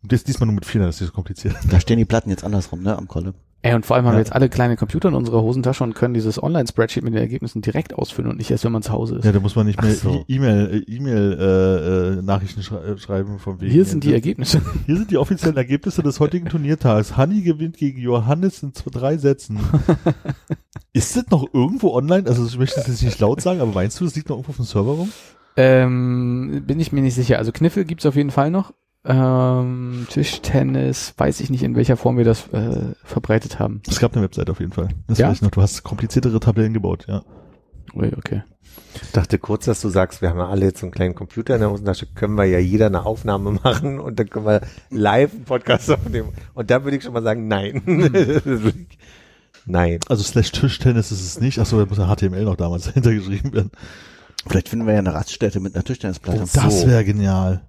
[0.01, 1.55] Und das diesmal nur mit Vieren, das ist nicht so kompliziert.
[1.69, 3.33] Da stehen die Platten jetzt andersrum, ne, am Kolle.
[3.65, 4.17] Ey, und vor allem haben Ja.
[4.17, 7.61] wir jetzt alle kleine Computer in unserer Hosentasche und können dieses Online-Spreadsheet mit den Ergebnissen
[7.61, 9.23] direkt ausfüllen und nicht erst, wenn man zu Hause ist.
[9.25, 10.25] Ja, da muss man nicht mehr so.
[10.27, 13.71] E- E-Mail, E-Mail, äh, äh, Nachrichten schrei äh, schreiben von wegen.
[13.71, 14.61] Hier sind die Ergebnisse.
[14.85, 17.15] Hier sind die offiziellen Ergebnisse des heutigen Turniertages.
[17.15, 19.57] Hanni gewinnt gegen Johannes in zwei, drei Sätzen.
[20.93, 22.27] Ist das noch irgendwo online?
[22.27, 24.51] Also ich möchte es jetzt nicht laut sagen, aber meinst du, es liegt noch irgendwo
[24.51, 25.09] auf dem Server rum?
[25.55, 27.37] Ähm, bin ich mir nicht sicher.
[27.37, 28.73] Also Kniffel gibt's auf jeden Fall noch.
[29.05, 33.81] Ähm, Tischtennis, weiß ich nicht, in welcher Form wir das äh, verbreitet haben.
[33.87, 34.89] Es gab eine Website auf jeden Fall.
[35.07, 35.27] Das Ja?
[35.29, 35.51] weiß ich noch.
[35.51, 37.23] Du hast kompliziertere Tabellen gebaut, ja.
[37.95, 38.43] Ui, okay.
[39.01, 41.55] Ich dachte kurz, dass du sagst, wir haben ja alle jetzt so einen kleinen Computer
[41.55, 45.33] in der Hosentasche, können wir ja jeder eine Aufnahme machen und dann können wir live
[45.33, 46.29] einen Podcast aufnehmen.
[46.53, 47.81] Und da würde ich schon mal sagen, nein.
[49.65, 49.99] nein.
[50.07, 51.59] Also slash Tischtennis ist es nicht.
[51.59, 53.71] Achso, da muss ja HTML noch damals dahinter geschrieben werden.
[54.47, 56.41] Vielleicht finden wir ja eine Raststätte mit einer Tischtennisplatte.
[56.43, 57.61] Oh, das wäre genial.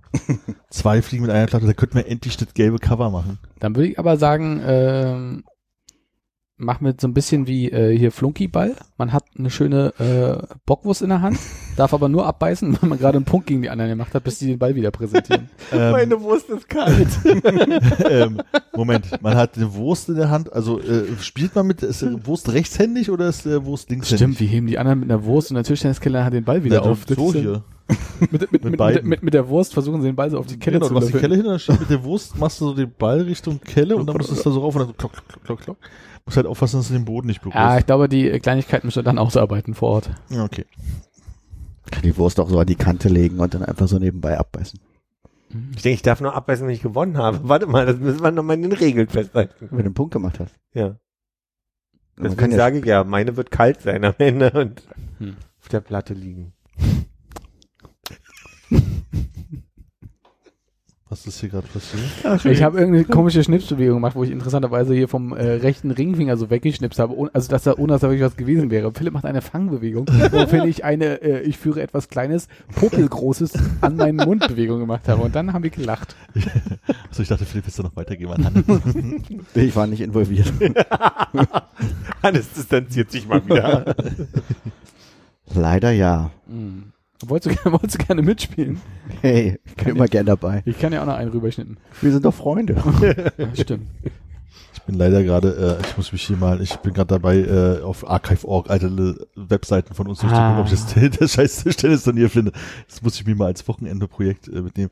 [0.70, 3.38] Zwei Fliegen mit einer Klappe, da könnten wir endlich das gelbe Cover machen.
[3.60, 5.44] Dann würde ich aber sagen, ähm,
[6.56, 8.76] machen wir so ein bisschen wie äh, hier Flunkyball.
[8.96, 11.38] Man hat eine schöne äh, Bockwurst in der Hand,
[11.76, 14.38] darf aber nur abbeißen, wenn man gerade einen Punkt gegen die anderen gemacht hat, bis
[14.38, 15.48] die den Ball wieder präsentieren.
[15.72, 17.08] Ähm, Wurst ist kalt.
[18.08, 18.40] ähm,
[18.76, 22.26] Moment, man hat eine Wurst in der Hand, also äh, spielt man mit, ist äh,
[22.26, 24.18] Wurst rechtshändig oder ist äh, Wurst linkshändig?
[24.18, 26.76] Stimmt, wie heben die anderen mit einer Wurst und der Tischtenniskeller hat den Ball wieder
[26.76, 27.00] Ja, auf.
[27.08, 27.64] So hier.
[28.30, 30.58] Mit, mit, mit, mit, mit, mit der Wurst versuchen sie den Ball so auf die
[30.58, 31.42] Kelle genau, zu du machst die löffeln.
[31.42, 34.16] Kelle hin, dann mit der Wurst, machst du so den Ball Richtung Kelle und dann
[34.16, 35.76] musst du es da so rauf und dann so klock, klock, klock, klock.
[36.26, 37.56] Musst halt aufpassen, dass du den Boden nicht berührst.
[37.56, 40.10] Ja, ich glaube, die äh, Kleinigkeiten müssen wir dann ausarbeiten vor Ort.
[40.30, 40.64] Ja, okay.
[41.90, 44.80] Kann die Wurst auch so an die Kante legen und dann einfach so nebenbei abbeißen.
[45.76, 47.40] Ich denke, ich darf nur abbeißen, wenn ich gewonnen habe.
[47.48, 49.54] Warte mal, das müssen wir nochmal in den Regeln festhalten.
[49.70, 50.54] Wenn du einen Punkt gemacht hast.
[50.72, 50.96] Ja.
[52.16, 54.82] Deswegen kann ja, sage ich ja, meine wird kalt sein am Ende und
[55.18, 55.36] Hm.
[55.60, 56.52] auf der Platte liegen.
[61.24, 62.44] Was ist hier gerade passiert?
[62.44, 66.50] Ich habe irgendeine komische Schnipsbewegung gemacht, wo ich interessanterweise hier vom äh, rechten Ringfinger so
[66.50, 68.92] weggeschnipst habe, ohne, also dass da ohne dass da wirklich was gewesen wäre.
[68.92, 74.16] Philipp macht eine Fangbewegung, wofür ich eine, äh, ich führe etwas Kleines, Popelgroßes an meinen
[74.16, 75.22] Mund Bewegung gemacht habe.
[75.22, 76.14] Und dann haben wir gelacht.
[77.08, 78.64] Also ich dachte, Philipp willst du noch weitergeben an Hannes.
[79.54, 80.52] ich war nicht involviert.
[82.24, 83.94] Hannes distanziert sich mal wieder.
[85.54, 86.32] Leider ja.
[86.48, 86.93] Mhm.
[87.24, 88.80] Wolltest du, wolltest du gerne mitspielen?
[89.20, 90.62] Hey, ich bin immer gern dabei.
[90.66, 91.78] Ich kann ja auch noch einen rüberschnitten.
[92.00, 92.74] Wir sind doch Freunde.
[93.38, 93.88] Ja, stimmt.
[94.74, 97.80] Ich bin leider gerade, äh, ich muss mich hier mal, ich bin gerade dabei, äh,
[97.82, 100.26] auf Archive.org alte Webseiten von uns Ah.
[100.56, 102.52] durchzugucken, ob ich das, das scheiß Tischtennis-Turnier finde.
[102.88, 104.90] Das muss ich mir mal als Wochenende-Projekt äh, mitnehmen.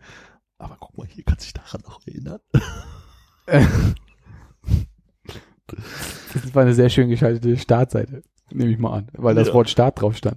[0.58, 2.38] Aber guck mal, hier kannst du dich daran noch erinnern.
[5.66, 8.22] Das war eine sehr schön geschaltete Startseite.
[8.50, 9.54] Nehme ich mal an, weil das Ja.
[9.54, 10.36] Wort Start drauf stand.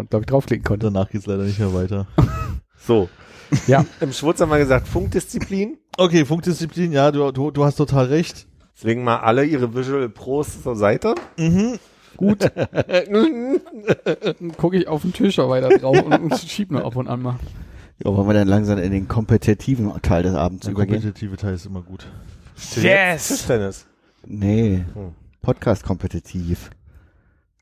[0.00, 0.86] Und glaube ich draufklicken konnte.
[0.90, 2.06] Danach geht's leider nicht mehr weiter.
[2.84, 3.08] So.
[3.68, 3.84] Ja.
[4.00, 5.78] Im Schwurz haben wir gesagt, Funkdisziplin.
[5.96, 8.48] Okay, Funkdisziplin, ja, du, du, du hast total recht.
[8.74, 11.14] Deswegen mal alle ihre Visual Pros zur Seite.
[12.16, 12.40] Gut.
[14.56, 17.38] Gucke ich auf den Tisch weiter drauf und, und schieb nur ab und an mal.
[18.04, 21.00] Ja, wollen wir dann langsam in den kompetitiven Teil des Abends Der übergehen?
[21.02, 22.06] kompetitive Teil ist immer gut.
[22.80, 23.28] Yes!
[23.28, 23.86] Tischtennis.
[24.26, 25.12] Nee, Hm.
[25.40, 26.70] Podcast kompetitiv.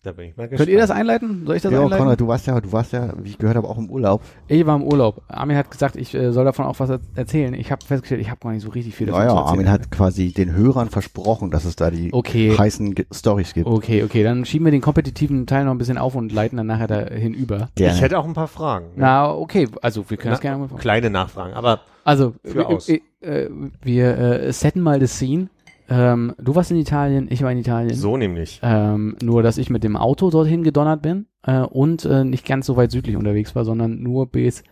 [0.03, 0.61] Da bin ich mal gespannt.
[0.66, 1.42] Könnt ihr das einleiten?
[1.44, 1.98] Soll ich das Ja, einleiten?
[2.05, 4.22] Konrad, du warst ja, du warst ja, wie ich gehört habe, auch im Urlaub.
[4.48, 5.20] Ich war im Urlaub.
[5.28, 7.53] Armin hat gesagt, ich äh, soll davon auch was er erzählen.
[7.53, 9.48] Ich habe festgestellt, ich habe gar nicht so richtig viel davon Ja, zu erzählen.
[9.51, 12.57] Armin hat quasi den Hörern versprochen, dass es da die Okay.
[12.57, 13.66] heißen Stories gibt.
[13.66, 16.66] Okay, okay, dann schieben wir den kompetitiven Teil noch ein bisschen auf und leiten dann
[16.68, 17.68] nachher dahin über.
[17.74, 17.94] Gerne.
[17.94, 18.86] Ich hätte auch ein paar Fragen.
[18.96, 22.68] Na, okay, also wir können das Na, gerne mal Kleine Nachfragen, aber Also, Für wir,
[22.68, 22.88] aus.
[22.88, 23.51] äh, äh,
[23.82, 25.48] wir äh, setten mal das Scene.
[25.91, 27.95] Ähm, du warst in Italien, ich war in Italien.
[27.95, 28.61] so nämlich.
[28.62, 32.66] Ähm, nur, dass ich mit dem Auto dorthin gedonnert bin äh, und äh, nicht ganz
[32.66, 34.62] so weit südlich unterwegs war, sondern nur bis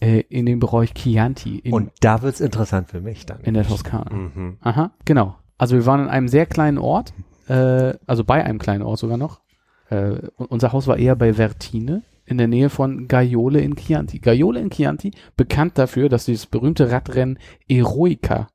[0.00, 3.40] äh, in den Bereich Chianti in, Und da wird's interessant für mich dann.
[3.40, 4.12] in der Toskana.
[4.14, 4.58] Mhm.
[4.60, 5.36] Aha, genau.
[5.56, 7.14] Also wir waren in einem sehr kleinen Ort,
[7.48, 9.40] äh, also bei einem kleinen Ort sogar noch.
[9.88, 14.18] Äh, unser Haus war eher bei Vertine in der Nähe von Gaiole in Chianti.
[14.18, 17.38] Gaiole in Chianti, bekannt dafür, dass dieses berühmte Radrennen
[17.68, 18.48] Eroica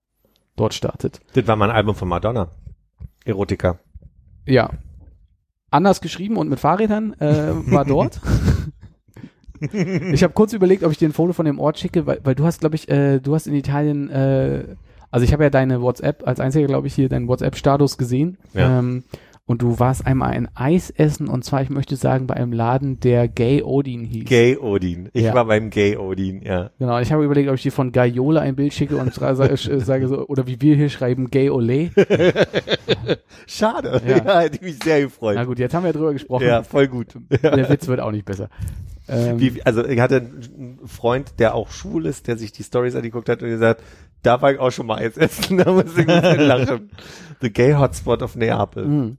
[0.55, 1.19] dort startet.
[1.33, 2.49] Das war mein Album von Madonna.
[3.25, 3.79] Erotika.
[4.45, 4.69] Ja.
[5.71, 8.21] Anders geschrieben und mit Fahrrädern äh, war dort.
[9.71, 12.35] ich habe kurz überlegt, ob ich dir ein Foto von dem Ort schicke, weil, weil
[12.35, 14.75] du hast, glaube ich, äh, du hast in Italien, äh,
[15.09, 18.37] also ich habe ja deine WhatsApp, als einziger, glaube ich, hier deinen WhatsApp-Status gesehen.
[18.53, 18.79] Ja.
[18.79, 19.03] Ähm,
[19.45, 22.99] und du warst einmal ein Eis essen und zwar, ich möchte sagen, bei einem Laden,
[23.01, 24.25] der Gay Odin hieß.
[24.25, 25.09] Gay Odin.
[25.13, 25.33] Ich Ja.
[25.33, 26.71] war beim Gay Odin, ja.
[26.79, 30.07] Genau, ich habe überlegt, ob ich dir von Gaiola ein Bild schicke und äh, sage
[30.07, 31.91] so, oder wie wir hier schreiben, Gay Ole.
[33.47, 34.01] Schade.
[34.07, 34.13] Ja.
[34.23, 35.35] Ja, hätte ich mich sehr gefreut.
[35.35, 36.45] Na gut, jetzt haben wir drüber gesprochen.
[36.47, 37.07] ja, voll gut.
[37.41, 38.49] Der Witz wird auch nicht besser.
[39.09, 42.95] Ähm, Wie, also ich hatte einen Freund, der auch schwul ist, der sich die Stories
[42.95, 43.81] angeguckt hat und gesagt,
[44.21, 46.89] da war ich auch schon mal Eis essen, da muss ich ein bisschen lachen.
[47.41, 48.85] The Gay Hotspot of Neapel.
[48.87, 49.11] mh.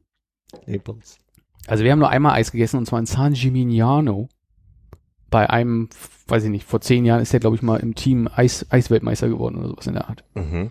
[0.67, 1.19] Naples.
[1.67, 4.29] Also wir haben nur einmal Eis gegessen und zwar in San Gimignano.
[5.31, 5.89] Bei einem,
[6.29, 9.29] weiß ich nicht, vor zehn Jahren ist der, glaube ich, mal im Team Eis, Eisweltmeister
[9.29, 10.25] geworden oder sowas in der Art.
[10.35, 10.71] Mhm.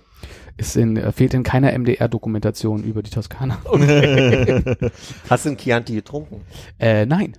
[0.55, 3.57] Ist in, äh, fehlt in keiner MDR-Dokumentation über die Toskana.
[5.29, 6.41] Hast du ein Chianti getrunken?
[6.79, 7.33] Äh, nein.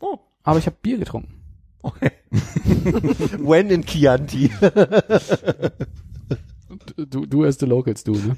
[0.00, 0.18] Oh.
[0.42, 1.34] Aber ich habe Bier getrunken.
[3.38, 4.50] When in Chianti?
[6.96, 8.36] Du, du as the locals, du, ne?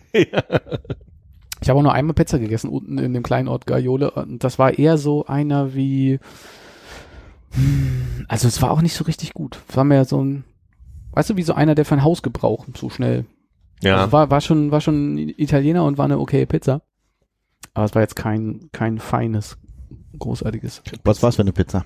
[1.60, 4.10] Ich habe auch nur einmal Pizza gegessen, unten in dem kleinen Ort Gaiole.
[4.12, 6.20] Und das war eher so einer wie.
[7.52, 9.58] Hm, Also es war auch nicht so richtig gut.
[9.68, 10.44] Es war mehr so ein,
[11.12, 13.24] weißt du, wie so einer, der für ein Haus gebraucht, so schnell.
[13.82, 13.96] ja.
[13.96, 16.82] Also war, war schon, war schon Italiener und war eine okay Pizza.
[17.74, 19.56] Aber es war jetzt kein, kein feines,
[20.18, 20.82] großartiges.
[21.04, 21.84] Was war's für eine Pizza?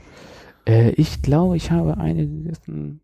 [0.66, 3.00] Äh, ich glaube, ich habe eine gegessen.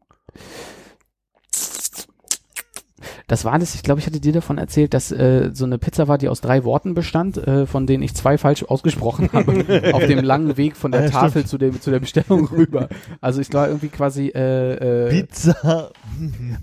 [3.29, 6.09] Das war das, ich glaube, ich hatte dir davon erzählt, dass äh, so eine Pizza
[6.09, 10.07] war, die aus drei Worten bestand, äh, von denen ich zwei falsch ausgesprochen habe, auf
[10.07, 12.89] dem langen Weg von der Ja, Tafel zu, dem, zu der Bestellung rüber.
[13.21, 15.91] Also ich war irgendwie quasi, äh, äh, Pizza.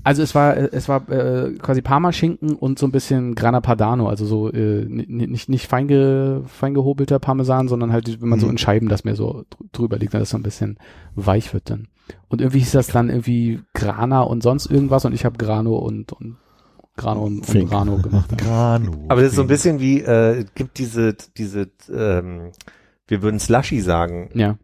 [0.03, 4.09] also es war, äh, es war äh, quasi Parmaschinken und so ein bisschen Grana Padano,
[4.09, 8.47] also so äh, nicht nicht fein, ge, fein gehobelter Parmesan, sondern halt, wenn man so
[8.47, 8.53] Mhm.
[8.53, 10.77] in Scheiben das mir so dr- drüber liegt, dass es so ein bisschen
[11.15, 11.87] weich wird dann.
[12.27, 16.11] Und irgendwie hieß das dann irgendwie Grana und sonst irgendwas und ich habe Grano und,
[16.11, 16.37] und
[16.97, 17.69] Grano und, und.
[17.69, 18.37] Grano gemacht.
[18.37, 19.05] Grano.
[19.09, 22.51] Aber das ist so ein bisschen wie, äh, es gibt diese, diese, ähm,
[23.07, 24.57] wir würden Slushy sagen, Ja.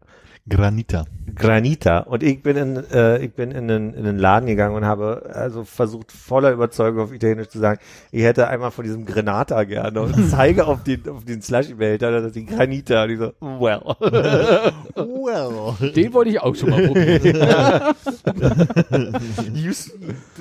[0.50, 1.06] Granita.
[1.36, 2.00] Granita.
[2.00, 5.30] Und ich bin in, äh, ich bin in einen, in einen Laden gegangen und habe
[5.34, 7.80] also versucht, voller Überzeugung auf Italienisch zu sagen,
[8.12, 12.26] ich hätte einmal von diesem Granata gerne und zeige auf den, auf den Slushy-Behälter, das
[12.26, 13.04] ist die Granita.
[13.04, 13.82] Und ich so, well.
[14.96, 15.92] Well.
[15.94, 17.96] Den wollte ich auch schon mal probieren.
[19.56, 19.92] Use,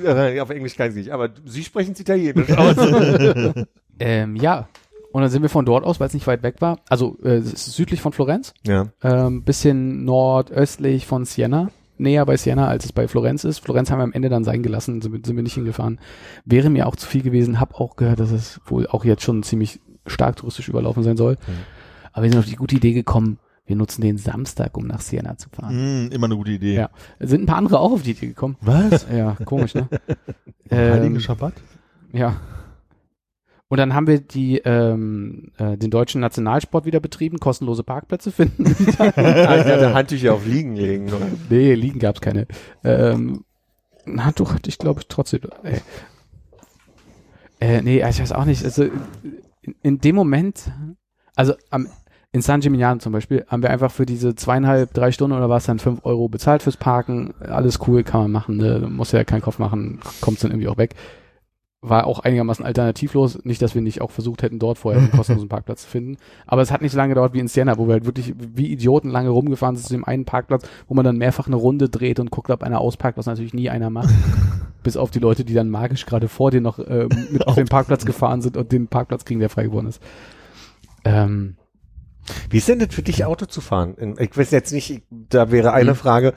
[0.05, 2.76] äh, auf Englisch kann ich nicht, aber Sie sprechen es Italienisch aus.
[3.98, 4.68] ähm, ja.
[5.13, 7.37] Und dann sind wir von dort aus, weil es nicht weit weg war, also äh,
[7.39, 8.87] es ist südlich von Florenz, ja.
[9.03, 13.59] ähm, bisschen nordöstlich von Siena, näher bei Siena, als es bei Florenz ist.
[13.59, 15.99] Florenz haben wir am Ende dann sein gelassen, sind, wir- sind wir nicht hingefahren.
[16.45, 19.43] Wäre mir auch zu viel gewesen, hab auch gehört, dass es wohl auch jetzt schon
[19.43, 21.37] ziemlich stark touristisch überlaufen sein soll.
[22.13, 25.37] Aber wir sind auf die gute Idee gekommen, wir nutzen den Samstag, um nach Siena
[25.37, 26.07] zu fahren.
[26.09, 26.75] Mm, immer eine gute Idee.
[26.75, 26.91] Ja.
[27.21, 28.57] Sind ein paar andere auch auf die Idee gekommen.
[28.61, 29.07] Was?
[29.13, 29.89] Ja, komisch, ne?
[30.71, 31.55] Heiligen ähm, Schabbat?
[32.13, 32.37] ja.
[33.71, 38.64] Und dann haben wir die, ähm, äh, den deutschen Nationalsport wieder betrieben, kostenlose Parkplätze finden.
[38.91, 41.07] Ich hatte Handtücher auf Liegen legen.
[41.07, 41.29] Oder?
[41.49, 42.49] Nee, liegen gab's keine.
[42.83, 43.45] Ähm,
[44.07, 45.43] ein Handtuch hatte ich, glaube ich, trotzdem.
[45.62, 45.81] Ey.
[47.61, 48.64] Äh, nee, ich weiß auch nicht.
[48.64, 48.89] Also
[49.62, 50.73] in, in dem Moment,
[51.36, 51.86] also am,
[52.32, 55.66] in San Gimignano zum Beispiel haben wir einfach für diese zweieinhalb, drei Stunden oder was
[55.66, 57.35] dann fünf Euro bezahlt fürs Parken.
[57.39, 58.89] Alles cool, kann man machen, ne?
[58.90, 60.97] muss ja keinen Kopf machen, kommt dann irgendwie auch weg.
[61.82, 63.39] War auch einigermaßen alternativlos.
[63.44, 66.19] Nicht, dass wir nicht auch versucht hätten, dort vorher einen kostenlosen Parkplatz zu finden.
[66.47, 68.70] Aber es hat nicht so lange gedauert wie in Siena, wo wir halt wirklich wie
[68.70, 72.20] Idioten lange rumgefahren sind zu dem einen Parkplatz, wo man dann mehrfach eine Runde dreht
[72.20, 74.11] und guckt, ob einer ausparkt, was natürlich nie einer macht.
[74.82, 77.66] Bis auf die Leute, die dann magisch gerade vor dir noch äh, mit auf den
[77.66, 80.02] Parkplatz gefahren sind und den Parkplatz kriegen, der frei geworden ist.
[81.05, 81.57] Ähm,
[82.51, 83.94] Wie ist denn das für dich, Auto zu fahren?
[84.19, 85.97] Ich weiß jetzt nicht, da wäre eine Mhm.
[85.97, 86.35] Frage,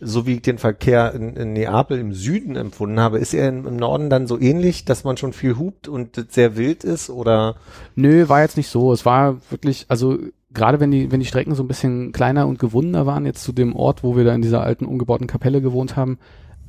[0.00, 3.66] so wie ich den Verkehr in, in Neapel im Süden empfunden habe, ist er im,
[3.66, 7.56] im Norden dann so ähnlich, dass man schon viel hupt und sehr wild ist oder?
[7.94, 8.92] Nö, war jetzt nicht so.
[8.92, 10.18] Es war wirklich, also
[10.52, 13.52] gerade wenn die, wenn die Strecken so ein bisschen kleiner und gewundener waren, jetzt zu
[13.52, 16.18] dem Ort, wo wir da in dieser alten umgebauten Kapelle gewohnt haben,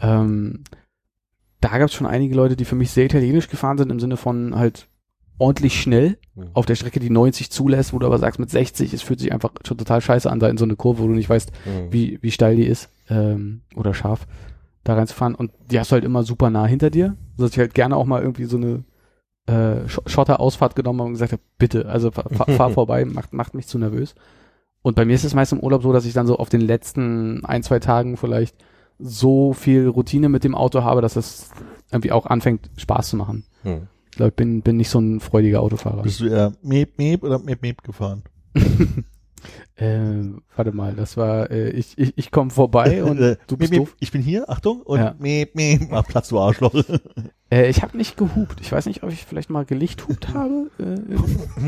[0.01, 0.63] ähm,
[1.61, 4.17] da gab es schon einige Leute, die für mich sehr italienisch gefahren sind, im Sinne
[4.17, 4.87] von halt
[5.37, 6.17] ordentlich schnell
[6.53, 9.31] auf der Strecke, die 90 zulässt, wo du aber sagst mit 60, es fühlt sich
[9.31, 11.91] einfach schon total scheiße an, da in so eine Kurve, wo du nicht weißt, Hm.
[11.91, 14.25] wie, wie steil die ist ähm, oder scharf,
[14.83, 15.35] da reinzufahren.
[15.35, 18.05] Und die hast du halt immer super nah hinter dir, sodass ich halt gerne auch
[18.05, 18.83] mal irgendwie so eine
[19.47, 23.33] äh, Sch- Schotterausfahrt genommen habe und gesagt habe, bitte, also fahr, fahr, fahr vorbei, macht,
[23.33, 24.15] macht mich zu nervös.
[24.81, 26.61] Und bei mir ist es meist im Urlaub so, dass ich dann so auf den
[26.61, 28.55] letzten ein, zwei Tagen vielleicht
[28.97, 31.51] so viel Routine mit dem Auto habe, dass es
[31.91, 33.43] irgendwie auch anfängt, Spaß zu machen.
[33.63, 33.87] Hm.
[34.11, 36.01] Ich glaube, ich bin, bin nicht so ein freudiger Autofahrer.
[36.01, 38.23] Bist du eher Meep, Meep oder Meep, Meep gefahren?
[39.81, 43.59] Äh, warte mal, das war, äh, ich, ich, ich komme vorbei und Äh, du Meep,
[43.59, 43.95] bist doof.
[43.99, 45.15] Ich bin hier, Achtung, und Ja.
[45.17, 45.89] Meep, Meep.
[45.89, 46.73] Mach Platz, du Arschloch.
[47.53, 48.59] Äh, ich habe nicht gehupt.
[48.61, 50.71] Ich weiß nicht, ob ich vielleicht mal gelichthupt habe.
[50.79, 50.95] Äh,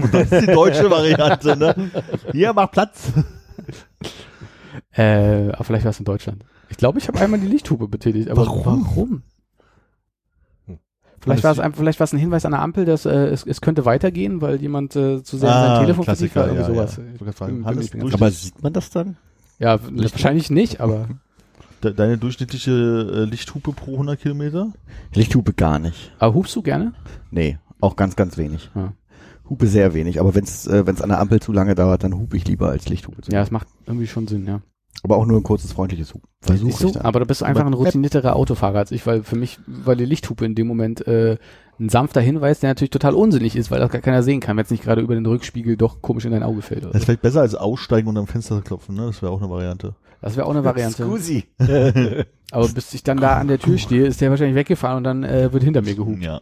[0.14, 1.76] Das ist die deutsche Variante, ne?
[2.32, 3.12] Hier, mach Platz.
[4.96, 6.46] äh, aber vielleicht war es in Deutschland.
[6.70, 8.30] Ich glaube, ich habe einmal die Lichthupe betätigt.
[8.30, 8.86] Aber Warum?
[8.86, 9.24] warum?
[11.24, 13.46] Vielleicht war es einfach, vielleicht war es ein Hinweis an der Ampel, dass äh, es,
[13.46, 16.68] es könnte weitergehen, weil jemand äh, zu sehr Ah, sein Telefon war, Klassiker, irgendwie ja,
[16.68, 16.98] sowas.
[16.98, 17.04] ja.
[17.18, 19.18] Bin- fragen, bin ganz Aber sieht man das dann?
[19.60, 21.08] Ja, wahrscheinlich nicht, aber
[21.84, 24.72] De deine durchschnittliche äh, Lichthupe pro 100 Kilometer?
[25.14, 26.12] Lichthupe gar nicht.
[26.20, 26.94] aber hupst du gerne?
[27.32, 28.70] Nee, auch ganz, ganz wenig.
[28.74, 28.94] Ja.
[29.50, 30.22] Hupe sehr wenig.
[30.22, 32.70] Aber wenn es äh, wenn's an der Ampel zu lange dauert, dann hupe ich lieber
[32.70, 33.22] als Lichthupe.
[33.22, 34.62] zu Ja, es macht irgendwie schon Sinn, ja.
[35.02, 36.30] Aber auch nur ein kurzes, freundliches Hupen.
[36.42, 37.04] Versuche Siehst du?
[37.04, 40.06] Aber da bist du einfach ein routinierterer Autofahrer als ich, weil für mich war die
[40.06, 41.38] Lichthupe in dem Moment äh,
[41.80, 44.64] ein sanfter Hinweis, der natürlich total unsinnig ist, weil das gar keiner sehen kann, wenn
[44.64, 46.84] es nicht gerade über den Rückspiegel doch komisch in dein Auge fällt.
[46.84, 49.08] Oder Das ist vielleicht besser als aussteigen und am Fenster klopfen, ne?
[49.08, 49.96] Das wäre auch eine Variante.
[50.22, 51.04] Das wäre auch eine Variante.
[51.04, 51.46] Scusi.
[52.52, 55.24] Aber bis ich dann da an der Tür stehe, ist der wahrscheinlich weggefahren und dann
[55.24, 56.22] äh, wird hinter mir gehupt.
[56.22, 56.40] Ja.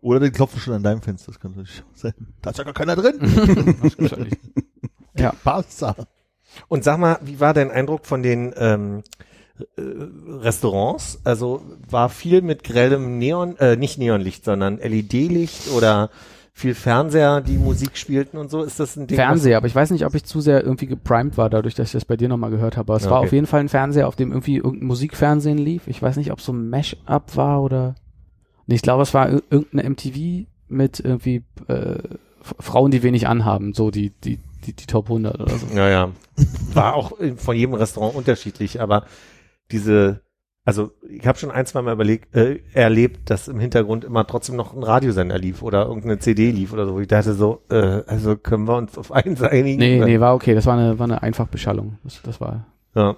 [0.00, 2.12] Oder die klopfen schon an deinem Fenster, das kann natürlich sein.
[2.42, 3.18] Da ist ja gar keiner drin.
[3.98, 4.34] Wahrscheinlich.
[5.16, 5.32] Ja.
[5.42, 5.96] Pasta.
[6.68, 9.02] Und sag mal, wie war dein Eindruck von den ähm,
[9.76, 9.82] äh,
[10.40, 11.20] Restaurants?
[11.24, 16.10] Also war viel mit grellem Neon, äh, nicht Neonlicht, sondern LED-Licht oder
[16.52, 18.62] viel Fernseher, die Musik spielten und so?
[18.64, 19.16] Ist das ein Ding?
[19.16, 21.92] Fernseher, aber ich weiß nicht, ob ich zu sehr irgendwie geprimed war, dadurch, dass ich
[21.92, 22.92] das bei dir nochmal gehört habe.
[22.92, 23.26] Aber es Ja, war okay.
[23.28, 25.86] auf jeden Fall ein Fernseher, auf dem irgendwie irgendein Musikfernsehen lief.
[25.86, 27.94] Ich weiß nicht, ob so ein Mash-up war oder.
[28.66, 31.98] Nee, ich glaube, es war ir- irgendeine MTV mit irgendwie äh,
[32.42, 35.66] Frauen, die wenig anhaben, so die, die, die, die Top 100 oder so.
[35.74, 36.10] Ja, ja.
[36.74, 39.04] War auch von jedem Restaurant unterschiedlich, aber
[39.72, 40.20] diese,
[40.64, 44.56] also ich habe schon ein, zwei Mal überlegt, äh, erlebt, dass im Hintergrund immer trotzdem
[44.56, 46.94] noch ein Radiosender lief oder irgendeine CD lief oder so.
[46.94, 49.78] wo Ich dachte so, äh, also können wir uns auf eins einigen?
[49.78, 50.54] Nee, nee, war okay.
[50.54, 51.98] Das war eine, war eine Einfachbeschallung.
[52.04, 53.16] Das, das war Ja.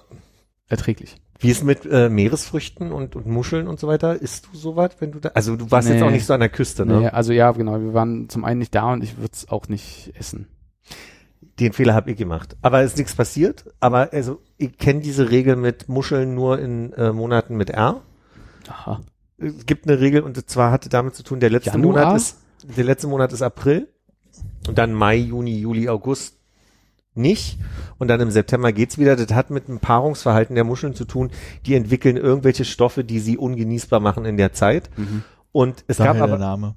[0.67, 1.17] erträglich.
[1.39, 4.21] Wie ist mit äh, Meeresfrüchten und, und Muscheln und so weiter?
[4.21, 5.29] Isst du sowas, wenn du da?
[5.33, 6.05] Also du warst jetzt Nee.
[6.05, 6.99] auch nicht so an der Küste, ne?
[6.99, 7.81] Nee, also ja, genau.
[7.81, 10.47] Wir waren zum einen nicht da und ich würde es auch nicht essen.
[11.59, 12.55] Den Fehler habe ich gemacht.
[12.61, 13.65] Aber ist nichts passiert.
[13.79, 18.01] Aber also ich kenne diese Regel mit Muscheln nur in äh, Monaten mit R.
[18.67, 19.01] Aha.
[19.37, 21.93] Es gibt eine Regel und zwar hatte damit zu tun, der letzte Januar?
[22.03, 22.37] Monat ist
[22.77, 23.87] der letzte Monat ist April
[24.67, 26.37] und dann Mai, Juni, Juli, August
[27.15, 27.57] nicht
[27.97, 29.15] und dann im September geht's wieder.
[29.15, 31.31] Das hat mit dem Paarungsverhalten der Muscheln zu tun.
[31.65, 34.89] Die entwickeln irgendwelche Stoffe, die sie ungenießbar machen in der Zeit.
[34.95, 35.23] Mhm.
[35.51, 36.75] Und es Daher gab der aber Name.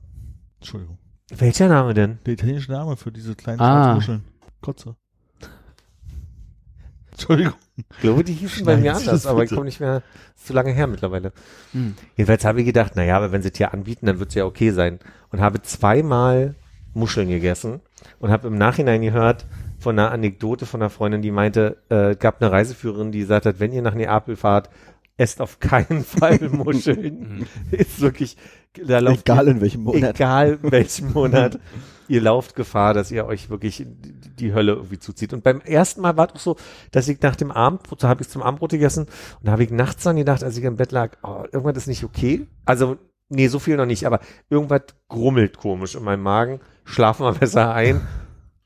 [0.59, 0.99] Entschuldigung.
[1.36, 2.19] welcher Name denn?
[2.27, 3.95] Der italienische Name für diese kleinen Ah.
[3.95, 4.24] Muscheln.
[4.65, 4.97] Kotze.
[7.11, 7.53] Entschuldigung.
[7.77, 10.03] Ich glaube, die hießen bei mir anders, aber ich komme nicht mehr,
[10.36, 11.32] zu lange her mittlerweile.
[11.73, 11.95] Hm.
[12.16, 14.47] Jedenfalls habe ich gedacht, naja, aber wenn sie es hier anbieten, dann wird es ja
[14.47, 15.01] okay sein.
[15.31, 16.55] Und habe zweimal
[16.95, 17.81] Muscheln gegessen
[18.20, 19.45] und habe im Nachhinein gehört
[19.78, 23.61] von einer Anekdote von einer Freundin, die meinte, äh, gab eine Reiseführerin, die gesagt hat,
[23.61, 24.70] wenn ihr nach Neapel fahrt,
[25.19, 27.47] esst auf keinen Fall Muscheln.
[27.70, 28.39] ist wirklich,
[28.82, 30.15] da lauft Egal in welchem Monat.
[30.15, 31.59] Egal in welchem Monat.
[32.09, 35.32] Ihr lauft Gefahr, dass ihr euch wirklich die- Hölle irgendwie zuzieht.
[35.32, 36.56] Und beim ersten Mal war es auch so,
[36.90, 39.70] dass ich nach dem Abendbrot, so habe ich zum Abendbrot gegessen und da habe ich
[39.70, 42.47] nachts dann gedacht, als ich im Bett lag, oh, irgendwas ist nicht okay.
[42.66, 42.98] Also,
[43.31, 44.20] nee, so viel noch nicht, aber
[44.51, 46.60] irgendwas grummelt komisch in meinem Magen.
[46.85, 48.01] Schlafen wir besser ein.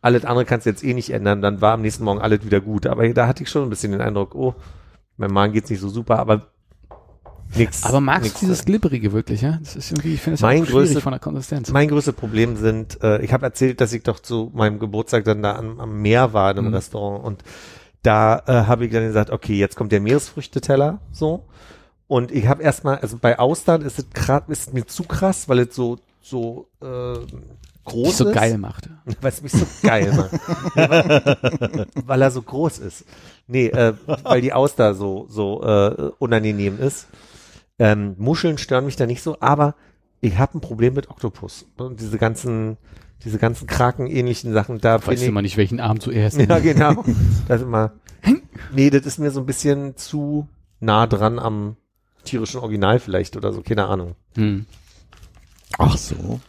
[0.01, 2.61] alles andere kannst du jetzt eh nicht ändern, dann war am nächsten Morgen alles wieder
[2.61, 2.87] gut.
[2.87, 4.55] Aber da hatte ich schon ein bisschen den Eindruck, oh,
[5.17, 6.49] mein Magen geht's nicht so super, aber
[7.57, 7.85] nix.
[7.85, 9.59] Aber magst du dieses Glibberige wirklich, ja?
[9.63, 11.71] Das ist irgendwie, ich finde es schwierig größte- von der Konsistenz.
[11.71, 15.43] Mein größtes Problem sind, äh, ich habe erzählt, dass ich doch zu meinem Geburtstag dann
[15.43, 16.75] da am, am Meer war in einem Mhm.
[16.75, 17.43] Restaurant und
[18.03, 21.45] da äh, habe ich dann gesagt, okay, jetzt kommt der Meeresfrüchteteller so
[22.07, 25.59] und ich habe erstmal, also bei Austern ist es krass, ist mir zu krass, weil
[25.61, 27.15] es so so äh,
[27.85, 28.35] groß Nicht so ist.
[28.35, 28.91] geil macht.
[29.23, 30.31] Weil es mich so geil macht.
[30.77, 33.05] Weil, weil er so groß ist.
[33.47, 33.95] Nee, äh,
[34.25, 37.07] weil die Auster so, so äh, unangenehm ist.
[37.79, 39.75] Ähm, Muscheln stören mich da nicht so, aber
[40.21, 41.67] ich habe ein Problem mit Oktopus.
[41.77, 42.77] Und diese ganzen,
[43.25, 46.39] diese ganzen Kraken-ähnlichen Sachen, da Weißt du immer nicht, welchen Arm zuerst.
[46.41, 47.05] Ja, genau.
[47.47, 47.93] Das ist immer.
[48.75, 50.49] Nee, das ist mir so ein bisschen zu
[50.81, 51.77] nah dran am
[52.25, 54.15] tierischen Original vielleicht oder so, keine Ahnung.
[54.35, 54.67] Hm.
[55.79, 56.41] Ach so.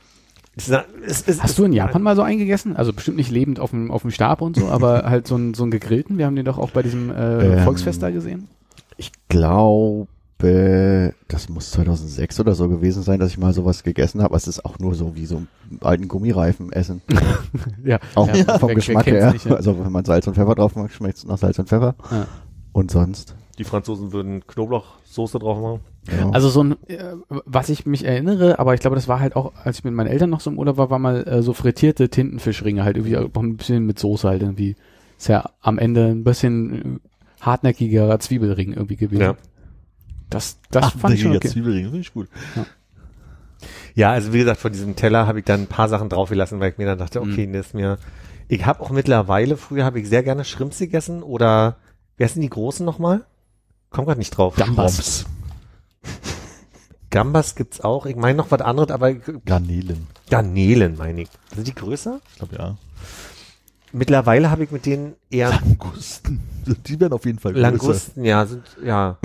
[0.55, 0.67] Es
[1.05, 2.75] es ist- Hast du in Japan mal so eingegessen?
[2.75, 5.53] Also bestimmt nicht lebend auf dem, auf dem Stab und so, aber halt so einen,
[5.53, 6.17] so einen gegrillten.
[6.17, 8.47] Wir haben den doch auch bei diesem äh, Ähm, Volksfest da gesehen.
[8.97, 10.07] Ich glaube,
[10.39, 14.37] das muss 2006 oder so gewesen sein, dass ich mal sowas gegessen habe.
[14.37, 15.47] Es ist auch nur so wie so einen
[15.81, 17.01] alten Gummireifen essen.
[17.83, 19.33] Ja, Auch ja, vom Geschmack her.
[19.33, 19.55] nicht, ja?
[19.55, 21.95] Also wenn man Salz und Pfeffer drauf macht, schmeckt es nach Salz und Pfeffer.
[22.11, 22.27] Ja.
[22.71, 23.35] Und sonst.
[23.57, 25.79] Die Franzosen würden Knoblauchsoße drauf machen.
[26.17, 26.29] Ja.
[26.29, 29.53] Also so ein, äh, was ich mich erinnere, aber ich glaube, das war halt auch,
[29.63, 32.09] als ich mit meinen Eltern noch so im Urlaub war, war mal äh, so frittierte
[32.09, 34.75] Tintenfischringe halt irgendwie auch ein bisschen mit Soße halt irgendwie.
[35.17, 36.99] Ist ja am Ende ein bisschen äh,
[37.41, 39.21] hartnäckigerer Zwiebelring irgendwie gewesen.
[39.21, 39.35] Ja.
[40.29, 41.47] Das, das Ach, fand ich schon okay.
[41.49, 42.27] Zwiebelring, finde ich gut.
[43.95, 46.71] Ja, also wie gesagt, von diesem Teller habe ich dann ein paar Sachen draufgelassen, weil
[46.71, 47.31] ich mir dann dachte, Mhm.
[47.31, 47.97] okay, das ist mir.
[48.47, 51.77] Ich habe auch mittlerweile, früher habe ich sehr gerne Shrimps gegessen oder
[52.17, 53.25] wer sind die großen nochmal?
[53.89, 54.55] Komm grad nicht drauf.
[54.55, 55.25] Gambas.
[57.09, 58.05] Gambas gibt's auch.
[58.05, 60.07] Ich meine noch was anderes, aber Garnelen.
[60.29, 61.29] Garnelen meine ich.
[61.55, 62.19] Sind die größer?
[62.31, 62.77] Ich glaube, ja.
[63.91, 66.41] Mittlerweile habe ich mit denen eher Langusten.
[66.87, 67.61] Die werden auf jeden Fall größer.
[67.61, 69.17] Langusten, ja, sind, ja.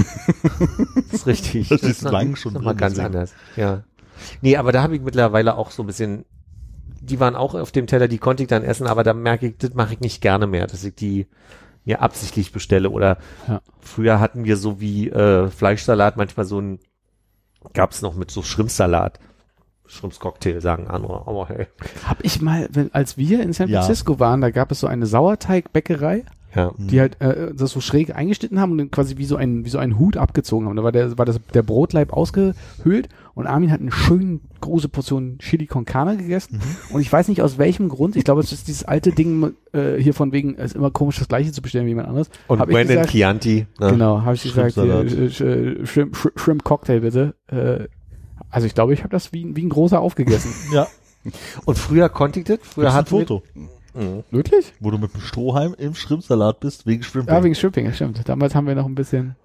[0.94, 1.68] das ist richtig.
[1.68, 3.34] Das ist noch- lang schon mal ganz anders.
[3.56, 3.82] Ja.
[4.40, 6.24] Nee, aber da habe ich mittlerweile auch so ein bisschen,
[7.00, 9.58] die waren auch auf dem Teller, die konnte ich dann essen, aber da merke ich,
[9.58, 11.26] das mache ich nicht gerne mehr, dass ich die
[11.84, 13.60] mir absichtlich bestelle oder Ja.
[13.80, 16.78] früher hatten wir so wie äh, Fleischsalat manchmal so ein,
[17.74, 19.18] gab's noch mit so Schrimpsalat.
[19.86, 21.66] Schrimpscocktail sagen andere, aber hey.
[22.06, 23.80] Hab ich mal, wenn, als wir in San Ja.
[23.82, 26.24] Francisco waren, da gab es so eine Sauerteigbäckerei,
[26.54, 26.72] Ja.
[26.78, 29.68] die halt äh, das so schräg eingeschnitten haben und dann quasi wie so ein wie
[29.70, 30.76] so einen Hut abgezogen haben.
[30.76, 35.38] Da war der war das der Brotleib ausgehöhlt und Armin hat eine schön große Portion
[35.38, 36.60] Chili con Carne gegessen
[36.92, 38.14] und ich weiß nicht aus welchem Grund.
[38.16, 41.18] Ich glaube, es ist dieses alte Ding äh, hier von wegen es ist immer komisch
[41.18, 42.30] das gleiche zu bestellen wie jemand anderes.
[42.46, 43.66] Und Hab Brandon gesagt- Chianti.
[43.80, 43.90] Ne?
[43.90, 45.30] Genau, habe ich gesagt, äh, äh,
[45.86, 47.34] Shrimp, Shrimp, Shrimp Cocktail bitte.
[47.48, 47.88] Äh,
[48.54, 50.52] also ich glaube, ich habe das wie, wie ein großer aufgegessen.
[50.72, 50.86] Ja,
[51.64, 52.58] Und früher konnte ich das.
[52.62, 53.42] Früher wir- Foto,
[53.96, 54.24] Mhm.
[54.32, 54.72] Wirklich?
[54.80, 57.32] wo du mit dem Strohhalm im Schrimpsalat bist, wegen Shrimping.
[57.34, 58.28] Ja, wegen Shrimping, ja, stimmt.
[58.28, 59.36] Damals haben wir noch ein bisschen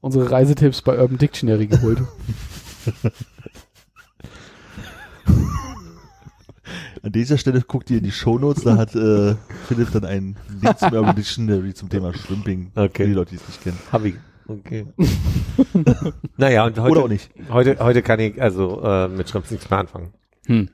[0.00, 2.00] unsere Reisetipps bei Urban Dictionary geholt.
[7.02, 9.34] An dieser Stelle guckt ihr in die Shownotes, da hat äh,
[9.66, 13.02] Philipp dann einen Link zum Urban Dictionary zum Thema Shrimping, Okay.
[13.04, 13.78] für die Leute, die es nicht kennen.
[13.90, 14.14] Hab ich.
[14.58, 14.86] Okay.
[16.36, 17.30] naja, und heute, Oder auch nicht.
[17.50, 20.12] heute, heute kann ich also äh, mit Shrimps nichts mehr anfangen.
[20.46, 20.68] Hm.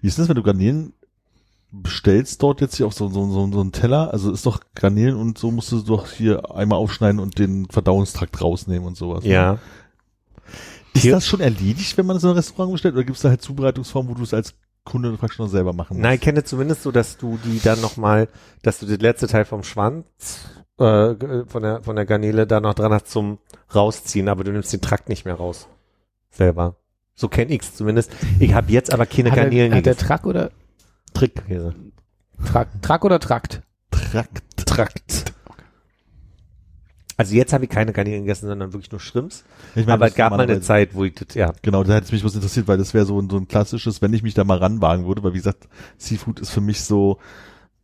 [0.00, 0.92] Wie ist das, wenn du Garnelen
[1.70, 4.12] bestellst dort jetzt hier auf so, so, so, so einen Teller?
[4.12, 8.40] Also ist doch Garnelen und so musst du doch hier einmal aufschneiden und den Verdauungstrakt
[8.42, 9.24] rausnehmen und sowas.
[9.24, 9.30] ne?
[9.30, 9.58] Ja.
[10.94, 12.94] Ist Hier- das schon erledigt, wenn man das in einem Restaurant bestellt?
[12.94, 14.54] Oder gibt es da halt Zubereitungsformen, wo du es als
[14.84, 16.02] Kunde praktisch noch selber machen musst?
[16.02, 18.28] Nein, ich kenne zumindest so, dass du die dann nochmal,
[18.62, 20.04] dass du das letzte Teil vom Schwanz
[20.78, 23.38] äh, von der von der Garnele da noch dran hast zum
[23.74, 25.68] rausziehen, aber du nimmst den Trakt nicht mehr raus.
[26.30, 26.76] Selber.
[27.14, 28.12] So kenn ich's zumindest.
[28.38, 29.96] Ich habe jetzt aber keine Hat, Garnelen der, hat der.
[29.96, 30.50] Track oder
[31.14, 31.74] Trickkäse.
[32.46, 32.82] Trakt?
[32.82, 33.62] Track oder Trakt?
[33.90, 34.66] Trakt.
[34.66, 35.32] Trakt.
[37.16, 39.42] Also jetzt habe ich keine Garnelen gegessen, sondern wirklich nur Shrimps.
[39.74, 42.06] Ich meine, aber es gab mal eine Zeit, wo ich das, ja, Genau, da hätte
[42.06, 44.34] es mich was interessiert, weil das wäre so ein, so ein klassisches, wenn ich mich
[44.34, 47.18] da mal ranwagen würde, weil wie gesagt, Seafood ist für mich so,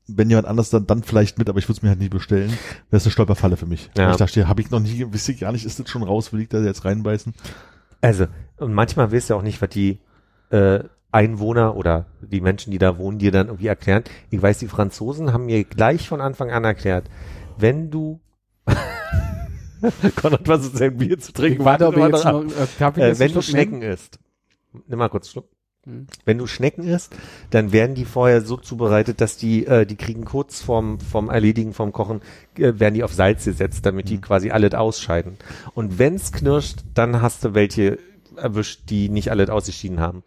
[0.07, 2.51] wenn jemand anders dann, dann vielleicht mit, aber ich würde es mir halt nie bestellen,
[2.51, 3.91] wäre es eine Stolperfalle für mich.
[3.97, 4.11] Ja.
[4.11, 6.41] Ich dachte, habe ich noch nie, wisse ich gar nicht, ist das schon raus, will
[6.41, 7.35] ich da jetzt reinbeißen?
[8.01, 8.27] Also,
[8.59, 10.01] und manchmal weißt du auch nicht, was die
[10.51, 14.05] äh, Einwohner oder die Menschen, die da wohnen, dir dann irgendwie erklären.
[14.31, 17.09] Ich weiß, die Franzosen haben mir gleich von Anfang an erklärt,
[17.57, 18.21] wenn du
[20.17, 21.61] Konrad, was ist denn Bier zu trinken?
[21.61, 24.19] Ich warte, ob Warte jetzt mal noch äh, äh, wenn du Schnecken isst,
[24.87, 25.49] nimm mal kurz Schluck.
[25.85, 26.07] Hm.
[26.25, 27.15] Wenn du Schnecken isst,
[27.51, 31.73] dann werden die vorher so zubereitet, dass die, äh, die kriegen kurz vorm, vom Erledigen,
[31.73, 32.21] vom Kochen,
[32.57, 35.37] äh, werden die auf Salz gesetzt, damit die quasi alles ausscheiden.
[35.75, 37.99] Und wenn's knirscht, dann hast du welche
[38.37, 40.25] erwischt, die nicht alles ausgeschieden haben.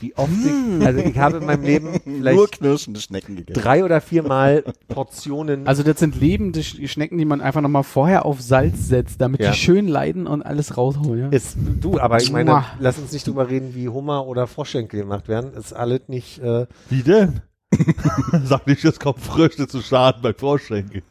[0.00, 3.60] Wie oft ich, also ich habe in meinem Leben Nur vielleicht knirschende Schnecken gegessen.
[3.60, 5.66] drei oder viermal Portionen.
[5.66, 9.40] Also das sind lebende Sch- Schnecken, die man einfach nochmal vorher auf Salz setzt, damit
[9.40, 9.50] Ja.
[9.50, 11.24] die schön leiden und alles rausholen.
[11.24, 11.28] Ja?
[11.36, 12.66] ist du, aber ich meine, Mua.
[12.80, 15.52] lass uns nicht drüber reden, wie Hummer oder Froschschenkel gemacht werden.
[15.54, 16.38] Ist alles nicht.
[16.42, 17.40] Äh, Wie denn?
[18.44, 21.02] Sag nicht, es kommt Früchte zu Schaden beim Vorschenken.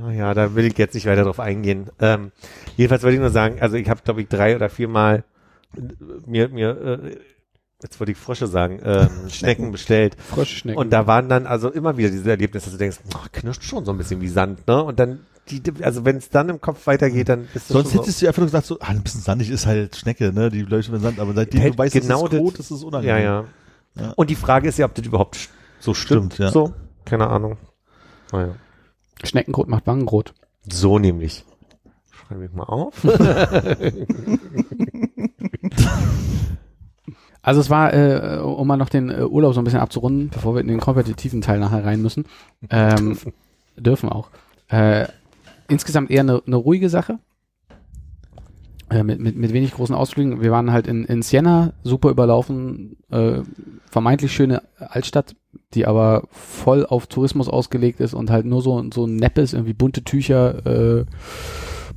[0.00, 1.86] Ah ja, da will ich jetzt nicht weiter drauf eingehen.
[2.00, 2.30] Ähm,
[2.76, 5.24] jedenfalls wollte ich nur sagen, also ich habe, glaube ich, drei oder viermal
[5.76, 5.80] äh,
[6.26, 7.16] mir, mir äh,
[7.82, 10.16] jetzt wollte ich Frosche sagen, ähm, Schnecken bestellt.
[10.20, 10.78] Froschschnecken.
[10.78, 13.84] Und da waren dann also immer wieder diese Erlebnisse, dass du denkst, ach, knirscht schon
[13.84, 14.82] so ein bisschen wie Sand, ne?
[14.82, 18.00] Und dann, die, also wenn es dann im Kopf weitergeht, dann bist du Sonst schon
[18.00, 20.50] hättest du einfach nur gesagt, so, ah, ein bisschen sandig ist halt Schnecke, ne?
[20.50, 22.70] Die leuchtet mit Sand, aber seitdem Hält du weißt, genau es das- Kot ist, ist
[22.72, 23.16] es so, unangenehm.
[23.16, 23.44] ja, ja,
[23.96, 24.12] Ja.
[24.16, 25.48] Und die Frage ist ja, ob das überhaupt
[25.80, 26.34] so stimmt.
[26.34, 26.50] Stimmt, ja.
[26.50, 26.74] So,
[27.04, 27.56] keine Ahnung.
[28.32, 28.54] Naja.
[29.24, 30.34] Schneckenkrot macht Wangenrot.
[30.70, 31.44] So nämlich.
[32.10, 32.94] Schreibe ich mal auf.
[37.42, 40.54] Also es war, äh, um mal noch den äh, Urlaub so ein bisschen abzurunden, bevor
[40.54, 42.24] wir in den kompetitiven Teil nachher rein müssen.
[42.70, 43.16] Ähm,
[43.76, 44.30] dürfen auch.
[44.68, 45.06] Äh,
[45.68, 47.18] insgesamt eher eine, eine ruhige Sache.
[48.90, 50.40] Äh, mit, mit, mit wenig großen Ausflügen.
[50.40, 53.40] Wir waren halt in, in Siena, super überlaufen, äh,
[53.90, 55.36] vermeintlich schöne Altstadt,
[55.74, 60.04] die aber voll auf Tourismus ausgelegt ist und halt nur so, so Neppes, irgendwie bunte
[60.04, 61.04] Tücher, äh,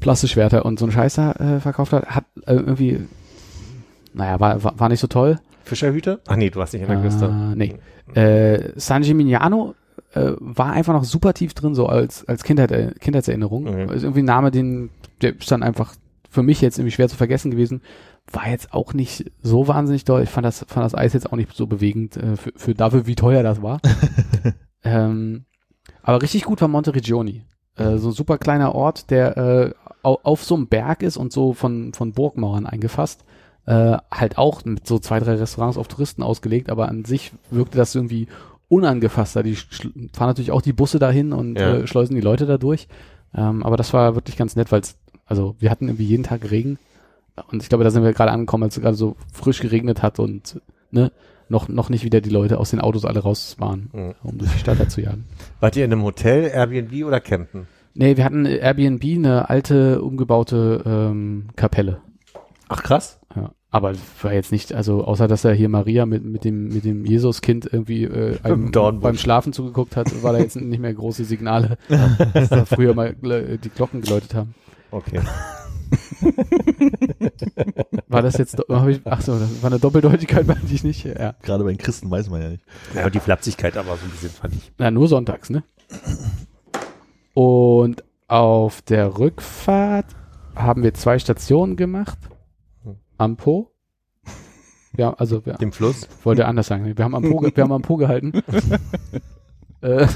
[0.01, 2.07] Plastikschwerter und so ein Scheiß da äh, verkauft hat.
[2.07, 3.07] Hat äh, irgendwie,
[4.14, 5.40] naja, war, war, war nicht so toll.
[5.64, 6.22] Fischerhüte?
[6.28, 7.26] Ach nee, du warst nicht in der Küste.
[7.26, 8.20] Äh, nee.
[8.20, 9.76] Äh, San Gimignano
[10.14, 13.64] äh, war einfach noch super tief drin, so als, als Kindheit, äh, Kindheitserinnerung.
[13.64, 13.90] Mhm.
[13.92, 14.90] Ist irgendwie ein Name, den,
[15.22, 15.96] der ist dann einfach
[16.30, 17.82] für mich jetzt irgendwie schwer zu vergessen gewesen.
[18.32, 20.24] War jetzt auch nicht so wahnsinnig doll.
[20.24, 23.08] Ich fand das, fand das Eis jetzt auch nicht so bewegend, äh, für, für dafür,
[23.08, 23.82] wie teuer das war.
[24.84, 25.46] ähm,
[26.04, 27.44] aber richtig gut war Monte Regioni.
[27.76, 29.74] Äh, so ein super kleiner Ort, der äh,
[30.04, 33.24] au, auf so einem Berg ist und so von, von Burgmauern eingefasst.
[33.66, 37.78] Äh, halt auch mit so zwei, drei Restaurants auf Touristen ausgelegt, aber an sich wirkte
[37.78, 38.28] das irgendwie
[38.70, 39.44] unangefasster.
[39.44, 41.76] Die fahren natürlich auch die Busse dahin und Ja.
[41.78, 42.88] äh, schleusen die Leute da durch.
[43.36, 46.50] Ähm, aber das war wirklich ganz nett, weil es, also wir hatten irgendwie jeden Tag
[46.50, 46.80] Regen.
[47.52, 50.20] Und ich glaube, da sind wir gerade angekommen, als es gerade so frisch geregnet hat
[50.20, 50.60] und
[50.92, 51.12] ne,
[51.48, 54.14] noch, noch nicht wieder die Leute aus den Autos alle raus waren, Mhm.
[54.24, 55.26] um durch die Stadt zu jagen.
[55.60, 57.68] Wart ihr in einem Hotel, Airbnb oder campen?
[57.94, 62.02] Nee, wir hatten Airbnb, eine alte, umgebaute ähm, Kapelle.
[62.70, 63.20] Ach krass.
[63.73, 67.06] Aber war jetzt nicht, also außer dass er hier Maria mit, mit dem, mit dem
[67.06, 71.77] Jesuskind irgendwie äh, einem beim Schlafen zugeguckt hat, war da jetzt nicht mehr große Signale,
[72.34, 74.53] dass da früher mal äh, die Glocken geläutet haben.
[74.91, 75.22] Okay.
[78.07, 81.06] War das jetzt, hab ich, ach so, das war eine Doppeldeutigkeit, meinte ich nicht.
[81.06, 81.35] Ja.
[81.41, 82.64] Gerade bei den Christen weiß man ja nicht.
[82.93, 84.72] Ja, und die Flapsigkeit aber so ein bisschen fand ich.
[84.77, 85.64] Na, nur sonntags, ne?
[87.34, 90.07] Und auf der Rückfahrt
[90.56, 92.18] haben wir zwei Stationen gemacht.
[93.22, 93.69] Am Po.
[94.98, 96.07] Ja, also wir, Dem Fluss.
[96.23, 96.98] wollte anders sagen.
[96.98, 98.34] Wir haben am Po, wir haben am Po gehalten.
[99.81, 100.07] äh, Ihr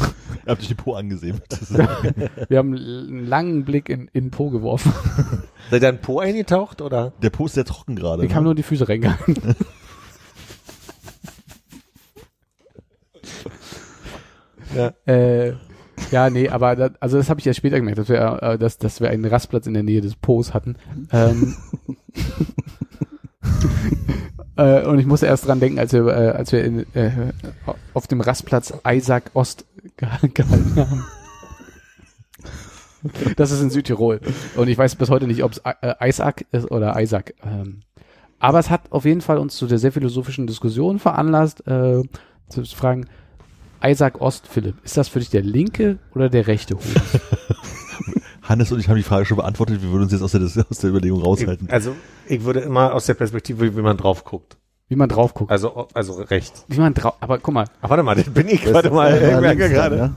[0.47, 1.39] habt euch die Po angesehen.
[2.49, 4.91] Wir haben einen langen Blick in, in den Po geworfen.
[5.69, 7.13] Seid ihr in Po eingetaucht oder?
[7.21, 8.23] Der Po ist sehr trocken gerade.
[8.23, 8.35] Ich ne?
[8.35, 9.55] habe nur die Füße reingehalten.
[14.75, 14.93] Ja.
[15.05, 15.53] Äh,
[16.11, 18.77] ja, nee, aber das, also das habe ich erst später gemerkt, dass wir, äh, dass,
[18.77, 20.75] dass wir einen Rastplatz in der Nähe des Po's hatten.
[21.11, 21.55] Ähm,
[24.57, 27.11] äh, und ich musste erst dran denken, als wir, äh, als wir in, äh,
[27.93, 29.65] auf dem Rastplatz Isaac Ost
[29.97, 31.03] geha- gehalten haben.
[33.35, 34.19] Das ist in Südtirol.
[34.55, 37.35] Und ich weiß bis heute nicht, ob es äh, Isaac ist oder Isaac.
[37.43, 37.81] Ähm,
[38.39, 42.01] aber es hat auf jeden Fall uns zu der sehr philosophischen Diskussion veranlasst, äh,
[42.49, 43.07] zu fragen,
[43.85, 46.83] Isaac Ost, Philipp, ist das für dich der linke oder der rechte Hut?
[48.43, 49.81] Hannes und ich haben die Frage schon beantwortet.
[49.81, 51.69] Wir würden uns jetzt aus der, aus der Überlegung raushalten.
[51.69, 51.95] Also
[52.27, 54.57] ich würde immer aus der Perspektive, wie man drauf guckt.
[54.87, 55.51] Wie man drauf guckt.
[55.51, 56.63] Also, also rechts.
[56.67, 58.93] Wie man drauf, aber guck mal, Ach, warte mal, das bin ich Das gerade ist
[58.93, 59.09] mal.
[59.19, 59.97] ja Ich merke links dann, gerade.
[59.97, 60.13] ja?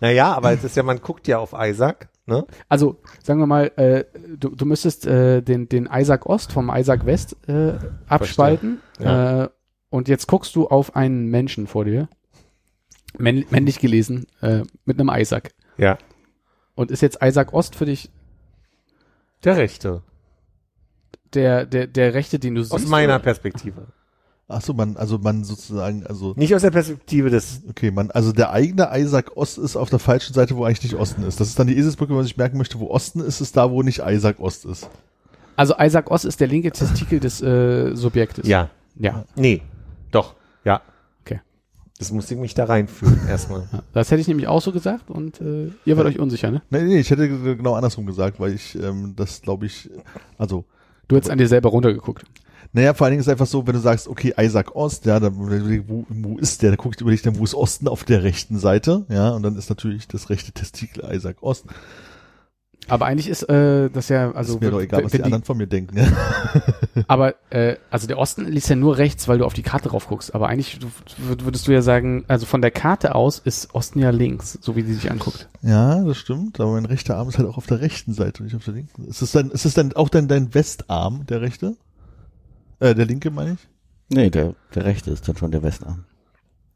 [0.00, 2.44] Naja, aber es ist ja, man guckt ja auf Isaac, ne?
[2.68, 4.04] also sagen wir mal, äh,
[4.36, 7.74] du, du müsstest äh, den, den Isaac Ost vom Isaac West äh,
[8.08, 9.44] abspalten Ja.
[9.44, 9.48] äh,
[9.90, 12.08] und jetzt guckst du auf einen Menschen vor dir,
[13.18, 15.52] männ, männlich gelesen, äh, mit einem Isaac.
[15.76, 15.98] Ja.
[16.74, 18.10] Und ist jetzt Isaac Ost für dich
[19.44, 20.02] Der Rechte.
[21.34, 22.72] der, der, der Rechte, den du siehst?
[22.74, 23.22] Aus meiner oder?
[23.22, 23.86] Perspektive.
[24.46, 28.30] Ach so, man, also man sozusagen, also, Nicht aus der Perspektive des, okay, man, also
[28.30, 31.40] der eigene Isaac Ost ist auf der falschen Seite, wo eigentlich nicht Osten ist.
[31.40, 33.70] Das ist dann die Eselsbrücke, wenn man sich merken möchte, wo Osten ist, ist da,
[33.70, 34.90] wo nicht Isaac Ost ist.
[35.56, 38.46] Also Isaac Ost ist der linke Testikel des äh, Subjektes.
[38.46, 38.70] ja.
[38.96, 39.24] Ja.
[39.34, 39.60] Nee.
[40.12, 40.34] Doch.
[40.64, 40.80] Ja.
[41.98, 43.68] Das musste ich mich da reinfühlen, erstmal.
[43.72, 46.62] Ja, Das hätte ich nämlich auch so gesagt und äh, ihr wart euch unsicher, ne?
[46.70, 49.90] Nee, nee, ich hätte genau andersrum gesagt, weil ich ähm, das glaube ich,
[50.38, 50.64] also
[51.08, 52.24] Du hättest an dir selber runtergeguckt.
[52.72, 55.20] Naja, vor allen Dingen ist es einfach so, wenn du sagst, okay, Isaac Ost, ja,
[55.20, 56.70] dann, wo, wo ist der?
[56.70, 59.56] Da guckt über dich dann, wo ist Osten auf der rechten Seite, ja, und dann
[59.56, 61.66] ist natürlich das rechte Testikel Isaac Ost.
[62.88, 65.44] Aber eigentlich ist äh, das ja, also ist mir doch egal, was die, wenn anderen
[65.44, 65.96] von mir denken.
[65.96, 66.06] Ja.
[67.08, 70.08] aber äh, also der Osten liegt ja nur rechts, weil du auf die Karte drauf
[70.08, 70.34] guckst.
[70.34, 70.78] Aber eigentlich
[71.18, 74.82] würdest du ja sagen, also von der Karte aus ist Osten ja links, so wie
[74.82, 75.48] die sich anguckt.
[75.62, 78.46] ja, das stimmt, aber mein rechter Arm ist halt auch auf der rechten Seite und
[78.46, 79.06] nicht auf der linken.
[79.06, 81.76] Ist es dann, ist es dann auch dann dein Westarm, der rechte?
[82.80, 83.68] Äh, der linke, meine ich?
[84.10, 86.04] Nee, der, der rechte ist dann schon der Westarm.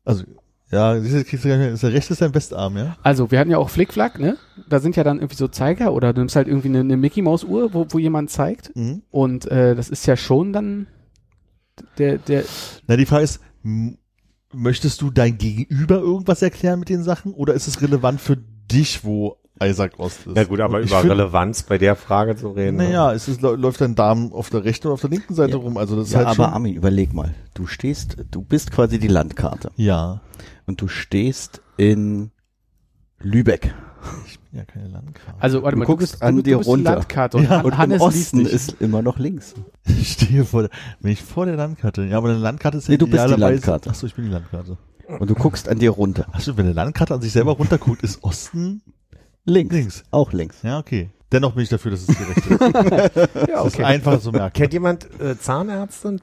[0.05, 0.25] Also,
[0.71, 1.75] ja, siehst du, kriegst du gar nicht mehr.
[1.75, 2.97] Ist der rechte ist dein Westarm, ja?
[3.03, 4.37] Also wir hatten ja auch Flickflack, ne?
[4.69, 7.23] Da sind ja dann irgendwie so Zeiger oder du nimmst halt irgendwie eine, eine Mickey
[7.23, 8.75] Maus Uhr, wo, wo jemand zeigt.
[8.77, 9.03] Mhm.
[9.11, 10.87] Und äh, das ist ja schon dann
[11.99, 12.45] der, der,
[12.87, 13.41] Na, die Frage ist,
[14.53, 18.37] möchtest du dein Gegenüber irgendwas erklären mit den Sachen oder ist es relevant für
[18.71, 20.37] dich, wo Isaac Ost ist?
[20.37, 22.77] Ja gut, aber über find- Relevanz bei der Frage zu reden.
[22.77, 22.85] ne?
[22.85, 25.59] Naja, es ist, läuft dein Darm auf der rechten oder auf der linken Seite Ja.
[25.59, 26.55] rum, also das ist Ja, halt aber schon.
[26.55, 27.35] Armin, überleg mal.
[27.55, 29.71] Du stehst, du bist quasi die Landkarte.
[29.77, 30.21] Ja.
[30.69, 32.31] Und du stehst in
[33.21, 33.75] Lübeck.
[34.27, 35.41] Ich bin ja keine Landkarte.
[35.43, 36.93] also warte Du mal, guckst bist, an du, dir du bist die runter.
[36.97, 38.53] Landkarte und, Ja, Und Hannes im liest Osten nicht.
[38.53, 39.55] ist immer noch links.
[39.87, 40.71] ich stehe vor der,
[41.01, 42.05] bin ich vor der Landkarte?
[42.05, 43.91] Ja, aber eine Landkarte ist ja Nee, du bist die Landkarte.
[43.91, 44.77] Achso, ich bin die Landkarte.
[45.19, 46.27] Und du guckst an dir runter.
[46.33, 48.83] Achso, wenn eine Landkarte an sich selber runterguckt, ist Osten
[49.47, 49.75] Links.
[49.75, 50.03] links.
[50.11, 50.63] Auch links.
[50.63, 51.09] Ja, okay.
[51.33, 52.59] Dennoch bin ich dafür, dass es die rechte ist.
[53.49, 54.53] ja, Das ist einfach so merken.
[54.55, 56.19] Kennt jemand äh, Zahnärzte,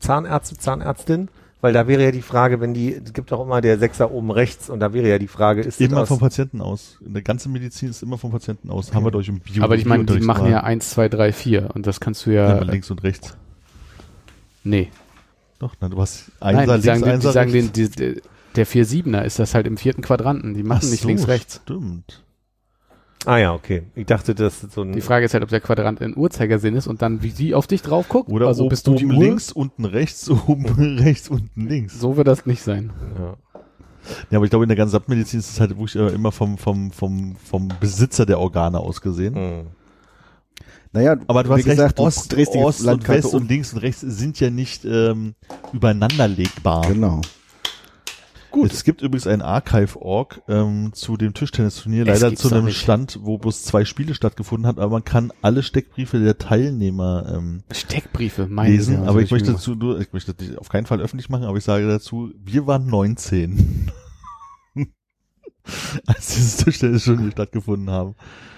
[0.00, 1.28] Zahnärzte, Zahnärztin?
[1.64, 4.30] Weil da wäre ja die Frage, wenn die, es gibt auch immer der Sechser oben
[4.30, 6.98] rechts und da wäre ja die Frage, ist das Immer aus, vom Patienten aus.
[7.02, 8.92] Eine ganze Medizin ist immer vom Patienten aus.
[8.92, 9.62] Haben wir durch im Bio.
[9.62, 10.50] aber ich meine, die machen mal.
[10.50, 13.34] ja eins, zwei, drei, vier und das kannst du Ja, ja, links und rechts.
[14.62, 14.90] nee.
[15.58, 17.88] Doch, nein, du hast Nein, Einser, die sagen, links, die, Einser, die sagen den, die,
[17.88, 18.22] die,
[18.56, 20.52] der 4-7er ist das halt im vierten Quadranten.
[20.52, 21.62] Die machen Ach nicht so, links, rechts.
[21.64, 22.23] Stimmt.
[23.26, 23.84] Ah ja, okay.
[23.94, 26.76] Ich dachte, das ist so ein Die Frage ist halt, ob der Quadrant in Uhrzeigersinn
[26.76, 28.30] ist und dann, wie sie auf dich drauf guckt.
[28.30, 29.24] Oder also oben, bist du die oben Uhr?
[29.24, 31.98] links, unten rechts, oben rechts, unten links.
[31.98, 32.92] So wird das nicht sein.
[33.18, 33.36] ja.
[34.30, 36.58] Ja, aber ich glaube, in der ganzen Medizin ist es halt wirklich äh, immer vom,
[36.58, 39.32] vom, vom, vom Besitzer der Organe aus gesehen.
[39.34, 39.66] Mhm.
[40.92, 43.40] Naja, Aber du wie hast recht, gesagt, du Ost, drehst die Ost und West um.
[43.42, 45.34] und links und rechts sind ja nicht ähm,
[45.72, 46.86] übereinanderlegbar.
[46.86, 47.20] Genau.
[48.54, 48.72] Gut.
[48.72, 52.70] Es gibt übrigens ein Archive.org ähm, zu dem Tischtennisturnier, leider zu einem.
[52.70, 57.64] Stand, wo bloß zwei Spiele stattgefunden hat, aber man kann alle Steckbriefe der Teilnehmer ähm,
[57.72, 58.98] Steckbriefe, meine lesen.
[58.98, 61.46] Güte, aber was ich möchte dazu, nur, ich möchte das auf keinen Fall öffentlich machen,
[61.46, 63.90] aber ich sage dazu, wir waren 19.
[66.06, 68.14] als dieses Tischtennisturnier stattgefunden haben.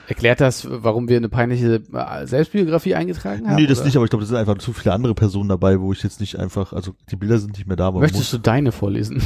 [0.09, 3.57] Erklärt das, warum wir eine peinliche äh, Selbstbiografie eingetragen haben?
[3.57, 3.87] nee, das oder?
[3.87, 6.21] nicht, aber ich glaube, das sind einfach zu viele andere Personen dabei, wo ich jetzt
[6.21, 9.21] nicht einfach, also die Bilder sind nicht mehr da, aber Möchtest du deine vorlesen?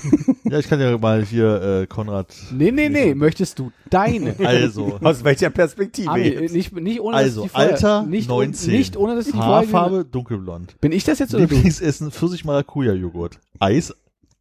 [0.44, 2.34] ja, ich kann ja mal hier äh, Konrad.
[2.50, 3.14] nee, nee, nee.
[3.14, 4.34] Möchtest du deine?
[4.44, 6.10] Also, Aus welcher Perspektive?
[6.10, 6.52] Ami, jetzt?
[6.52, 8.72] nicht, nicht ohne Also, dass die vorher, Alter, nicht, 19.
[8.72, 10.80] Nicht ohne dass die Haarfarbe dunkelblond.
[10.80, 11.44] Bin ich das jetzt oder?
[11.44, 13.38] Lieblingsessen Pfirsich Maracuja Joghurt.
[13.60, 13.94] Eis,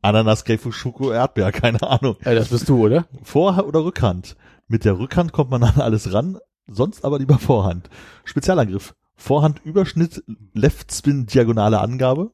[0.03, 2.17] Ananas, Grapefruit, Schoko, Erdbeer, keine Ahnung.
[2.23, 3.05] Äh, das bist du, oder?
[3.23, 4.35] Vor- oder Rückhand.
[4.67, 7.89] Mit der Rückhand kommt man an alles ran, sonst aber lieber Vorhand.
[8.25, 8.93] Spezialangriff.
[9.15, 10.23] Vorhand Überschnitt,
[10.53, 12.31] Left Spin diagonale Angabe.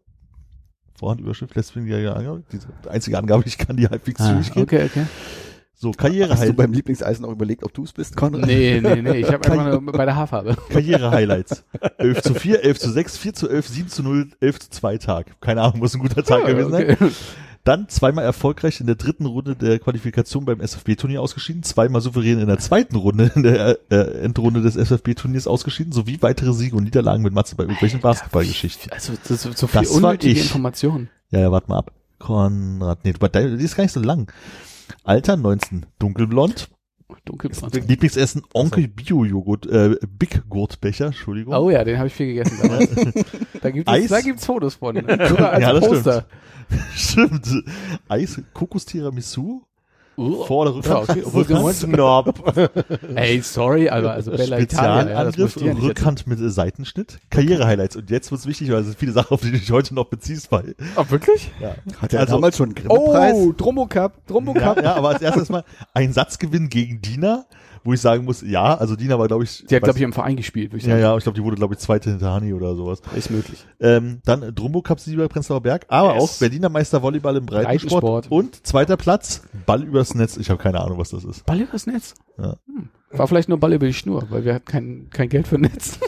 [0.98, 2.44] Vorhand Überschnitt, Left Spin diagonale Angabe.
[2.52, 4.58] Diese einzige Angabe, die ich kann, die halbwegs zügig geht.
[4.58, 5.06] Ah, okay, okay.
[5.76, 8.46] So, Karriere Hast du beim Lieblingseisen auch überlegt, ob du es bist, Konrad?
[8.46, 9.20] Nee, nee, nee.
[9.20, 10.58] Ich habe einfach nur bei der Haarfarbe.
[10.70, 11.64] Karriere-Highlights.
[11.98, 14.98] 11 zu 4, 11 zu 6, 4 zu 11, 7 zu 0, 11 zu 2
[14.98, 15.40] Tag.
[15.40, 16.98] Keine Ahnung, muss ein guter Tag gewesen sein.
[17.70, 22.48] Dann zweimal erfolgreich in der dritten Runde der Qualifikation beim SFB-Turnier ausgeschieden, zweimal souverän in
[22.48, 27.22] der zweiten Runde in der äh, Endrunde des SFB-Turniers ausgeschieden, sowie weitere Siege und Niederlagen
[27.22, 28.92] mit Matze bei irgendwelchen Basketballgeschichten.
[28.92, 30.40] Also, das ist so viel Das unnötige.
[30.40, 31.10] Information.
[31.30, 31.92] Ja, ja, warte mal ab.
[32.18, 34.32] Konrad, nee, dein- die ist gar nicht so lang.
[35.04, 36.70] Alter 19, dunkelblond.
[37.26, 37.72] Dunkelbraun.
[37.88, 41.54] Lieblingsessen Onkel Bio-Joghurt, äh, Big Gurtbecher, Entschuldigung.
[41.54, 42.90] Oh ja, den habe ich viel gegessen damals.
[43.62, 44.96] da gibt es da gibt's Fotos von.
[45.28, 46.26] Sogar als Ja, das Poster.
[46.96, 47.64] Stimmt.
[48.08, 49.64] Eis, Kokos-Tiramisu,
[50.20, 51.26] Uh, Vor- oder ja, Rückhand?
[51.36, 51.54] okay.
[51.54, 52.70] Meinst- Snob.
[53.16, 55.74] Ey, sorry, aber also Bella Italia, ja, das Spezialangriff, du ja.
[55.90, 57.96] Rückhand mit Seitenschnitt, Karriere-Highlights.
[57.96, 60.06] Und jetzt wird's wichtig, weil es sind viele Sachen, auf die du dich heute noch
[60.06, 60.52] beziehst.
[60.52, 61.52] Weil, Oh, wirklich?
[61.62, 61.76] ja.
[62.02, 63.34] Hat er Also- damals schon einen Grimme-Preis?
[63.36, 64.84] Oh, Drommo Cup, Drommo Ja, Cup.
[64.84, 65.64] ja, aber als erstes mal
[65.94, 67.46] ein Satzgewinn gegen Dina,
[67.84, 70.14] wo ich sagen muss, ja, also Dina war, glaube ich, Die hat, glaube ich, im
[70.14, 71.02] Verein gespielt, würde ich ja, sagen.
[71.02, 73.02] ja, ich glaube, die wurde, glaube ich, zweite hinter Hani oder sowas.
[73.16, 73.66] Ist möglich.
[73.80, 76.24] Ähm, dann Drumbo Cup Sieger bei Prenzlauer Berg, aber Yes.
[76.24, 78.04] auch Berliner Meister Volleyball im Breitensport.
[78.04, 78.32] Breitensport.
[78.32, 80.38] Und zweiter Platz, Ball übers Netz.
[80.38, 81.46] Ich habe keine Ahnung, was das ist.
[81.46, 82.16] Ball übers Netz?
[82.38, 82.56] Ja.
[82.68, 82.90] Hm.
[83.12, 86.00] War vielleicht nur Ball über die Schnur, weil wir hatten kein, kein Geld für Netz.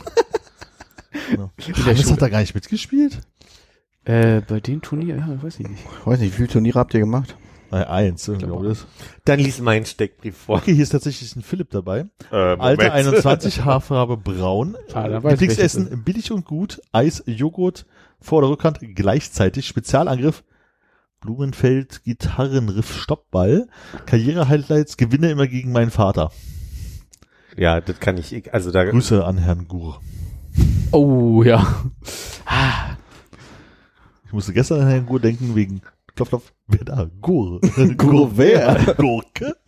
[1.30, 1.49] Genau.
[1.85, 3.19] Hannes hat da gar nicht mitgespielt?
[4.06, 5.84] Äh, bei dem Turnier, ja, weiß ich nicht.
[5.99, 7.35] Ich weiß nicht, wie viele Turniere habt ihr gemacht?
[7.72, 8.80] Äh, eins, irgendwie glaube ich.
[9.26, 10.57] Dann lies meinen Steckbrief vor.
[10.57, 12.06] Okay, hier ist tatsächlich ein Philipp dabei.
[12.31, 14.76] Äh, Alter 21, Haarfarbe braun.
[14.93, 16.81] Ah, ich, Lieblingsessen billig und gut.
[16.91, 17.85] Eis, Joghurt,
[18.19, 19.68] Vor- oder Rückhand gleichzeitig.
[19.68, 20.43] Spezialangriff.
[21.22, 23.68] Blumenfeld, Gitarrenriff, Stoppball.
[24.06, 26.31] Karriere-Highlights, gewinne immer gegen meinen Vater.
[27.56, 30.02] Ja, das kann ich, also da, Grüße an Herrn Gur.
[30.91, 31.85] Oh, ja.
[32.45, 32.95] Ah,
[34.26, 35.81] Ich musste gestern an Herrn Gur denken wegen
[36.15, 37.10] Klopf, Klopf, wer da?
[37.22, 37.60] Gur.
[37.98, 38.95] Gur wer?
[38.98, 39.56] Gurke?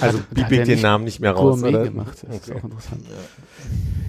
[0.00, 1.84] also er ich den Namen nicht mehr raus, Gourmet oder?
[1.84, 2.24] gemacht.
[2.26, 2.58] Das ist Okay.
[2.60, 3.02] auch interessant.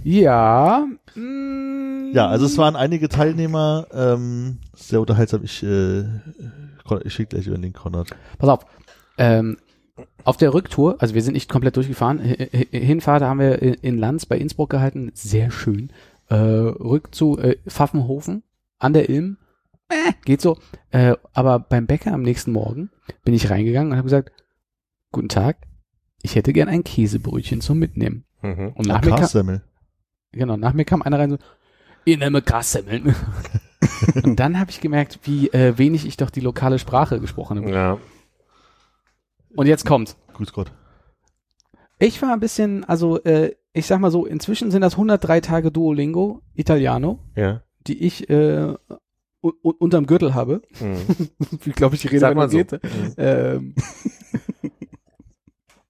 [0.03, 0.85] Ja.
[1.15, 5.43] mm, Ja, also es waren einige Teilnehmer, ähm, sehr unterhaltsam.
[5.43, 6.03] Ich, äh,
[7.03, 8.07] ich schicke gleich über den Konrad.
[8.37, 8.65] Pass auf.
[9.17, 9.57] Ähm,
[10.23, 12.19] auf der Rücktour, also wir sind nicht komplett durchgefahren.
[12.19, 15.09] Hinfahrt haben wir in- in Lanz bei Innsbruck gehalten.
[15.15, 15.91] Sehr schön.
[16.29, 18.43] Äh, rück zu äh, Pfaffenhofen
[18.79, 19.37] an der Ilm.
[19.89, 20.57] Äh, geht so.
[20.91, 22.89] Äh, aber beim Bäcker am nächsten Morgen
[23.23, 24.31] bin ich reingegangen und habe gesagt,
[25.11, 25.57] guten Tag,
[26.21, 28.25] ich hätte gern ein Käsebrötchen zum Mitnehmen.
[28.41, 28.73] Mhm.
[28.75, 29.61] Und nach mir, kam,
[30.31, 31.37] genau, nach mir kam einer rein so,
[32.05, 33.15] ich nehme Kassemmeln.
[34.23, 37.71] und dann habe ich gemerkt, wie äh, wenig ich doch die lokale Sprache gesprochen habe.
[37.71, 37.97] Ja.
[39.55, 40.15] Und jetzt kommt.
[40.33, 40.71] Grüß Gott.
[41.99, 45.71] Ich war ein bisschen, also äh, ich sag mal so, inzwischen sind das 103 Tage
[45.71, 47.63] Duolingo Italiano, Ja.
[47.87, 48.73] die ich äh,
[49.47, 50.61] u- u- unterm Gürtel habe.
[50.79, 51.29] Mhm.
[51.63, 52.57] Wie glaube ich die Rede Sag mal so.
[52.57, 52.79] geht.
[53.17, 53.75] Ähm,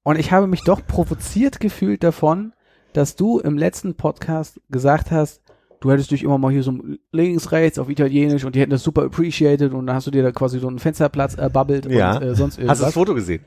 [0.04, 2.54] und ich habe mich doch provoziert gefühlt davon,
[2.94, 5.42] dass du im letzten Podcast gesagt hast,
[5.80, 6.74] du hättest dich immer mal hier so
[7.12, 10.24] links, rechts auf Italienisch und die hätten das super appreciated und dann hast du dir
[10.24, 12.18] da quasi so einen Fensterplatz erbabbelt Ja.
[12.18, 12.80] und äh, sonst Hast du irgendwas.
[12.80, 13.44] das Foto gesehen?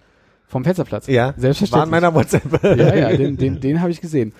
[0.46, 1.06] Vom Fensterplatz.
[1.06, 1.32] Ja.
[1.36, 1.72] Selbstverständlich.
[1.78, 2.62] War in meiner WhatsApp.
[2.64, 4.32] Ja, ja, den, den, den habe ich gesehen.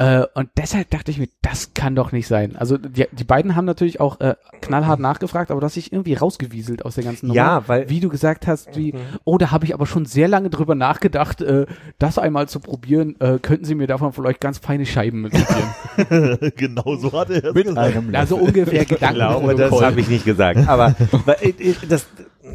[0.00, 2.56] Äh, und deshalb dachte ich mir, das kann doch nicht sein.
[2.56, 6.14] Also die, die beiden haben natürlich auch äh, knallhart nachgefragt, aber du hast dich irgendwie
[6.14, 7.36] rausgewieselt aus der ganzen Nummer.
[7.36, 8.94] Ja, weil- Wie du gesagt hast, wie,
[9.24, 11.66] oh, da habe ich aber schon sehr lange drüber nachgedacht, äh,
[11.98, 13.14] das einmal zu probieren.
[13.20, 16.50] Äh, könnten Sie mir davon vielleicht ganz feine Scheiben mitprobieren?
[16.56, 17.94] genau so hat er es Mit gesagt.
[17.96, 19.84] einem also ungefähr Ich glaube, das Gedankenprotokoll.
[19.84, 20.66] habe ich nicht gesagt.
[20.66, 20.94] Aber
[21.26, 22.06] weil, ich, ich- das,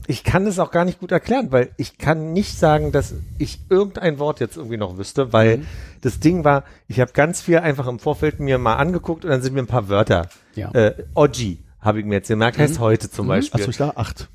[0.08, 3.60] ich kann das auch gar nicht gut erklären, weil ich kann nicht sagen, dass ich
[3.70, 5.66] irgendein Wort jetzt irgendwie noch wüsste, weil Mhm.
[6.02, 9.42] das Ding war, ich habe ganz viel einfach im Vorfeld mir mal angeguckt und dann
[9.42, 10.28] sind mir ein paar Wörter.
[10.56, 10.72] Ja.
[10.72, 13.60] Äh, Oggi habe ich mir jetzt gemerkt, heißt heute zum Beispiel.
[13.62, 14.30] Achso, ich dachte acht.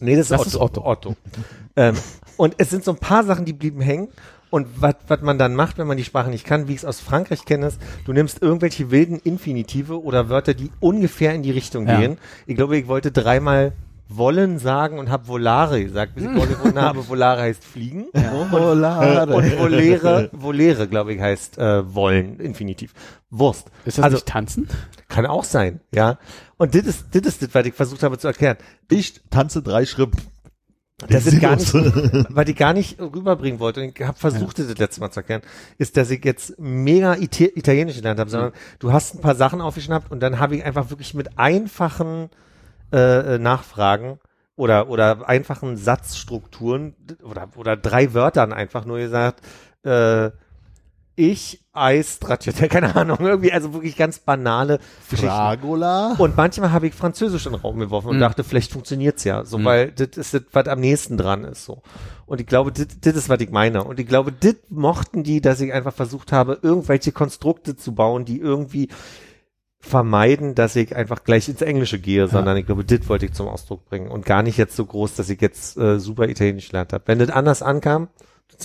[0.00, 0.84] Nee, das, Das ist ist Otto.
[0.84, 1.16] Otto.
[1.76, 1.94] ähm,
[2.36, 4.08] und es sind so ein paar Sachen, die blieben hängen.
[4.50, 6.84] Und was was man dann macht, wenn man die Sprache nicht kann, wie ich es
[6.84, 11.50] aus Frankreich kenne, ist, du nimmst irgendwelche wilden Infinitive oder Wörter, die ungefähr in die
[11.50, 11.98] Richtung Ja.
[11.98, 12.18] gehen.
[12.46, 13.72] Ich glaube, ich wollte dreimal
[14.08, 18.06] wollen sagen und habe volare gesagt, bis ich gefunden habe, volare heißt fliegen.
[18.50, 19.34] Volare.
[19.34, 22.92] Und volere, volere, glaube ich, heißt äh, wollen, Infinitiv.
[23.30, 23.70] Wurst.
[23.84, 24.68] Ist das also, nicht tanzen?
[25.08, 26.18] kann auch sein, ja.
[26.56, 28.56] Und das ist, das ist das, was ich versucht habe zu erklären.
[28.90, 30.10] Ich tanze drei Schritt.
[31.08, 34.78] Das ist gar nicht, weil ich gar nicht rüberbringen wollte und ich habe versucht, das
[34.78, 35.42] letzte Mal zu erklären,
[35.76, 39.60] ist, dass ich jetzt mega Ita Italienisch gelernt habe, sondern du hast ein paar Sachen
[39.60, 42.30] aufgeschnappt und dann habe ich einfach wirklich mit einfachen
[42.92, 44.18] äh, äh, Nachfragen
[44.56, 49.40] oder oder einfachen Satzstrukturen oder oder drei Wörtern einfach nur gesagt,
[49.84, 50.30] äh,
[51.16, 54.78] ich Eis Stracciatella, keine Ahnung, irgendwie also wirklich ganz banale
[55.10, 55.28] Geschichten.
[55.28, 56.14] Fragola.
[56.18, 58.20] Und manchmal habe ich Französisch in den Raum geworfen und Mhm.
[58.20, 61.82] dachte, vielleicht funktioniert's ja, so, weil das ist das, was am nächsten dran ist, so.
[62.26, 63.84] Und ich glaube, das das ist, was ich meine.
[63.84, 68.24] Und ich glaube, das mochten die, dass ich einfach versucht habe, irgendwelche Konstrukte zu bauen,
[68.24, 68.88] die irgendwie
[69.84, 73.48] vermeiden, dass ich einfach gleich ins Englische gehe, sondern ich glaube, das wollte ich zum
[73.48, 76.92] Ausdruck bringen und gar nicht jetzt so groß, dass ich jetzt äh, super Italienisch gelernt
[76.92, 77.04] habe.
[77.06, 78.08] Wenn das anders ankam,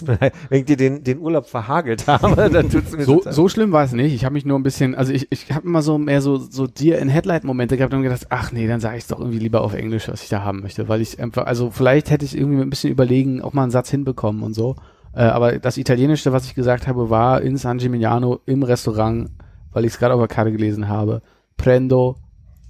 [0.06, 3.72] leid, wenn ich dir den, den Urlaub verhagelt habe, dann tut's mir So, so schlimm
[3.72, 4.14] war es nicht.
[4.14, 6.68] Ich habe mich nur ein bisschen, also ich, ich habe immer so mehr so, so
[6.68, 9.74] Deer in Headlight-Momente gehabt und gedacht, ach nee, dann sage ich doch irgendwie lieber auf
[9.74, 12.68] Englisch, was ich da haben möchte, weil ich einfach, also vielleicht hätte ich irgendwie mit
[12.68, 14.76] ein bisschen überlegen, auch mal einen Satz hinbekommen und so.
[15.14, 19.30] Äh, aber das Italienische, was ich gesagt habe, war in San Gimignano im Restaurant,
[19.72, 21.22] weil ich es gerade auf der Karte gelesen habe,
[21.58, 22.16] prendo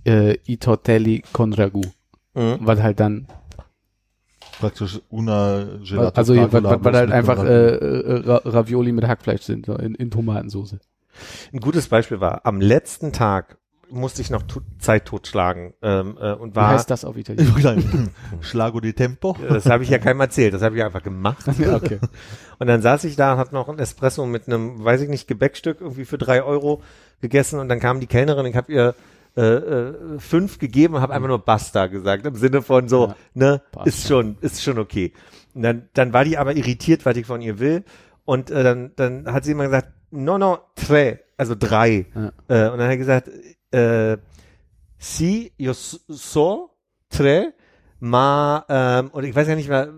[0.05, 1.81] äh, i tortelli con ragù.
[2.33, 2.57] Mhm.
[2.61, 3.27] Was halt dann,
[4.59, 6.17] Praktisch una Gelato.
[6.17, 9.75] also weil, Fragola weil, weil halt einfach äh, äh, Ra- Ravioli mit Hackfleisch sind, so
[9.75, 10.79] in, in Tomatensoße.
[11.53, 13.57] Ein gutes Beispiel war, am letzten Tag
[13.91, 14.43] musste ich noch
[14.79, 17.51] Zeit totschlagen ähm, äh, und Wie war, heißt das auf Italienisch?
[17.63, 18.11] Sagen,
[18.41, 19.35] Schlago di Tempo.
[19.47, 21.45] das habe ich ja keinem erzählt, das habe ich einfach gemacht.
[21.69, 21.99] Okay.
[22.57, 25.27] Und dann saß ich da und hab noch ein Espresso mit einem, weiß ich nicht,
[25.27, 26.81] Gebäckstück irgendwie für drei Euro
[27.21, 28.95] gegessen und dann kam die Kellnerin, ich habe ihr
[29.37, 33.15] äh, äh, fünf gegeben und habe einfach nur Basta gesagt, im Sinne von so, Ja,
[33.33, 33.87] ne, Basta.
[33.87, 35.13] ist schon, ist schon okay.
[35.53, 37.83] Und dann, dann war die aber irritiert, was ich von ihr will
[38.25, 42.07] und äh, dann, dann hat sie immer gesagt, no, no, tre, also drei.
[42.15, 42.27] Ja.
[42.47, 43.29] Äh, und dann hat er gesagt,
[43.71, 44.17] äh,
[44.97, 46.71] si, s- so,
[47.09, 47.53] tre,
[47.99, 49.89] Ma, ähm, und ich weiß ja nicht mehr,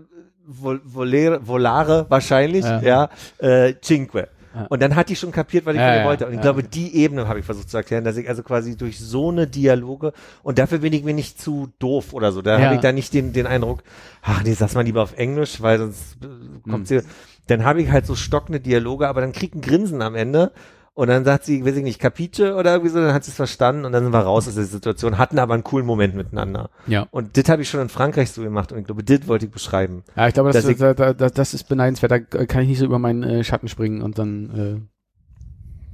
[0.44, 3.10] Vol Volere, Volare wahrscheinlich, ja, Ja.
[3.38, 4.28] äh, Cinque.
[4.54, 4.66] Ja.
[4.68, 6.26] Und dann hat die schon kapiert, was ich Ja, von ihr wollte.
[6.26, 8.98] Und ich glaube, die Ebene habe ich versucht zu erklären, dass ich also quasi durch
[8.98, 10.12] so eine Dialoge,
[10.42, 12.42] und dafür bin ich mir nicht zu doof oder so.
[12.42, 13.82] Da habe ich da nicht den, den Eindruck,
[14.20, 16.26] ach nee, sag's mal lieber auf Englisch, weil sonst äh,
[16.68, 17.00] kommt Hm.
[17.00, 17.06] sie.
[17.46, 20.52] Dann habe ich halt so stockende Dialoge, aber dann kriegt ein Grinsen am Ende.
[20.94, 23.36] Und dann sagt sie, weiß ich nicht, Capiche oder irgendwie so, dann hat sie es
[23.36, 26.68] verstanden und dann sind wir raus aus der Situation, hatten aber einen coolen Moment miteinander.
[26.86, 27.06] Ja.
[27.10, 29.50] Und das habe ich schon in Frankreich so gemacht und ich glaube, das wollte ich
[29.52, 30.04] beschreiben.
[30.16, 32.12] Ja, ich glaube, das, ich- da, da, da, das ist beneidenswert.
[32.12, 34.86] Da kann ich nicht so über meinen äh, Schatten springen und dann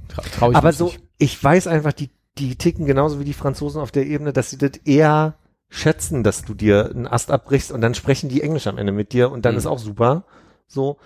[0.09, 1.01] äh, tra trau ich Aber so, nicht.
[1.17, 4.57] ich weiß einfach, die, die ticken genauso wie die Franzosen auf der Ebene, dass sie
[4.57, 5.35] das eher
[5.69, 9.13] schätzen, dass du dir einen Ast abbrichst und dann sprechen die Englisch am Ende mit
[9.13, 9.59] dir und dann Mhm.
[9.59, 10.25] ist auch super.
[10.67, 10.97] So.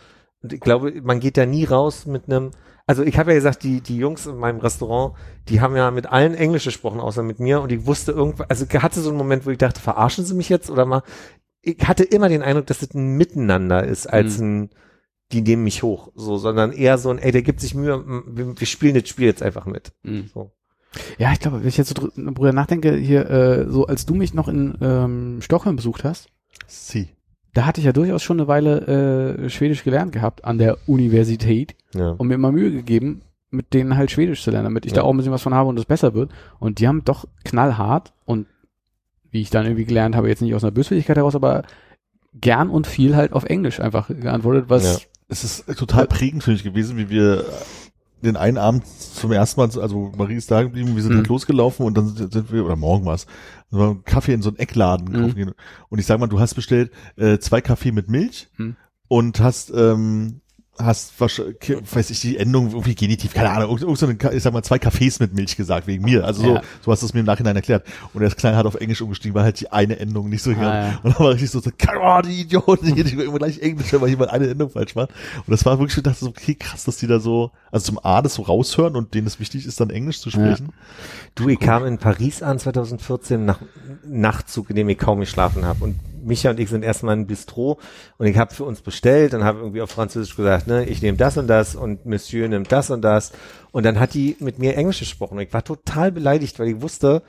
[0.42, 2.52] Und ich glaube, man geht da nie raus mit einem,
[2.86, 5.16] also ich habe ja gesagt, die, die Jungs in meinem Restaurant,
[5.48, 8.66] die haben ja mit allen Englisch gesprochen, außer mit mir und ich wusste irgendwann, also
[8.70, 11.04] ich hatte so einen Moment, wo ich dachte, verarschen sie mich jetzt oder mal,
[11.62, 14.70] ich hatte immer den Eindruck, dass das ein Miteinander ist, als ein,
[15.32, 18.60] die nehmen mich hoch, so, sondern eher so ein, ey, der gibt sich Mühe, wir,
[18.60, 19.94] wir spielen das Spiel jetzt einfach mit.
[20.04, 20.30] Mhm.
[20.34, 20.52] So.
[21.18, 24.14] Ja, ich glaube, wenn ich jetzt so drü- drüber nachdenke, hier, äh, so als du
[24.14, 26.28] mich noch in ähm, Stockholm besucht hast,
[26.68, 27.10] Sie.
[27.54, 31.76] Da hatte ich ja durchaus schon eine Weile äh, Schwedisch gelernt gehabt an der Universität
[31.94, 32.10] Ja.
[32.12, 33.22] und mir immer Mühe gegeben,
[33.52, 34.98] mit denen halt Schwedisch zu lernen, damit ich Ja.
[34.98, 36.32] da auch ein bisschen was von habe und es besser wird.
[36.60, 38.48] Und die haben doch knallhart und
[39.30, 41.64] wie ich dann irgendwie gelernt habe, jetzt nicht aus einer Böswilligkeit heraus, aber
[42.34, 45.08] gern und viel halt auf Englisch einfach geantwortet, was Ja.
[45.30, 47.46] Es ist total prägend für mich gewesen, wie wir
[48.24, 51.18] den einen Abend zum ersten Mal, also Marie ist da geblieben, wir sind Mhm.
[51.18, 53.28] halt losgelaufen und dann sind wir, oder morgen war's,
[53.70, 55.22] sind wir einen Kaffee in so einen Eckladen Mhm.
[55.22, 55.52] kaufen gehen.
[55.90, 58.76] Und ich sag mal, du hast bestellt äh, zwei Kaffee mit Milch Mhm.
[59.08, 60.42] und hast ähm,
[60.80, 61.56] hast wahrscheinlich,
[61.92, 64.80] weiß ich, die Endung irgendwie Genitiv, keine Ahnung, irgend so eine, ich sag mal, zwei
[64.80, 66.26] Kaffees mit Milch gesagt, wegen mir.
[66.26, 66.62] Also so, Ja.
[66.82, 67.86] so hast du es mir im Nachhinein erklärt.
[68.14, 70.52] Und der Kleine hat auf Englisch umgestiegen, weil halt die eine Endung nicht so.
[70.52, 71.00] Ah, ja.
[71.04, 74.32] Und dann war richtig so, so oh, die Idioten, die immer gleich Englisch, weil jemand
[74.32, 75.10] eine Endung falsch macht.
[75.10, 78.00] Und das war wirklich, ich dachte so, okay, krass, dass die da so, also zum
[78.04, 80.70] A das so raushören und denen es wichtig ist, dann Englisch zu sprechen.
[81.36, 83.60] Du, ich kam in Paris an 2014 nach
[84.06, 85.84] Nachtzug, in dem ich kaum geschlafen habe.
[85.84, 87.80] Und Micha und ich sind erstmal in ein Bistro
[88.18, 91.18] und ich habe für uns bestellt und habe irgendwie auf Französisch gesagt, ne, ich nehme
[91.18, 93.32] das und das und Monsieur nimmt das und das.
[93.72, 95.38] Und dann hat die mit mir Englisch gesprochen.
[95.38, 97.24] Und ich war total beleidigt, weil ich wusste,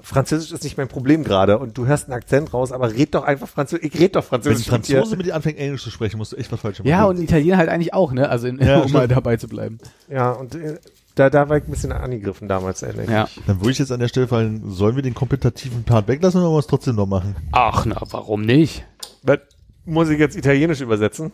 [0.00, 3.22] Französisch ist nicht mein Problem gerade und du hörst einen Akzent raus, aber red doch
[3.22, 3.86] einfach Französisch.
[3.94, 4.68] Ich red doch Wenn Französisch.
[4.68, 4.96] ein mit dir.
[4.96, 6.88] Franzose mit dir anfängt, Englisch zu sprechen, musst du echt was falsch machen.
[6.88, 8.28] ja und Italiener halt eigentlich auch, ne?
[8.28, 9.78] Also in, Ja, um mal dabei zu bleiben.
[10.10, 10.78] Ja, und äh,
[11.14, 13.08] da, da war ich ein bisschen angegriffen damals, ehrlich.
[13.08, 13.28] Ja.
[13.46, 16.46] Dann würde ich jetzt an der Stelle fallen, sollen wir den kompetitiven Part weglassen oder
[16.48, 17.36] wollen wir es trotzdem noch machen?
[17.52, 18.84] Ach, na, warum nicht?
[19.22, 19.38] Was,
[19.84, 21.32] muss ich jetzt Italienisch übersetzen?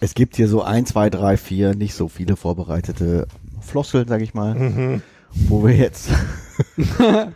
[0.00, 3.26] Es gibt hier so ein, zwei, drei, vier, nicht so viele vorbereitete
[3.60, 5.02] Floskeln, sag ich mal, Mhm.
[5.34, 6.10] wo wir jetzt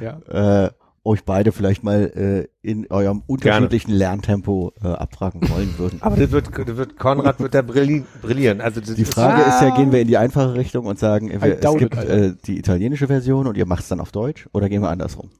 [0.00, 0.18] Ja.
[0.66, 0.70] äh,
[1.04, 6.00] euch beide vielleicht mal äh, in eurem unterschiedlichen Lerntempo äh, abfragen wollen würden.
[6.00, 8.60] Aber das wird, das wird Konrad wird da brilli brillieren.
[8.60, 9.76] Also das Die ist- Frage ist ja, Ah.
[9.76, 12.32] gehen wir in die einfache Richtung und sagen, äh, wir, es doubt gibt it, äh,
[12.46, 15.30] die italienische Version und ihr macht es dann auf Deutsch oder gehen wir andersrum?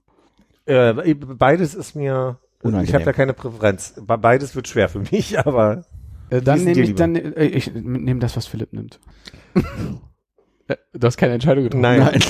[0.66, 2.94] Äh, beides ist mir, ich Unangenehm.
[2.94, 3.94] habe da keine Präferenz.
[4.04, 5.84] Be- Beides wird schwer für mich, aber
[6.30, 6.98] Äh, dann nehme ich, lieber?
[6.98, 8.98] dann, äh, ich nehme das, was Philipp nimmt.
[10.92, 11.82] Du hast keine Entscheidung getroffen.
[11.82, 12.20] Nein.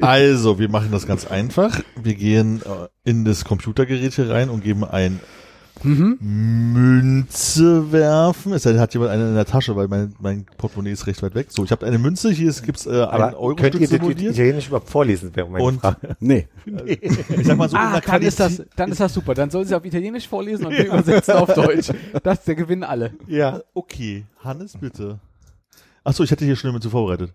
[0.00, 1.80] Also, wir machen das ganz einfach.
[2.00, 5.20] Wir gehen äh, in das Computergerät hier rein und geben ein
[5.82, 6.18] mhm.
[6.20, 8.52] Münze werfen.
[8.52, 11.46] Es hat jemand eine in der Tasche, weil mein, mein Portemonnaie ist recht weit weg.
[11.50, 12.30] So, ich habe eine Münze.
[12.30, 14.34] Hier ist, gibt's äh, ein Euro könnt ihr das simuliert.
[14.34, 16.16] Italienisch überhaupt vorlesen, wäre meine Und- Frage.
[16.20, 16.48] Nee.
[16.86, 19.34] Ich sag mal so, in Ah, der dann ist, das, dann ist das super.
[19.34, 21.90] Dann soll sie auf Italienisch vorlesen und wir übersetzen auf Deutsch.
[22.22, 23.12] Das, der gewinnen alle.
[23.26, 23.60] Ja.
[23.74, 25.18] Okay, Hannes, bitte.
[26.04, 27.32] Achso, ich hätte hier schon eine Münze vorbereitet.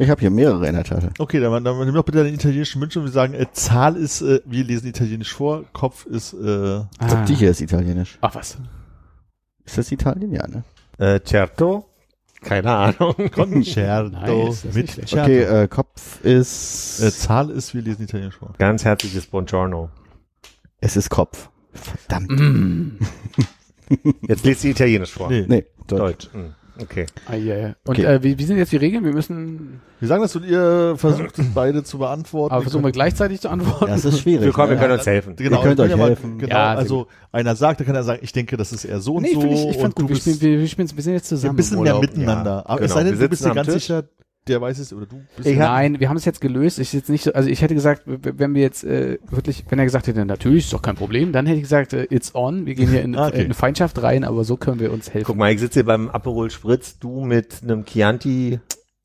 [0.00, 1.10] Ich habe hier mehrere in der Tasche.
[1.18, 4.20] Okay, dann, dann nimm doch bitte deine italienischen Münze und wir sagen, äh, Zahl ist,
[4.22, 6.36] äh, wir lesen italienisch vor, Kopf ist, äh,
[6.78, 7.06] Ich Ah.
[7.08, 8.16] glaub, die hier ist italienisch.
[8.20, 8.58] Ach was.
[9.64, 10.32] Ist das Italien?
[10.32, 10.62] Ja, ne?
[10.98, 11.84] Äh, certo?
[12.42, 13.14] Keine Ahnung.
[13.32, 14.90] Concerto Nein, mit.
[15.08, 15.18] Certo.
[15.22, 17.00] Okay, äh, Kopf ist...
[17.02, 18.54] äh, Zahl ist, wir lesen italienisch vor.
[18.58, 19.90] Ganz herzliches Buongiorno.
[20.80, 21.50] es ist Kopf.
[21.72, 22.30] Verdammt.
[22.30, 22.98] Mm.
[24.28, 25.28] Jetzt lest sie Italienisch vor.
[25.28, 25.44] Nee.
[25.48, 26.28] Nee, Deutsch.
[26.28, 26.28] Deutsch.
[26.32, 26.54] Hm.
[26.80, 27.06] Okay.
[27.26, 27.74] Ah, yeah.
[27.84, 28.04] Und Okay.
[28.04, 29.04] äh, wie, wie sind jetzt die Regeln?
[29.04, 32.52] Wir müssen, Wir sagen das und ihr versucht es beide zu beantworten.
[32.54, 33.88] aber versuchen wir gleichzeitig zu antworten.
[33.88, 34.44] Ja, es ist schwierig.
[34.44, 34.82] Willkommen, wir ne?
[34.82, 35.34] können uns helfen.
[35.36, 36.38] Genau, Ihr könnt wir euch können ja mal- helfen.
[36.38, 39.14] Genau, Ja, also einer sagt, dann kann er sagen, ich denke, das ist eher so
[39.16, 40.08] und nee, so finde ich, ich fand gut.
[40.08, 41.54] Wir spielen, wir, wir, spielen, wir sind jetzt zusammen.
[41.54, 42.50] ein bisschen mehr miteinander.
[42.50, 42.94] Ja, Aber es genau.
[42.94, 43.82] sei denn, Wir du bist dir ganz Tisch.
[43.84, 44.04] sicher,
[44.48, 46.78] der weiß es oder du bist Ich Nein, wir haben es jetzt gelöst.
[46.78, 49.84] Ich jetzt nicht so, also ich hätte gesagt, wenn wir jetzt äh, wirklich, wenn er
[49.84, 52.66] gesagt hätte, natürlich ist doch kein Problem, dann hätte ich gesagt, äh, it's on.
[52.66, 53.38] Wir gehen hier in, Ah, okay.
[53.38, 55.26] in eine Feindschaft rein, aber so können wir uns helfen.
[55.26, 58.58] Guck mal, ich sitze hier beim Aperol Spritz, du mit einem Chianti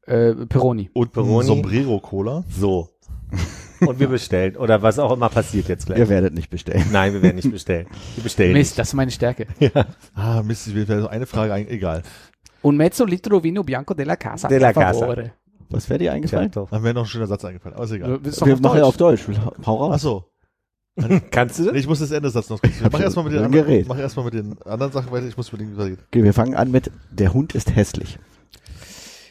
[0.05, 0.89] Äh, Peroni.
[0.93, 1.45] und Peroni.
[1.47, 2.43] Sombrero Cola.
[2.49, 2.89] so.
[3.79, 4.55] und wir bestellen.
[4.57, 5.97] Oder was auch immer passiert jetzt gleich.
[5.99, 6.85] Ihr werdet nicht bestellen.
[6.91, 7.87] Nein, wir werden nicht bestellen.
[8.15, 9.47] Wir bestellen Mist, das ist meine Stärke.
[10.13, 12.03] Ah, Mist, ich will so eine Frage, egal.
[12.63, 14.47] Un mezzo litro vino bianco della casa.
[14.47, 14.99] Della per casa.
[14.99, 15.33] favore.
[15.69, 16.51] Was wäre dir eingefallen?
[16.55, 16.71] nicht.
[16.71, 18.19] Dann wäre noch ein schöner Satz eingefallen, aber ist egal.
[18.23, 19.27] Wir machen ja auf Deutsch.
[19.65, 19.91] Hau raus.
[19.95, 20.23] Ach so.
[21.31, 21.77] Kannst du Nee, das?
[21.79, 22.73] ich muss das Ende Satzes noch kurz.
[22.91, 25.51] Mach erstmal mit, den anderen- mach erst mal mit den anderen Sachen weiter, ich muss
[25.51, 25.97] mit den weitergehen.
[26.07, 28.19] Okay, wir fangen an mit Der Hund ist hässlich.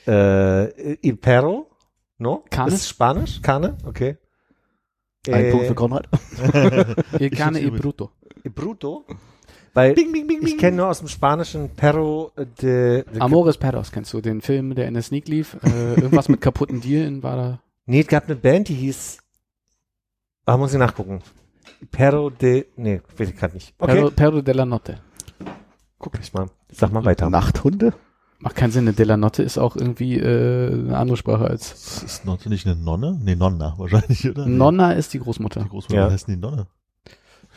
[0.07, 1.71] Äh, Il Perro?
[2.19, 2.45] No?
[2.51, 2.71] Carne?
[2.73, 3.41] Das ist Spanisch?
[3.43, 3.77] Carne?
[3.87, 4.17] Okay.
[5.29, 6.09] Ein Äh, Punkt für Konrad.
[7.21, 8.11] Il cane e schätze brutto.
[8.53, 9.05] Bruto?
[9.75, 14.41] Weil ich kenne nur aus dem Spanischen Perro de, de Amores Perros, kennst du den
[14.43, 15.57] Film, der in der Sneak lief?
[15.65, 17.61] Äh, irgendwas mit kaputten Dielen war da.
[17.87, 19.19] Nee, es gab eine Band, die hieß.
[20.45, 21.23] Ah, muss ich nachgucken.
[21.91, 22.67] Perro de.
[22.77, 23.75] Nee, weiß ich gerade nicht.
[23.79, 23.95] Okay.
[23.95, 24.99] Perro, Perro della Notte.
[25.99, 26.49] Guck ich mal.
[26.71, 27.31] Sag mal weiter.
[27.31, 27.95] Nachthunde?
[28.41, 31.71] Macht keinen Sinn, eine Della Notte ist auch irgendwie äh, eine andere Sprache als.
[31.71, 33.17] Das ist noch nicht eine Nonne?
[33.23, 34.47] Nee, Nonna wahrscheinlich, oder?
[34.47, 35.63] Nonna ist die Großmutter.
[35.63, 36.11] Die Großmutter, Ja.
[36.11, 36.67] heißt die Nonne?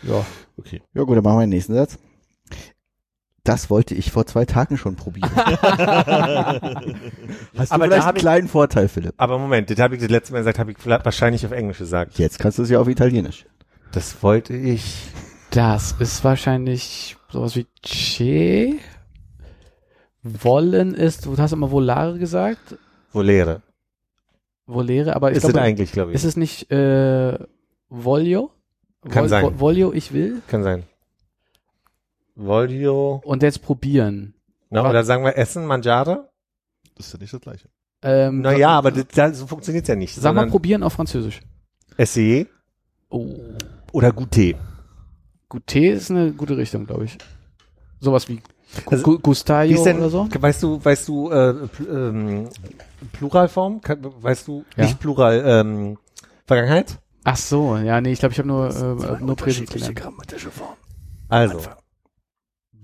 [0.07, 0.26] Ja.
[0.57, 0.82] Okay.
[0.94, 1.98] Ja gut, dann machen wir den nächsten Satz.
[3.44, 5.30] Das wollte ich vor zwei Tagen schon probieren.
[5.36, 5.52] Hast
[7.72, 9.14] du Aber vielleicht einen ich- kleinen Vorteil, Philipp?
[9.18, 12.18] Aber Moment, das habe ich das letzte Mal gesagt, habe ich wahrscheinlich auf Englisch gesagt.
[12.18, 13.45] Jetzt kannst du es ja auf Italienisch.
[13.91, 15.10] Das wollte ich.
[15.52, 18.76] Das ist wahrscheinlich sowas wie Che.
[20.23, 22.77] Wollen ist, du hast immer Volare gesagt.
[23.11, 23.61] Volere.
[24.65, 26.15] Volere, aber ich Ist es glaube, eigentlich, glaube ich.
[26.15, 27.38] ist es nicht äh,
[27.90, 28.49] Voglio?
[29.10, 29.45] Kann sein.
[29.45, 30.41] Vo- Voglio, ich will.
[30.48, 30.84] Kann sein.
[32.36, 33.22] Voglio.
[33.23, 34.34] Und jetzt probieren.
[34.69, 36.30] Na, oder sagen wir Essen, Mangiare?
[36.95, 37.69] Das ist ja nicht das Gleiche.
[38.02, 40.15] Ähm, Naja, aber das, das, so funktioniert's ja nicht.
[40.15, 41.41] Sag mal probieren auf Französisch.
[41.98, 42.45] Essayer
[43.10, 43.34] Oh.
[43.94, 44.56] oder Goûter.
[45.49, 47.18] Goûter ist eine gute Richtung, glaube ich.
[47.99, 48.41] Sowas wie
[48.88, 50.27] Also, Gustayo ist denn, oder so.
[50.30, 52.49] weißt du, weißt du, äh, pl ähm,
[53.14, 53.80] Pluralform?
[54.22, 54.84] Weißt du, Ja.
[54.84, 55.98] nicht Plural, ähm,
[56.45, 56.98] Vergangenheit?
[57.26, 59.95] Ach so, ja, nee, ich glaube, ich habe nur, äh, nur Präsens gelernt.
[59.95, 60.76] grammatische Form.
[61.27, 61.60] Also.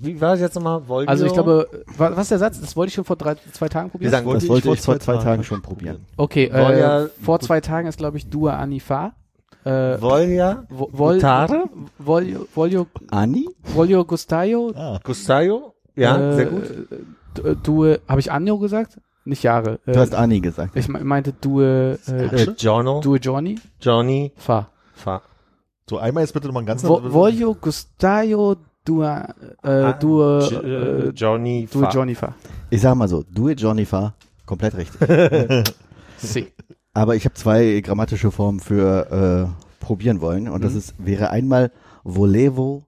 [0.03, 0.81] Wie war es jetzt nochmal?
[0.87, 1.07] Voglio?
[1.07, 2.59] Also ich glaube, wa- was ist der Satz?
[2.59, 4.11] Das wollte ich schon vor drei, zwei Tagen Wir probieren.
[4.11, 6.05] sagen, Das wollte ich vor zwei Tagen schon probieren.
[6.17, 9.13] Okay, Volja- äh, vor zwei Tagen ist, glaube ich, Dua Anifa.
[9.63, 11.65] Äh, Volja, Vo- Vol Gutare?
[11.99, 13.47] Voglio, Voglio, Anni?
[13.61, 14.71] Voglio Gustayo.
[14.75, 15.75] Ah, Gustayo?
[15.95, 16.63] Ja, äh, sehr gut.
[17.35, 18.97] Du, du habe ich Anjo gesagt?
[19.23, 19.79] Nicht Jahre.
[19.85, 20.75] Äh, Du hast Anni gesagt.
[20.75, 23.59] ich me- meinte du, äh, Äh, Giorno, du Johnny?
[23.79, 24.69] Johnny, Fa.
[24.95, 25.21] Fa.
[25.89, 31.11] so einmal jetzt bitte nochmal ganz Vo Voglio Gustayo du, äh, du, G- äh, äh,
[31.15, 31.89] Johnny, du Fa.
[31.89, 32.33] Johnny Fa.
[32.69, 34.13] Ich sag mal so, it Johnny Fa,
[34.45, 34.99] komplett richtig.
[36.17, 36.47] Si.
[36.93, 41.71] Aber ich habe zwei grammatische Formen für äh, probieren wollen und das ist wäre einmal
[42.03, 42.85] volevo,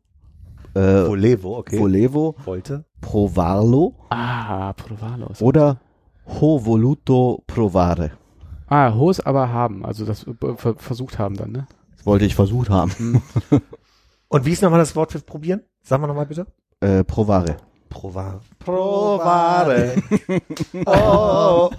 [0.75, 1.77] äh, Volevo, okay.
[1.79, 2.85] volevo Wollte.
[3.01, 5.27] provarlo Ah, Provalo.
[5.31, 5.79] ist- oder
[6.25, 8.11] ho voluto provare.
[8.67, 11.67] Ah, Hos aber haben, also das äh, ver versucht haben dann, ne?
[11.95, 13.21] Das wollte ich versucht haben.
[14.29, 15.61] Und wie ist nochmal das Wort für probieren?
[15.83, 16.47] Sag mal nochmal bitte.
[16.79, 17.57] Äh, provare.
[17.89, 18.39] Provare.
[18.57, 19.95] Provare.
[20.85, 21.69] oh.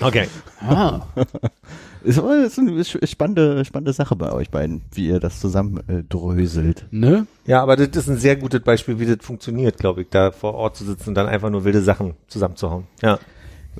[0.00, 0.28] Okay.
[0.60, 1.00] Ah,
[2.04, 6.02] Ist, aber- ist eine spannende, spannende Sache bei euch beiden, wie ihr das zusammen äh,
[6.08, 6.86] dröselt.
[6.90, 7.26] ne?
[7.46, 10.54] Ja, aber das ist ein sehr gutes Beispiel, wie das funktioniert, glaube ich, da vor
[10.54, 12.84] Ort zu sitzen und dann einfach nur wilde Sachen zusammenzuhauen.
[13.02, 13.18] Ja.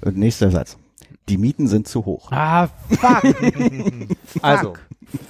[0.01, 0.77] Und nächster Satz.
[1.29, 2.31] Die Mieten sind zu hoch.
[2.33, 3.23] Ah, fuck.
[4.43, 4.75] Also,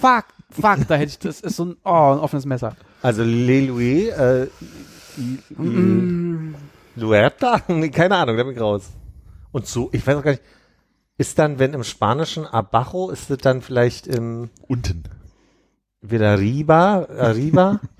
[0.01, 2.75] fuck, fuck, da hätte ich, das ist so ein, oh, ein offenes Messer.
[3.03, 4.47] also Le Louis, äh,
[5.57, 6.55] Mm.
[6.97, 7.61] Luerta?
[7.93, 8.91] Keine Ahnung, da bin ich raus.
[9.53, 10.43] Und so, ich weiß auch gar nicht,
[11.19, 15.05] ist dann, wenn im Spanischen Abajo, ist das dann vielleicht im unten.
[16.01, 17.81] wieder Riba, Arriba?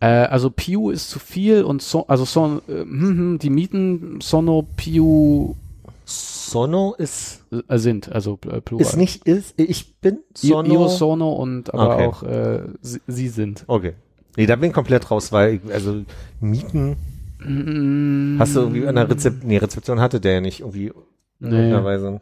[0.00, 4.20] Äh, also Piu ist zu viel und so, also so, äh, hm, hm, die Mieten
[4.20, 5.56] Sono Piu
[6.04, 8.86] Sono ist, äh, sind, also äh, plural.
[8.86, 10.72] ist nicht, ist, ich bin Sono.
[10.72, 12.06] Io Sono und aber Okay.
[12.06, 13.64] auch äh, sie, sie sind.
[13.66, 13.94] Okay.
[14.36, 16.02] Nee, da bin ich komplett raus, weil ich, also
[16.40, 16.96] Mieten,
[17.40, 20.92] Mm, hast du irgendwie an der Rezep nee, Rezeption hatte der ja nicht irgendwie
[21.40, 21.50] Nee.
[21.56, 22.20] irgendeiner Weise.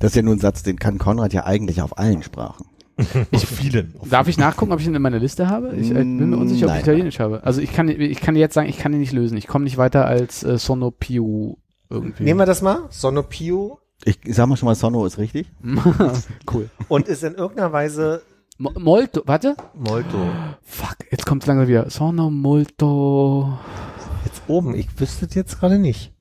[0.00, 2.66] Das ist ja nur ein Satz, den kann Konrad ja eigentlich auf allen Sprachen.
[3.32, 3.94] Auf vielen.
[3.98, 5.74] Auf Darf ich nachgucken, ob ich ihn in meiner Liste habe?
[5.74, 7.42] Ich äh, bin mir unsicher, ob ich Italienisch habe.
[7.42, 9.38] Also ich kann, ich kann jetzt sagen, ich kann ihn nicht lösen.
[9.38, 11.56] Ich komme nicht weiter als äh, Sono Piu
[11.88, 12.24] irgendwie.
[12.24, 15.50] Nehmen wir das mal, Sono Pio Ich sag mal schon mal, Sono ist richtig.
[16.52, 16.68] cool.
[16.88, 18.22] und ist in irgendeiner Weise
[18.58, 19.56] Mo molto, warte.
[19.74, 20.18] Molto.
[20.62, 21.88] Fuck, jetzt kommt es langsam wieder.
[21.90, 23.58] Sono molto.
[24.24, 26.12] Jetzt oben, ich wüsste es jetzt gerade nicht.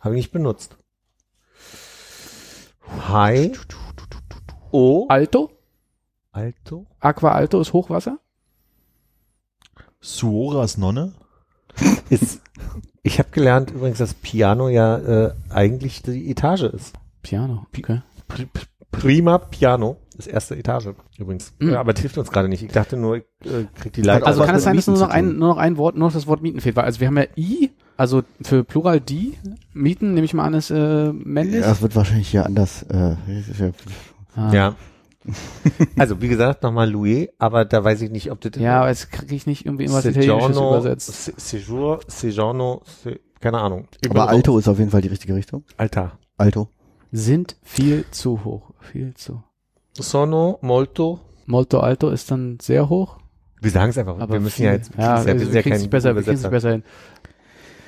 [0.00, 0.76] Habe ich nicht benutzt.
[3.00, 3.52] Hi.
[4.70, 5.06] O.
[5.08, 5.50] Alto?
[6.32, 6.86] Alto.
[7.00, 8.18] Aqua Alto ist Hochwasser?
[10.00, 11.12] Suoras Nonne.
[12.10, 12.42] Ist,
[13.02, 16.94] ich habe gelernt übrigens, dass Piano ja äh, eigentlich die Etage ist.
[17.22, 18.02] Piano, okay.
[18.28, 19.96] Pri- pri- Prima Piano.
[20.14, 21.54] Das erste Etage übrigens.
[21.58, 21.70] Mhm.
[21.70, 22.62] Ja, aber das hilft uns gerade nicht.
[22.62, 24.26] Ich dachte nur, ich äh, krieg die Leitung.
[24.28, 26.26] Also kann es sein, dass nur noch, ein, nur noch ein Wort, nur noch das
[26.26, 26.76] Wort Mieten fehlt?
[26.76, 27.70] Weil, also wir haben ja I,
[28.02, 29.34] also für Plural die,
[29.72, 31.60] Mieten, nehme ich mal an, ist äh, männlich.
[31.62, 32.82] Ja, das wird wahrscheinlich hier anders.
[32.84, 33.16] Äh,
[34.34, 34.50] Ah.
[34.52, 34.74] ja.
[35.98, 39.12] also, wie gesagt, nochmal Louis, aber da weiß ich nicht, ob das Ja, aber jetzt
[39.12, 41.24] kriege ich nicht irgendwie irgendwas Italienisches übersetzt.
[41.24, 43.88] Se- Sejour, Sejourno, Se keine Ahnung.
[44.08, 45.64] aber Alto ist auf jeden Fall die richtige Richtung.
[45.76, 46.18] Alter.
[46.38, 46.68] Alto.
[47.12, 48.70] Sind viel zu hoch.
[48.80, 49.42] Viel zu.
[49.92, 51.20] Sono, molto.
[51.46, 53.18] Molto alto ist dann sehr hoch.
[53.60, 54.18] Wir sagen es einfach.
[54.18, 56.36] Aber wir müssen viel, ja jetzt, ja, wir ja kriegen es kein besser, wir kriegen
[56.36, 56.82] es besser hin.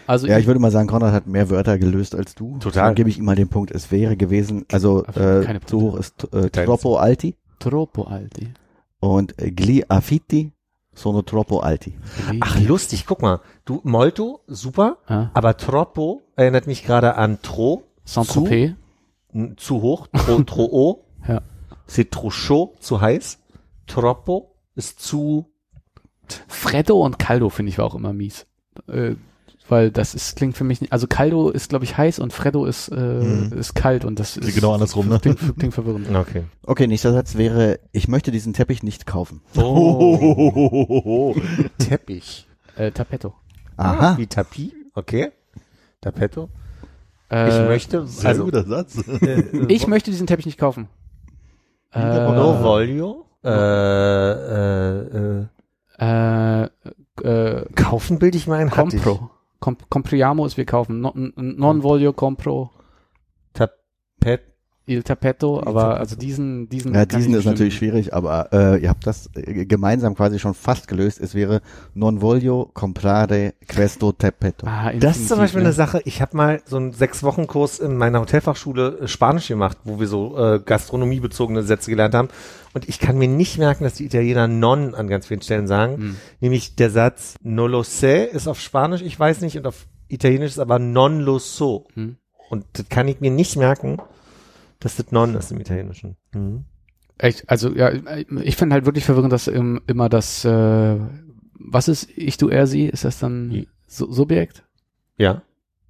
[0.07, 2.59] Also Ja, ich würde mal sagen, Konrad hat mehr Wörter gelöst als du.
[2.59, 2.85] Total.
[2.87, 3.71] Dann gebe ich ihm mal den Punkt.
[3.71, 8.53] Es wäre gewesen, also Keine äh, zu hoch ist äh, troppo alti troppo alti.
[9.01, 10.53] und äh, gli affitti
[10.95, 11.97] sono troppo alti.
[12.41, 13.41] Ach, lustig, guck mal.
[13.65, 18.75] Du, molto, super, ah, aber troppo erinnert mich gerade an tro, Saint-Tropez.
[19.33, 21.41] n- zu hoch, tro, trop, Ja.
[21.89, 23.39] c'est trop chaud, zu heiß.
[23.87, 25.47] Troppo ist zu,
[26.49, 28.47] Freddo und Caldo finde ich war auch immer mies.
[28.89, 29.15] Äh,
[29.69, 32.67] weil das ist, klingt für mich nicht, also Caldo ist, glaube ich, heiß und Freddo
[32.67, 33.53] ist, äh, Mhm.
[33.59, 35.19] ist kalt und das ist Genau andersrum, ne?
[35.21, 36.09] Klingt, klingt verwirrend.
[36.15, 36.45] okay.
[36.67, 39.41] Okay, nächster Satz wäre, ich möchte diesen Teppich nicht kaufen.
[39.57, 41.35] Oh,
[41.79, 42.47] Teppich.
[42.77, 43.35] Äh, Tapetto.
[43.77, 44.17] Aha.
[44.19, 45.31] Wie Tapis, okay.
[46.01, 46.49] Tapetto.
[47.31, 48.97] Äh, Ich möchte, Sehr also, guter Satz.
[49.23, 50.89] äh, ich möchte diesen Teppich nicht kaufen.
[51.93, 52.01] Äh,
[52.33, 55.47] no voglio, äh, äh,
[56.01, 56.69] äh, äh,
[57.23, 59.03] äh, kaufen bilde ich mal ein, hatte ich.
[59.03, 59.31] compro.
[59.65, 61.01] Com compriamo ist wir kaufen.
[61.01, 62.71] Non, non voglio compro
[63.55, 64.54] Tapet,
[64.87, 66.01] il tapetto, aber Tapetto.
[66.01, 66.95] also diesen, diesen.
[66.95, 70.89] Ja, diesen ist natürlich schwierig, aber äh, ihr habt das äh, gemeinsam quasi schon fast
[70.89, 71.21] gelöst.
[71.21, 71.63] Es wäre
[71.95, 74.67] non voglio comprare questo tappeto.
[74.67, 75.69] Ah, Das ist zum Beispiel ne?
[75.69, 79.99] eine Sache, ich habe mal so einen Sechs-Wochen-Kurs in meiner Hotelfachschule äh, Spanisch gemacht, wo
[80.01, 82.29] wir so äh, gastronomiebezogene Sätze gelernt haben.
[82.75, 85.97] Und ich kann mir nicht merken, dass die Italiener non an ganz vielen Stellen sagen.
[85.97, 86.17] Hm.
[86.41, 90.51] Nämlich der Satz no lo sé ist auf Spanisch, ich weiß nicht, und auf Italienisch
[90.53, 91.87] ist aber non lo so.
[91.95, 92.17] Hm.
[92.51, 93.99] Und das kann ich mir nicht merken,
[94.85, 96.17] dass das non ist im Italienischen.
[96.33, 96.65] Mhm.
[97.19, 97.91] Echt, also ja,
[98.43, 100.97] ich finde halt wirklich verwirrend, dass ähm, immer das, äh,
[101.59, 103.67] was ist ich, du, er, sie, ist das dann.
[103.87, 104.65] Su Subjekt?
[105.17, 105.43] Ja.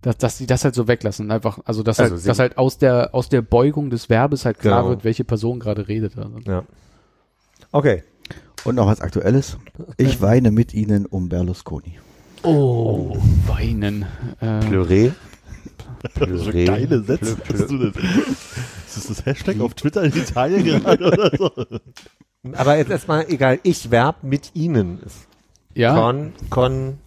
[0.02, 2.58] Dass, dass die das halt so weglassen, einfach, also dass Also halt, sie- dass halt
[2.58, 4.90] aus der aus der Beugung des Verbes halt klar Genau.
[4.90, 6.18] wird, welche Person gerade redet.
[6.18, 6.38] Also.
[6.46, 6.64] Ja.
[7.72, 8.02] Okay.
[8.64, 9.56] Und noch was Aktuelles.
[9.96, 11.98] Ich weine mit Ihnen um Berlusconi.
[12.42, 13.16] Oh,
[13.46, 14.04] weinen.
[14.40, 15.12] Äh, Pleuré.
[16.14, 17.36] So geile Sätze.
[17.52, 17.96] Hast du das?
[18.86, 21.50] Ist das das Hashtag auf Twitter in Italien gerade oder so?
[22.52, 25.00] Aber jetzt erstmal egal, ich Verb mit Ihnen
[25.74, 26.98] ja, Con, con,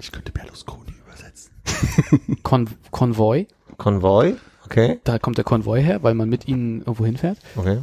[0.00, 1.52] Ich könnte Berlusconi übersetzen.
[2.42, 3.46] Kon Konvoi.
[3.76, 4.34] Konvoi.
[4.64, 4.98] Okay.
[5.04, 7.38] Da kommt der Konvoi her, weil man mit ihnen irgendwo hinfährt.
[7.54, 7.82] Okay.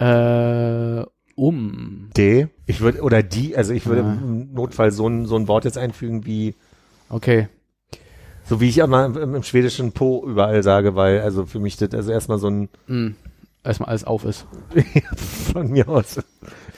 [0.00, 1.04] Äh,
[1.36, 2.10] um.
[2.16, 2.48] D.
[2.66, 4.12] Ich würde, oder die, also ich würde Ah.
[4.20, 6.54] im Notfall so ein, so ein Wort jetzt einfügen wie,
[7.08, 7.48] Okay.
[8.48, 11.92] So wie ich immer im, im schwedischen Po überall sage, weil, also für mich das,
[11.94, 13.16] also erstmal so ein, Hm.
[13.64, 14.46] Erstmal alles auf ist.
[15.52, 16.18] von mir aus,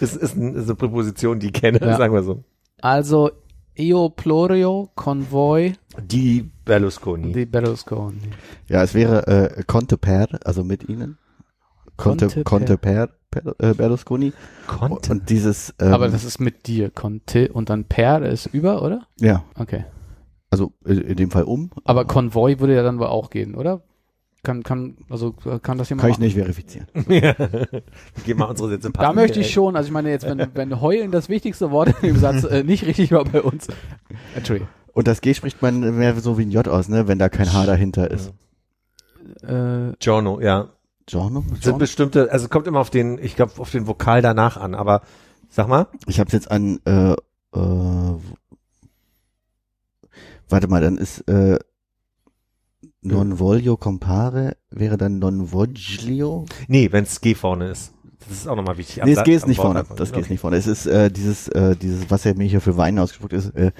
[0.00, 1.96] ist, ist, ein, ist eine Präposition, die ich kenne, Ja.
[1.98, 2.42] sagen wir so.
[2.80, 3.30] Also,
[3.76, 7.32] Io Plorio Convoy Die Berlusconi.
[7.32, 8.18] di Berlusconi.
[8.68, 11.18] Ja, es wäre äh, Conte per, also mit Ihnen.
[11.96, 14.32] Conte, Conte Conte per, per äh, Berlusconi.
[14.66, 15.12] Conte.
[15.12, 19.06] Und dieses, ähm, Aber das ist mit dir, Conte und dann Per ist über, oder?
[19.20, 19.84] ja, Okay.
[20.50, 21.70] Also äh, in dem Fall um.
[21.84, 23.82] Aber Konvoi würde ja dann wohl auch gehen, oder?
[24.44, 26.22] Kann, kann, also kann das jemand Kann ich machen?
[26.22, 26.86] nicht verifizieren.
[27.08, 27.34] ja.
[28.24, 31.10] Gib mal unsere Sätze Da möchte ich schon, also ich meine jetzt, wenn, wenn heulen
[31.10, 33.66] das wichtigste Wort dem Satz äh, nicht richtig war bei uns.
[34.36, 34.68] Entschuldigung.
[34.92, 37.52] Und das G spricht man mehr so wie ein J aus, ne, wenn da kein
[37.52, 38.32] H dahinter ist.
[39.42, 40.68] Äh, Giorno, ja.
[41.06, 41.40] Giorno?
[41.40, 41.78] Sind Giorno?
[41.78, 45.02] bestimmte, also kommt immer auf den, ich glaube, auf den Vokal danach an, aber
[45.48, 45.88] sag mal.
[46.06, 47.16] Ich habe jetzt an, äh, äh,
[50.48, 51.58] warte mal, dann ist äh,
[53.02, 56.46] non voglio compare, wäre dann non voglio?
[56.66, 57.92] Nee, wenn es G vorne ist.
[58.28, 59.02] Das ist auch nochmal wichtig.
[59.04, 59.84] Nee, das G ist nicht vorne.
[59.96, 60.56] Das G ist nicht vorne.
[60.56, 63.72] Es ist äh, dieses, äh, dieses, was er mir hier für Wein ausgesprochen ist, äh,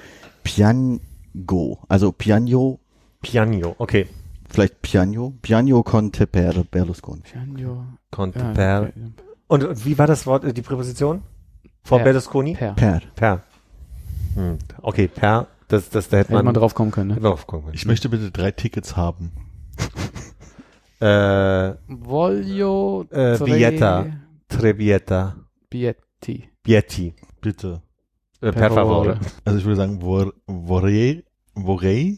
[0.43, 1.79] Piango.
[1.87, 2.79] Also Piano,
[3.21, 4.07] Piano, okay.
[4.49, 7.21] vielleicht Piano, Piano Conte per Berlusconi.
[7.21, 7.83] Pianjo.
[8.11, 8.81] Conte Ja, per.
[8.81, 8.93] okay.
[9.47, 11.21] Und, und wie war das Wort, äh, die Präposition?
[11.83, 12.05] Vor Per.
[12.05, 12.53] Berlusconi?
[12.55, 12.73] Per.
[12.73, 13.01] Per.
[13.15, 13.43] Per.
[14.35, 14.57] Hm.
[14.81, 15.47] Okay, per.
[15.69, 17.19] Das, das, da hätte Hätte man, man drauf kommen können, ne?
[17.21, 17.75] drauf kommen können.
[17.75, 19.31] Ich möchte bitte drei Tickets haben.
[21.01, 24.05] Äh, Voglio Äh, tre Vieta.
[24.49, 25.35] Trevieta.
[25.69, 26.49] Bietti.
[26.61, 27.13] Bietti.
[27.39, 27.81] Bitte.
[28.41, 29.17] Äh, per favore.
[29.45, 31.23] Also ich würde sagen, vor, vorrei,
[31.55, 32.17] vorrei,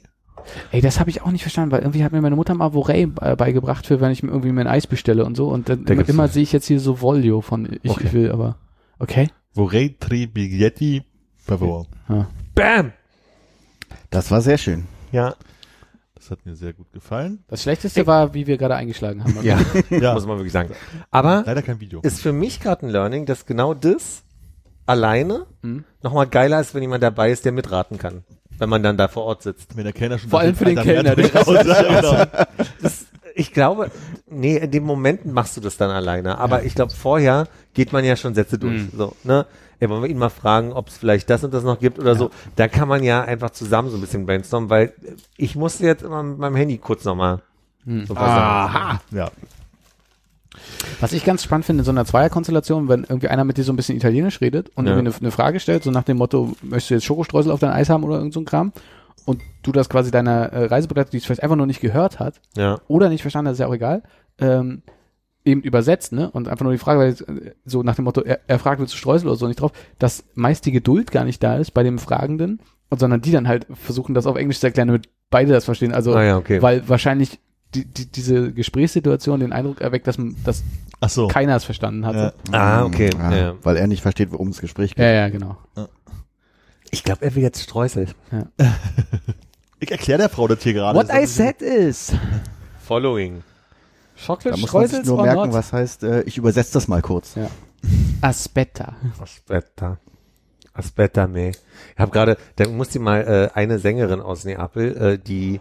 [0.72, 3.03] Ey, das habe ich auch nicht verstanden, weil irgendwie hat mir meine Mutter mal Vorey
[3.22, 5.49] äh, beigebracht, für wenn ich mir irgendwie mein Eis bestelle und so.
[5.49, 8.03] Und dann Da immer, immer sehe ich jetzt hier so Volio von ich, Okay.
[8.07, 8.57] ich will, aber
[8.98, 9.28] okay.
[9.53, 11.03] Vorrei tre biglietti
[11.45, 11.86] per favore.
[12.56, 12.94] Bam!
[14.10, 14.86] Das war sehr schön.
[15.12, 15.36] Ja,
[16.16, 17.44] Das hat mir sehr gut gefallen.
[17.48, 19.38] Das Schlechteste war, wie wir gerade eingeschlagen haben.
[19.44, 19.60] ja,
[19.90, 20.70] Ja, muss man wirklich sagen.
[21.10, 22.00] Aber leider kein Video.
[22.02, 24.24] ist für mich gerade ein Learning, dass genau das
[24.86, 25.84] alleine Mhm.
[26.02, 28.24] nochmal geiler ist, wenn jemand dabei ist, der mitraten kann.
[28.58, 29.76] Wenn man dann da vor Ort sitzt.
[29.76, 32.26] Wenn der Kellner schon Vor allem für den Kellner, der- ja, genau.
[32.82, 33.90] Das, ich glaube,
[34.30, 36.38] nee, in dem Moment machst du das dann alleine.
[36.38, 38.82] Aber ich glaube, vorher geht man ja schon Sätze durch.
[38.84, 38.90] Mhm.
[38.96, 39.46] So, ne?
[39.82, 42.14] Ey, wollen wir ihn mal fragen, ob es vielleicht das und das noch gibt oder
[42.16, 42.30] so.
[42.56, 44.94] Da kann man ja einfach zusammen so ein bisschen brainstormen, weil
[45.38, 47.41] ich musste jetzt immer mit meinem Handy kurz nochmal
[47.86, 48.06] Hm.
[48.06, 48.76] so was sagen.
[48.76, 49.02] Aha.
[49.10, 49.32] Ja.
[50.99, 53.74] Was ich ganz spannend finde in so einer Zweierkonstellation, wenn irgendwie einer mit dir so
[53.74, 54.91] ein bisschen Italienisch redet und Ja.
[54.94, 57.72] irgendwie eine, eine Frage stellt, so nach dem Motto, möchtest du jetzt Schokostreusel auf dein
[57.72, 58.74] Eis haben oder irgend so ein Kram?
[59.26, 62.40] Und du das quasi deiner äh, Reisebegleiterin, die es vielleicht einfach nur nicht gehört hat
[62.56, 62.80] Ja.
[62.88, 64.03] oder nicht verstanden hat, ist ja auch egal,
[64.40, 64.84] ähm,
[65.46, 66.30] eben übersetzt, ne?
[66.32, 68.98] Und einfach nur die Frage, weil so nach dem Motto, er, er fragt, willst du
[68.98, 71.98] Streusel oder so nicht drauf, dass meist die Geduld gar nicht da ist bei dem
[72.00, 72.60] Fragenden,
[72.90, 75.94] und sondern die dann halt versuchen, das auf Englisch zu erklären, damit beide das verstehen.
[75.94, 76.62] Also, Ah ja, okay.
[76.62, 77.40] weil wahrscheinlich
[77.74, 80.62] die, die, diese Gesprächssituation den Eindruck erweckt, dass, dass
[81.00, 81.28] Ach so.
[81.30, 82.16] keiner es verstanden hat.
[82.16, 82.34] Ja.
[82.52, 83.10] Ah, okay.
[83.18, 83.54] Ja, Ja.
[83.64, 85.06] Weil er nicht versteht, worum das Gespräch geht.
[85.06, 85.58] Ja, ja, genau.
[86.90, 88.08] Ich glaube, er will jetzt Streusel.
[89.80, 91.00] Ich erkläre der Frau das hier gerade.
[91.08, 92.14] Das ist- said is
[92.86, 93.42] Following.
[94.26, 95.53] Chocolate Da muss man sich nur merken, not?
[95.53, 97.35] was heißt, äh, ich übersetze das mal kurz.
[97.35, 97.49] Ja.
[98.22, 98.95] Aspetta.
[99.19, 99.98] Aspetta.
[100.73, 101.49] Aspetta me.
[101.49, 105.60] Ich habe gerade, da musste mal äh, eine Sängerin aus Neapel, äh, die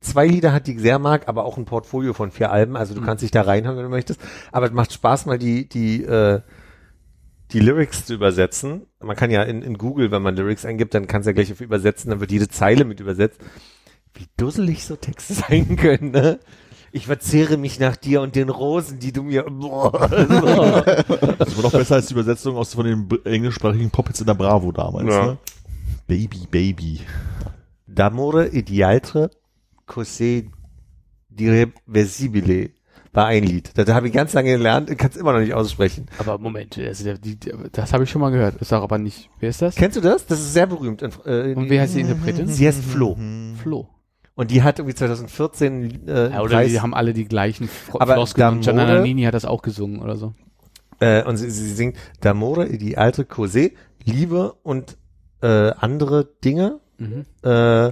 [0.00, 2.76] zwei Lieder hat, die ich sehr mag, aber auch ein Portfolio von vier Alben.
[2.76, 3.06] Also du Mhm.
[3.06, 4.20] kannst dich da reinhören, wenn du möchtest.
[4.52, 6.40] Aber es macht Spaß, mal die die äh,
[7.52, 8.86] die Lyrics zu übersetzen.
[9.00, 11.52] Man kann ja in, in Google, wenn man Lyrics eingibt, dann kannst du ja gleich
[11.52, 13.40] auf übersetzen, dann wird jede Zeile mit übersetzt.
[14.14, 16.38] Wie dusselig so Texte sein können, ne?
[16.94, 19.44] Ich verzehre mich nach dir und den Rosen, die du mir.
[19.50, 19.92] Boah.
[21.38, 24.72] Das war noch besser als die Übersetzung aus von den englischsprachigen Poppets in der Bravo
[24.72, 25.08] damals.
[25.08, 25.26] Ja.
[25.26, 25.38] Ne?
[26.06, 27.00] Baby, Baby.
[27.88, 29.30] D'amore e di altre
[29.86, 30.44] cose
[31.34, 32.70] irreversibile
[33.12, 33.70] war ein Lied.
[33.74, 36.06] Das habe ich ganz lange gelernt, kann es immer noch nicht aussprechen.
[36.18, 38.56] Aber Moment, also der, die, die, das habe ich schon mal gehört.
[38.60, 39.28] Ist doch aber nicht.
[39.40, 39.74] Wer ist das?
[39.74, 40.26] Kennst du das?
[40.26, 41.02] Das ist sehr berühmt.
[41.02, 42.48] In, äh, Und wie heißt die Interpretin?
[42.48, 43.16] Sie heißt Flo.
[43.62, 43.88] Flo.
[44.34, 48.00] Und die hat irgendwie 2014 äh, Ja, oder Preis, die haben alle die gleichen Fro-
[48.00, 48.48] Aber Floskeln.
[48.54, 50.34] Und Gianna D'amore- Nannini hat das auch gesungen oder so.
[51.00, 53.72] äh, und sie, sie singt D'amore e di altre cose,
[54.04, 54.96] Liebe und
[55.42, 56.80] äh, andere Dinge.
[56.98, 57.26] Mhm.
[57.44, 57.88] Äh,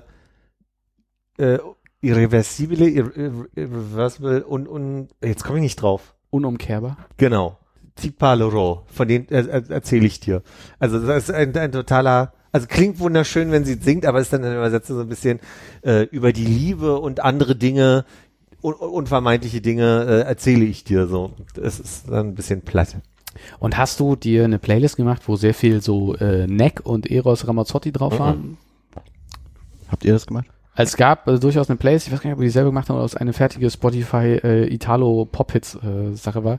[1.39, 1.59] äh,
[2.01, 6.15] irreversibile, irre, irreversible und, und jetzt komme ich nicht drauf.
[6.31, 6.97] Unumkehrbar.
[7.19, 7.59] Genau.
[7.97, 10.43] Ti parlerò, von denen äh, äh, erzähle ich dir.
[10.79, 14.43] Also das ist ein, ein totaler, also klingt wunderschön, wenn sie singt, aber ist dann
[14.43, 15.41] in der Übersetzung so ein bisschen
[15.83, 18.05] äh, über die Liebe und andere Dinge,
[18.63, 21.33] un unvermeidliche Dinge äh, erzähle ich dir so.
[21.55, 22.97] Das ist dann ein bisschen platt.
[23.59, 27.47] Und hast du dir eine Playlist gemacht, wo sehr viel so äh, Neck und Eros
[27.47, 28.19] Ramazzotti drauf Mhm.
[28.19, 28.57] waren?
[29.89, 30.47] Habt ihr das gemacht?
[30.77, 32.89] Es gab äh, durchaus eine Playlist, ich weiß gar nicht, ob wir die selber gemacht
[32.89, 36.59] haben oder ob es eine fertige Spotify äh, Italo Pop Hits äh, Sache war,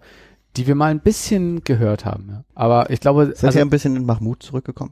[0.57, 2.27] die wir mal ein bisschen gehört haben.
[2.29, 2.43] Ja.
[2.55, 4.91] Aber ich glaube, Seid also, ihr ein bisschen in Mahmoud zurückgekommen?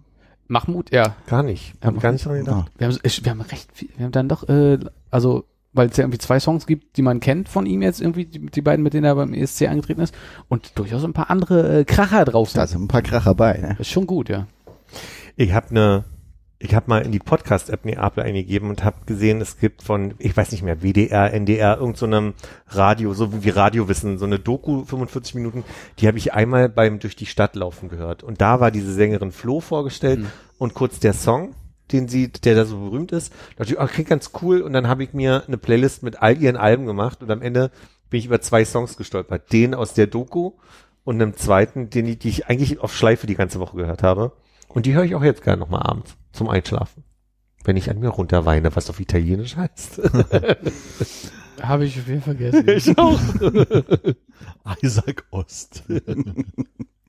[0.50, 1.74] Mahmoud, ja, Gar nicht.
[1.82, 2.72] Ja, Hab gar nicht dran gedacht.
[2.78, 4.80] wir haben, wir haben recht viel, wir haben dann doch, äh,
[5.12, 8.26] also weil es ja irgendwie zwei Songs gibt, die man kennt von ihm jetzt irgendwie,
[8.26, 10.16] die, die beiden, mit denen er beim ESC angetreten ist
[10.48, 12.60] und durchaus ein paar andere äh, Kracher drauf sind.
[12.60, 13.76] Da sind ein paar Kracher bei, ne?
[13.80, 14.48] Ist schon gut, ja.
[15.36, 16.04] Ich habe eine,
[16.62, 20.36] ich habe mal in die Podcast-App Neapel eingegeben und habe gesehen, es gibt von, ich
[20.36, 22.34] weiß nicht mehr, WDR, NDR, irgend so
[22.68, 25.64] Radio, so wie Radiowissen, so eine Doku, 45 Minuten,
[26.00, 28.24] die habe ich einmal beim durch die Stadt laufen gehört.
[28.24, 30.28] Und da war diese Sängerin Flo vorgestellt Mhm.
[30.58, 31.56] und kurz der Song,
[31.94, 33.32] den sie, der da so berühmt ist.
[33.56, 34.62] Da dachte ich, okay, ganz cool.
[34.62, 37.72] Und dann habe ich mir eine Playlist mit all ihren Alben gemacht und am Ende
[38.10, 39.54] bin ich über zwei Songs gestolpert.
[39.54, 40.52] Den aus der Doku
[41.06, 44.34] und einem zweiten, den die ich eigentlich auf Schleife die ganze Woche gehört habe.
[44.70, 47.04] Und die höre ich auch jetzt gerne nochmal abends zum Einschlafen.
[47.64, 50.02] Wenn ich an mir runterweine, was auf Italienisch heißt.
[51.62, 52.70] Habe ich viel vergessen.
[52.70, 53.20] ich auch.
[54.82, 55.84] Isaac Ost.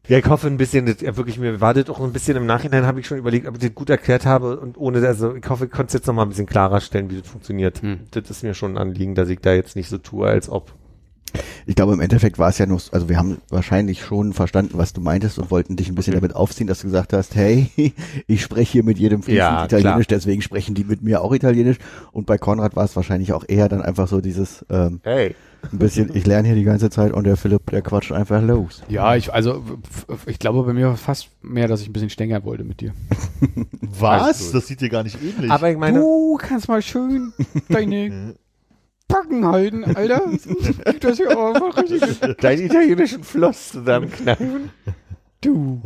[0.08, 2.84] Ja, ich hoffe ein bisschen, dass er wirklich mir wartet auch ein bisschen im Nachhinein
[2.84, 5.66] habe ich schon überlegt, ob ich das gut erklärt habe und ohne, also ich hoffe,
[5.66, 7.80] ich konnte es jetzt nochmal ein bisschen klarer stellen, wie das funktioniert.
[7.80, 8.00] Hm.
[8.10, 10.72] Das ist mir schon ein Anliegen, dass ich da jetzt nicht so tue, als ob.
[11.66, 14.92] Ich glaube, im Endeffekt war es ja noch, also wir haben wahrscheinlich schon verstanden, was
[14.92, 17.70] du meintest und wollten dich ein bisschen damit aufziehen, dass du gesagt hast, hey,
[18.26, 20.18] ich spreche hier mit jedem fließend Ja, Italienisch, klar.
[20.18, 21.76] deswegen sprechen die mit mir auch Italienisch.
[22.12, 25.34] Und bei Konrad war es wahrscheinlich auch eher dann einfach so dieses, ähm, Hey.
[25.72, 28.82] ein bisschen, ich lerne hier die ganze Zeit und der Philipp, der quatscht einfach los.
[28.88, 29.62] Ja, ich, also,
[30.26, 32.92] ich glaube, bei mir war fast mehr, dass ich ein bisschen stängern wollte mit dir.
[33.80, 34.52] Was?
[34.52, 35.50] Das sieht dir gar nicht ähnlich.
[35.50, 37.32] Aber ich meine, Du kannst mal schön
[37.68, 38.34] deine
[39.10, 40.22] Backen halten, Alter.
[41.00, 42.36] Das ist ja auch einfach richtig.
[42.38, 44.70] deinen italienischen Floss zusammenkneifen.
[45.40, 45.82] Du.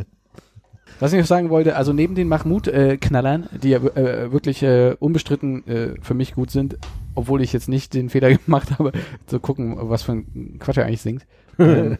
[1.00, 5.66] Was ich noch sagen wollte, also neben den Mahmoud-Knallern, die ja äh, wirklich äh, unbestritten
[5.66, 6.78] äh, für mich gut sind,
[7.14, 8.92] obwohl ich jetzt nicht den Fehler gemacht habe,
[9.26, 11.26] zu gucken, was für ein Quatsch er eigentlich singt,
[11.58, 11.98] ähm,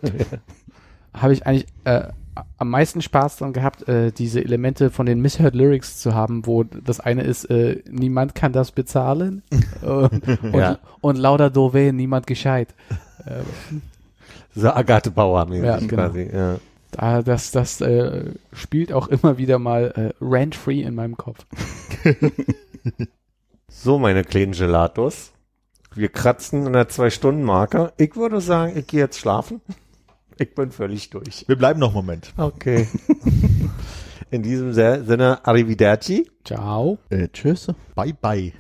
[1.15, 2.09] habe ich eigentlich äh,
[2.59, 6.65] am meisten Spaß dran gehabt, äh, diese Elemente von den Misheard Lyrics zu haben, wo
[6.65, 9.43] das eine ist, äh, niemand kann das bezahlen
[9.83, 10.79] äh, und, Ja.
[11.01, 12.75] und lauter Dove, niemand gescheit.
[14.57, 15.89] So Agathe Bauer Ja, genau.
[15.95, 16.31] quasi.
[16.33, 16.59] Ja.
[16.93, 21.45] Da, das das äh, spielt auch immer wieder mal äh, rant-free in meinem Kopf.
[23.69, 25.33] So, meine kleinen Gelatos.
[25.95, 27.93] Wir kratzen an der Zwei-Stunden-Marke.
[27.97, 29.61] Ich würde sagen, ich gehe jetzt schlafen.
[30.39, 31.45] Ich bin völlig durch.
[31.47, 32.33] Wir bleiben noch einen Moment.
[32.37, 32.89] Okay.
[34.31, 36.29] In diesem Se- Sinne, Arrivederci.
[36.45, 36.99] Ciao.
[37.11, 37.69] Äh, tschüss.
[37.95, 38.53] Bye, bye.